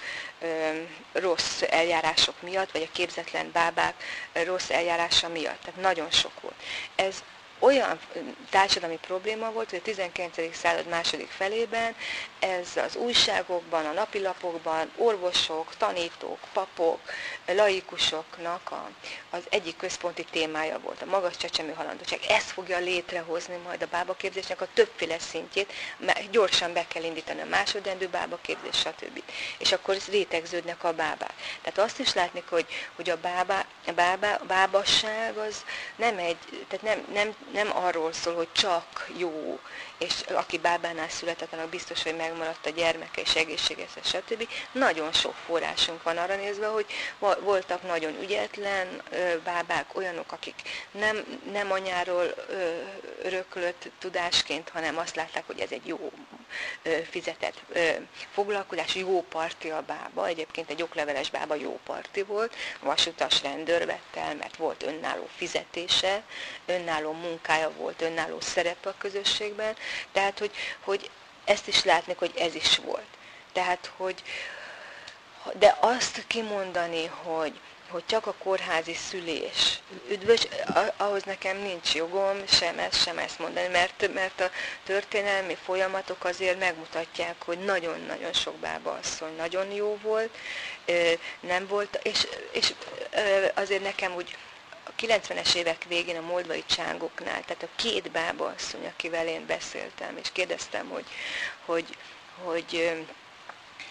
rossz 1.12 1.62
eljárások 1.62 2.42
miatt, 2.42 2.70
vagy 2.72 2.82
a 2.82 2.92
képzetlen 2.92 3.50
bábák 3.52 3.94
rossz 4.32 4.70
eljárása 4.70 5.28
miatt. 5.28 5.60
Tehát 5.60 5.80
nagyon 5.80 6.10
sok 6.10 6.40
volt. 6.40 6.62
Ez 6.94 7.22
olyan 7.58 8.00
társadalmi 8.50 8.98
probléma 9.06 9.50
volt, 9.52 9.70
hogy 9.70 9.78
a 9.78 9.82
19. 9.82 10.56
század 10.56 10.86
második 10.86 11.28
felében 11.28 11.94
ez 12.38 12.76
az 12.76 12.96
újságokban, 12.96 13.86
a 13.86 13.92
napilapokban 13.92 14.90
orvosok, 14.96 15.76
tanítók, 15.76 16.38
papok, 16.52 17.00
laikusoknak 17.46 18.70
a, 18.70 18.90
az 19.30 19.42
egyik 19.48 19.76
központi 19.76 20.24
témája 20.30 20.78
volt, 20.78 21.02
a 21.02 21.06
magas 21.06 21.36
csecsemő 21.36 21.72
halandóság. 21.72 22.20
Ez 22.28 22.44
fogja 22.44 22.78
létrehozni 22.78 23.56
majd 23.64 23.82
a 23.82 23.86
bábaképzésnek 23.86 24.60
a 24.60 24.68
többféle 24.74 25.18
szintjét, 25.18 25.72
mert 25.96 26.30
gyorsan 26.30 26.72
be 26.72 26.86
kell 26.88 27.02
indítani 27.02 27.40
a 27.40 27.46
másodrendű 27.46 28.06
bábaképzés, 28.06 28.76
stb. 28.76 29.22
És 29.58 29.72
akkor 29.72 29.96
rétegződnek 30.10 30.84
a 30.84 30.92
bábák. 30.92 31.34
Tehát 31.62 31.78
azt 31.78 31.98
is 31.98 32.14
látni, 32.14 32.42
hogy, 32.48 32.66
hogy 32.96 33.10
a, 33.10 33.16
bábá, 33.16 33.64
a, 33.86 33.92
bábá, 33.92 34.34
a 34.34 34.44
bábasság 34.44 35.36
az 35.36 35.64
nem 35.96 36.18
egy, 36.18 36.66
tehát 36.68 36.82
nem, 36.82 37.06
nem 37.12 37.36
nem 37.52 37.76
arról 37.76 38.12
szól, 38.12 38.34
hogy 38.34 38.52
csak 38.52 39.10
jó, 39.16 39.58
és 39.98 40.20
aki 40.20 40.58
bábánál 40.58 41.08
született, 41.08 41.52
annak 41.52 41.68
biztos, 41.68 42.02
hogy 42.02 42.16
megmaradt 42.16 42.66
a 42.66 42.70
gyermeke, 42.70 43.20
és 43.20 43.34
egészséges, 43.34 43.90
stb. 44.02 44.48
Nagyon 44.72 45.12
sok 45.12 45.34
forrásunk 45.46 46.02
van 46.02 46.16
arra 46.16 46.36
nézve, 46.36 46.66
hogy 46.66 46.86
voltak 47.40 47.82
nagyon 47.82 48.22
ügyetlen 48.22 49.02
bábák, 49.44 49.96
olyanok, 49.96 50.32
akik 50.32 50.54
nem, 50.90 51.40
nem 51.52 51.72
anyáról 51.72 52.34
öröklött 53.22 53.90
tudásként, 53.98 54.68
hanem 54.68 54.98
azt 54.98 55.16
látták, 55.16 55.46
hogy 55.46 55.60
ez 55.60 55.70
egy 55.70 55.86
jó 55.86 56.12
fizetett 57.10 57.62
foglalkozás, 58.32 58.94
jó 58.94 59.22
parti 59.22 59.70
a 59.70 59.82
bába, 59.82 60.26
egyébként 60.26 60.70
egy 60.70 60.82
okleveles 60.82 61.30
bába 61.30 61.54
jó 61.54 61.78
parti 61.84 62.22
volt, 62.22 62.54
vasutas 62.80 63.42
rendőr 63.42 63.86
vett 63.86 64.16
el, 64.16 64.34
mert 64.34 64.56
volt 64.56 64.82
önálló 64.82 65.28
fizetése, 65.36 66.22
önálló 66.66 67.12
munkája 67.12 67.70
volt, 67.70 68.02
önálló 68.02 68.40
szerepe 68.40 68.88
a 68.88 68.94
közösségben, 68.98 69.76
tehát, 70.12 70.38
hogy, 70.38 70.50
hogy 70.80 71.10
ezt 71.44 71.68
is 71.68 71.84
látni, 71.84 72.14
hogy 72.18 72.32
ez 72.38 72.54
is 72.54 72.76
volt. 72.76 73.06
Tehát, 73.52 73.92
hogy 73.96 74.22
de 75.54 75.76
azt 75.80 76.24
kimondani, 76.26 77.06
hogy, 77.06 77.60
hogy 77.88 78.02
csak 78.06 78.26
a 78.26 78.34
kórházi 78.42 78.94
szülés 78.94 79.78
üdvös, 80.10 80.46
ahhoz 80.96 81.22
nekem 81.22 81.56
nincs 81.56 81.94
jogom 81.94 82.46
sem 82.46 82.78
ezt, 82.78 83.02
sem 83.02 83.18
ezt 83.18 83.38
mondani, 83.38 83.68
mert, 83.68 84.12
mert 84.14 84.40
a 84.40 84.50
történelmi 84.84 85.56
folyamatok 85.64 86.24
azért 86.24 86.58
megmutatják, 86.58 87.34
hogy 87.44 87.58
nagyon-nagyon 87.58 88.32
sok 88.32 88.54
bába 88.54 88.98
asszony 89.02 89.36
nagyon 89.36 89.70
jó 89.70 89.98
volt, 90.02 90.36
nem 91.40 91.66
volt, 91.66 92.00
és, 92.02 92.26
és 92.52 92.74
azért 93.54 93.82
nekem 93.82 94.14
úgy 94.14 94.36
a 94.88 95.00
90-es 95.00 95.54
évek 95.54 95.84
végén 95.88 96.16
a 96.16 96.20
moldvai 96.20 96.64
csángoknál, 96.66 97.44
tehát 97.44 97.62
a 97.62 97.68
két 97.76 98.10
bába 98.10 98.54
asszony, 98.56 98.86
akivel 98.86 99.26
én 99.26 99.46
beszéltem, 99.46 100.16
és 100.16 100.32
kérdeztem, 100.32 100.88
hogy, 100.88 101.04
hogy, 101.64 101.96
hogy 102.42 102.92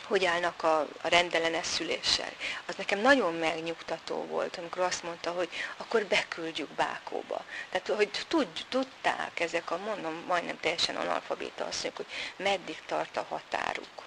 hogy 0.08 0.26
állnak 0.26 0.64
a, 0.64 0.80
a 0.80 1.08
rendellenes 1.08 1.66
szüléssel. 1.66 2.32
Az 2.66 2.76
nekem 2.76 3.00
nagyon 3.00 3.34
megnyugtató 3.34 4.26
volt, 4.26 4.58
amikor 4.58 4.82
azt 4.82 5.04
mondta, 5.04 5.32
hogy 5.32 5.50
akkor 5.78 6.06
beküldjük 6.06 6.70
Bákóba. 6.70 7.44
Tehát, 7.70 7.88
hogy 7.88 8.10
tud, 8.28 8.48
tudták 8.70 9.40
ezek 9.40 9.72
a, 9.72 9.78
mondom, 9.78 10.24
majdnem 10.28 10.60
teljesen 10.60 10.96
analfabéta 10.96 11.66
asszonyok, 11.66 11.96
hogy 11.96 12.06
meddig 12.36 12.82
tart 12.86 13.18
a 13.18 13.26
határuk. 13.30 14.07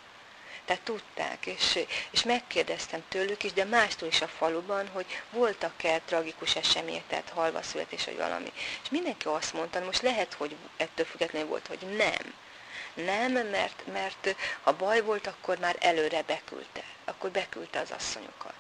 Tehát 0.70 0.84
tudták, 0.84 1.46
és, 1.46 1.78
és 2.10 2.22
megkérdeztem 2.22 3.02
tőlük 3.08 3.44
is, 3.44 3.52
de 3.52 3.64
mástól 3.64 4.08
is 4.08 4.20
a 4.20 4.28
faluban, 4.28 4.88
hogy 4.88 5.06
voltak-e 5.30 6.00
tragikus 6.04 6.56
események, 6.56 7.06
tehát 7.08 7.28
halva 7.28 7.62
születés, 7.62 8.04
vagy 8.04 8.16
valami. 8.16 8.52
És 8.82 8.90
mindenki 8.90 9.26
azt 9.26 9.52
mondta, 9.52 9.84
most 9.84 10.02
lehet, 10.02 10.34
hogy 10.34 10.56
ettől 10.76 11.06
függetlenül 11.06 11.48
volt, 11.48 11.66
hogy 11.66 11.96
nem 11.96 12.34
nem, 12.94 13.32
mert, 13.32 13.82
mert 13.92 14.36
ha 14.62 14.72
baj 14.72 15.00
volt, 15.00 15.26
akkor 15.26 15.58
már 15.58 15.76
előre 15.80 16.22
beküldte. 16.22 16.82
Akkor 17.04 17.30
beküldte 17.30 17.80
az 17.80 17.90
asszonyokat. 17.90 18.54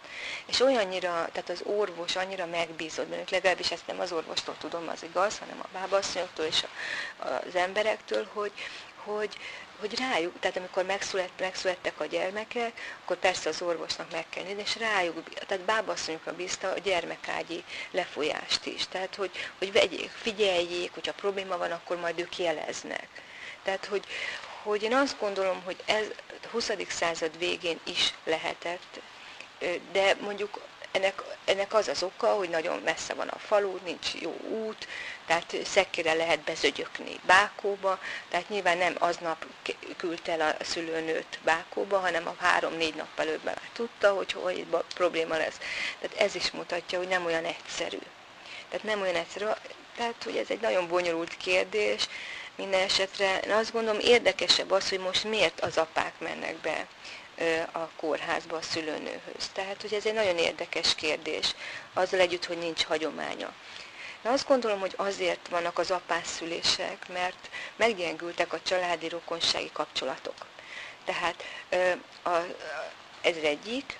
És 0.46 0.60
olyannyira, 0.60 1.28
tehát 1.32 1.48
az 1.48 1.62
orvos 1.64 2.16
annyira 2.16 2.46
megbízott 2.46 3.06
bennük, 3.06 3.30
legalábbis 3.30 3.70
ezt 3.70 3.86
nem 3.86 4.00
az 4.00 4.12
orvostól 4.12 4.56
tudom, 4.58 4.88
az 4.88 5.02
igaz, 5.02 5.38
hanem 5.38 5.60
a 5.62 5.68
bábasszonyoktól 5.72 6.44
és 6.44 6.62
a, 6.62 7.26
az 7.26 7.54
emberektől, 7.54 8.28
hogy, 8.32 8.52
hogy, 9.04 9.38
hogy 9.80 9.98
rájuk, 9.98 10.38
tehát 10.40 10.56
amikor 10.56 10.84
megszület, 10.84 11.30
megszülettek 11.38 12.00
a 12.00 12.04
gyermekek, 12.04 12.80
akkor 13.02 13.16
persze 13.16 13.48
az 13.48 13.62
orvosnak 13.62 14.10
meg 14.12 14.24
kell 14.28 14.44
nézni, 14.44 14.62
és 14.62 14.76
rájuk, 14.76 15.28
tehát 15.34 15.64
bábasszonyokra 15.64 16.34
bízta 16.34 16.70
a 16.70 16.78
gyermekágyi 16.78 17.64
lefolyást 17.90 18.66
is. 18.66 18.86
Tehát, 18.88 19.14
hogy, 19.14 19.30
hogy 19.58 19.72
vegyék, 19.72 20.10
figyeljék, 20.10 20.94
hogyha 20.94 21.12
probléma 21.12 21.56
van, 21.56 21.70
akkor 21.70 21.96
majd 22.00 22.18
ők 22.20 22.38
jeleznek. 22.38 23.08
Tehát, 23.62 23.84
hogy, 23.84 24.04
hogy 24.62 24.82
én 24.82 24.94
azt 24.94 25.18
gondolom, 25.20 25.62
hogy 25.64 25.76
ez 25.86 26.06
a 26.44 26.48
20. 26.50 26.70
század 26.88 27.38
végén 27.38 27.80
is 27.84 28.14
lehetett, 28.24 29.00
de 29.92 30.16
mondjuk 30.20 30.60
ennek, 30.92 31.22
ennek 31.44 31.74
az 31.74 31.88
az 31.88 32.02
oka, 32.02 32.26
hogy 32.34 32.48
nagyon 32.48 32.80
messze 32.84 33.14
van 33.14 33.28
a 33.28 33.38
falu, 33.38 33.78
nincs 33.84 34.14
jó 34.20 34.36
út, 34.40 34.88
tehát 35.26 35.56
szekkére 35.64 36.12
lehet 36.12 36.40
bezögyökni 36.40 37.20
Bákóba, 37.26 37.98
tehát 38.28 38.48
nyilván 38.48 38.78
nem 38.78 38.96
aznap 38.98 39.46
küldte 39.96 40.32
el 40.32 40.56
a 40.60 40.64
szülőnőt 40.64 41.38
Bákóba, 41.44 41.98
hanem 41.98 42.26
a 42.26 42.34
három-négy 42.38 42.94
nap 42.94 43.18
előbb 43.18 43.44
már 43.44 43.60
tudta, 43.72 44.12
hogy, 44.12 44.32
hogy 44.32 44.66
probléma 44.94 45.36
lesz. 45.36 45.58
Tehát 46.00 46.16
ez 46.16 46.34
is 46.34 46.50
mutatja, 46.50 46.98
hogy 46.98 47.08
nem 47.08 47.24
olyan 47.24 47.44
egyszerű. 47.44 47.98
Tehát 48.68 48.84
nem 48.84 49.00
olyan 49.00 49.14
egyszerű, 49.14 49.44
tehát 49.96 50.22
hogy 50.24 50.36
ez 50.36 50.50
egy 50.50 50.60
nagyon 50.60 50.88
bonyolult 50.88 51.36
kérdés, 51.36 52.08
minden 52.56 52.80
esetre 52.80 53.38
én 53.38 53.50
azt 53.50 53.72
gondolom 53.72 54.00
érdekesebb 54.00 54.70
az, 54.70 54.88
hogy 54.88 54.98
most 54.98 55.24
miért 55.24 55.60
az 55.60 55.76
apák 55.76 56.12
mennek 56.18 56.56
be 56.56 56.86
a 57.72 57.88
kórházba 57.96 58.56
a 58.56 58.62
szülőnőhöz. 58.62 59.48
Tehát, 59.52 59.80
hogy 59.80 59.94
ez 59.94 60.06
egy 60.06 60.14
nagyon 60.14 60.38
érdekes 60.38 60.94
kérdés, 60.94 61.54
azzal 61.94 62.20
együtt, 62.20 62.44
hogy 62.44 62.58
nincs 62.58 62.84
hagyománya. 62.84 63.52
De 64.22 64.28
azt 64.30 64.46
gondolom, 64.48 64.80
hogy 64.80 64.94
azért 64.96 65.48
vannak 65.48 65.78
az 65.78 65.90
apászszülések, 65.90 67.08
mert 67.08 67.50
meggyengültek 67.76 68.52
a 68.52 68.60
családi 68.62 69.08
rokonsági 69.08 69.70
kapcsolatok. 69.72 70.34
Tehát 71.04 71.44
ez 73.20 73.36
egyik, 73.42 73.98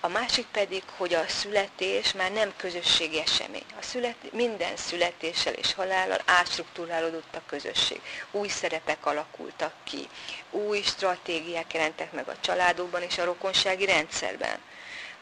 a 0.00 0.08
másik 0.08 0.46
pedig, 0.46 0.82
hogy 0.96 1.14
a 1.14 1.28
születés 1.28 2.12
már 2.12 2.32
nem 2.32 2.52
közösségi 2.56 3.20
esemény. 3.20 3.64
A 3.78 3.82
szület, 3.82 4.32
minden 4.32 4.76
születéssel 4.76 5.52
és 5.52 5.74
halállal 5.74 6.20
átstruktúrálódott 6.24 7.34
a 7.34 7.42
közösség. 7.46 8.00
Új 8.30 8.48
szerepek 8.48 9.06
alakultak 9.06 9.72
ki, 9.84 10.08
új 10.50 10.82
stratégiák 10.82 11.74
jelentek 11.74 12.12
meg 12.12 12.28
a 12.28 12.40
családokban 12.40 13.02
és 13.02 13.18
a 13.18 13.24
rokonsági 13.24 13.84
rendszerben. 13.84 14.58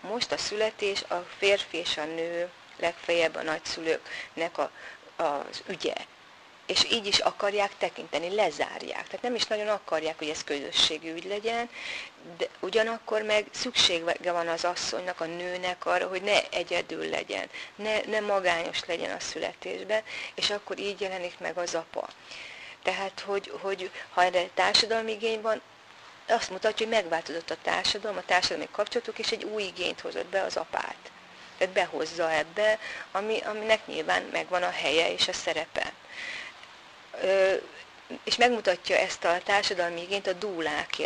Most 0.01 0.33
a 0.33 0.39
születés 0.39 1.03
a 1.03 1.26
férfi 1.39 1.76
és 1.76 1.97
a 1.97 2.05
nő, 2.05 2.51
legfeljebb 2.76 3.35
a 3.35 3.43
nagyszülőknek 3.43 4.59
a, 4.59 4.70
az 5.16 5.62
ügye 5.66 5.95
és 6.68 6.86
így 6.90 7.06
is 7.06 7.18
akarják 7.18 7.70
tekinteni, 7.78 8.34
lezárják. 8.34 9.04
Tehát 9.04 9.22
nem 9.22 9.34
is 9.34 9.46
nagyon 9.46 9.68
akarják, 9.68 10.18
hogy 10.18 10.28
ez 10.28 10.44
közösségi 10.44 11.10
ügy 11.10 11.24
legyen, 11.24 11.70
de 12.36 12.46
ugyanakkor 12.60 13.22
meg 13.22 13.46
szüksége 13.50 14.32
van 14.32 14.48
az 14.48 14.64
asszonynak, 14.64 15.20
a 15.20 15.24
nőnek 15.24 15.86
arra, 15.86 16.08
hogy 16.08 16.22
ne 16.22 16.48
egyedül 16.48 17.08
legyen, 17.08 17.48
ne, 17.76 18.00
ne 18.00 18.20
magányos 18.20 18.84
legyen 18.86 19.16
a 19.16 19.20
születésben, 19.20 20.02
és 20.34 20.50
akkor 20.50 20.78
így 20.78 21.00
jelenik 21.00 21.38
meg 21.38 21.58
az 21.58 21.74
apa. 21.74 22.08
Tehát, 22.82 23.20
hogy, 23.20 23.52
hogy 23.60 23.90
ha 24.12 24.22
erre 24.22 24.48
társadalmi 24.54 25.12
igény 25.12 25.40
van, 25.40 25.60
azt 26.28 26.50
mutatja, 26.50 26.86
hogy 26.86 26.94
megváltozott 26.94 27.50
a 27.50 27.56
társadalom, 27.62 28.16
a 28.16 28.24
társadalmi 28.26 28.68
kapcsolatok, 28.70 29.18
és 29.18 29.30
egy 29.30 29.44
új 29.44 29.62
igényt 29.62 30.00
hozott 30.00 30.26
be 30.26 30.42
az 30.42 30.56
apát. 30.56 31.10
Tehát 31.58 31.74
behozza 31.74 32.32
ebbe, 32.32 32.78
ami, 33.12 33.40
aminek 33.40 33.86
nyilván 33.86 34.22
megvan 34.22 34.62
a 34.62 34.70
helye 34.70 35.12
és 35.12 35.28
a 35.28 35.32
szerepe 35.32 35.92
és 38.24 38.36
megmutatja 38.36 38.96
ezt 38.96 39.24
a 39.24 39.38
társadalmi 39.44 40.02
igényt 40.02 40.26
a 40.26 40.32
dúlák 40.32 40.96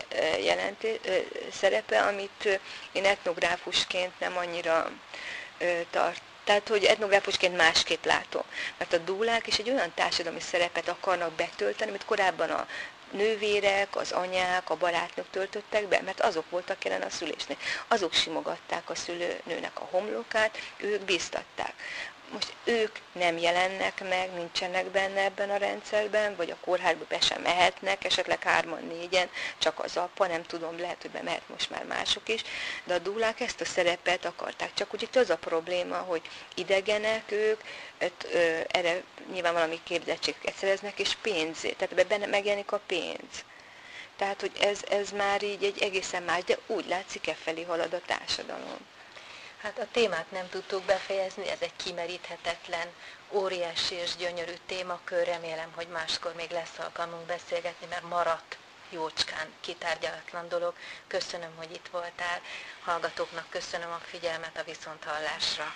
jelenti, 0.41 1.01
szerepe, 1.53 2.03
amit 2.03 2.61
én 2.93 3.05
etnográfusként 3.05 4.21
nem 4.21 4.37
annyira 4.37 4.91
tart. 5.91 6.21
Tehát, 6.45 6.69
hogy 6.69 6.85
etnográfusként 6.85 7.57
másképp 7.57 8.05
látom. 8.05 8.43
Mert 8.79 8.93
a 8.93 8.99
dúlák 8.99 9.47
is 9.47 9.59
egy 9.59 9.71
olyan 9.71 9.93
társadalmi 9.95 10.41
szerepet 10.41 10.89
akarnak 10.89 11.33
betölteni, 11.33 11.91
amit 11.91 12.05
korábban 12.05 12.51
a 12.51 12.67
nővérek, 13.11 13.97
az 13.97 14.13
anyák, 14.13 14.71
a 14.71 14.77
barátnők 14.77 15.31
töltöttek 15.31 15.87
be, 15.87 16.01
mert 16.05 16.21
azok 16.21 16.51
voltak 16.51 16.85
jelen 16.85 17.03
a 17.03 17.11
szülésnél. 17.11 17.57
Azok 17.89 18.13
simogatták 18.13 18.91
a 18.91 18.95
szülőnőnek 18.95 19.81
a 19.81 19.89
homlokát, 19.91 20.59
ők 20.77 21.01
bíztatták 21.01 21.75
most 22.33 22.55
ők 22.65 22.97
nem 23.13 23.39
jelennek 23.39 24.09
meg, 24.09 24.33
nincsenek 24.35 24.87
benne 24.87 25.21
ebben 25.21 25.51
a 25.51 25.57
rendszerben, 25.57 26.37
vagy 26.37 26.51
a 26.51 26.57
kórházba 26.61 27.05
be 27.09 27.21
sem 27.21 27.43
mehetnek, 27.43 28.05
esetleg 28.05 28.43
hárman, 28.43 28.87
négyen, 28.87 29.31
csak 29.59 29.79
az 29.79 29.97
apa, 29.97 30.27
nem 30.27 30.43
tudom, 30.43 30.79
lehet, 30.79 31.03
hogy 31.03 31.11
bemehet 31.11 31.49
most 31.49 31.71
már 31.71 31.85
mások 31.85 32.29
is, 32.29 32.43
de 32.85 32.95
a 32.95 32.99
dúlák 32.99 33.41
ezt 33.41 33.61
a 33.61 33.65
szerepet 33.65 34.25
akarták. 34.25 34.75
Csak 34.75 34.95
úgy 34.95 35.03
itt 35.03 35.17
az 35.17 35.31
a 35.31 35.37
probléma, 35.37 35.97
hogy 35.97 36.23
idegenek 36.55 37.31
ők, 37.31 37.61
öt, 37.99 38.29
ö, 38.33 38.61
erre 38.69 39.03
nyilván 39.33 39.53
valami 39.53 39.81
képzettséget 39.85 40.55
szereznek, 40.55 40.99
és 40.99 41.17
pénzét, 41.23 41.77
tehát 41.77 42.07
benne 42.07 42.27
megjelenik 42.27 42.73
a 42.73 42.81
pénz. 42.87 43.45
Tehát, 44.17 44.41
hogy 44.41 44.53
ez, 44.61 44.81
ez 44.89 45.11
már 45.11 45.43
így 45.43 45.65
egy 45.65 45.83
egészen 45.83 46.23
más, 46.23 46.45
de 46.45 46.59
úgy 46.67 46.87
látszik, 46.87 47.29
e 47.29 47.35
felé 47.35 47.63
halad 47.63 47.93
a 47.93 48.01
társadalom. 48.07 48.79
Hát 49.63 49.79
a 49.79 49.87
témát 49.93 50.31
nem 50.31 50.49
tudtuk 50.49 50.83
befejezni, 50.83 51.49
ez 51.49 51.61
egy 51.61 51.77
kimeríthetetlen, 51.77 52.89
óriási 53.31 53.95
és 53.95 54.17
gyönyörű 54.17 54.55
témakör. 54.67 55.25
Remélem, 55.27 55.73
hogy 55.75 55.89
máskor 55.89 56.35
még 56.35 56.51
lesz 56.51 56.79
alkalmunk 56.79 57.27
beszélgetni, 57.27 57.87
mert 57.91 58.09
maradt 58.09 58.59
jócskán 58.91 59.53
kitárgyalatlan 59.61 60.49
dolog. 60.49 60.75
Köszönöm, 61.07 61.57
hogy 61.57 61.71
itt 61.73 61.89
voltál. 61.91 62.41
Hallgatóknak 62.85 63.47
köszönöm 63.49 63.91
a 63.91 64.01
figyelmet 64.05 64.59
a 64.59 64.65
viszonthallásra. 64.65 65.75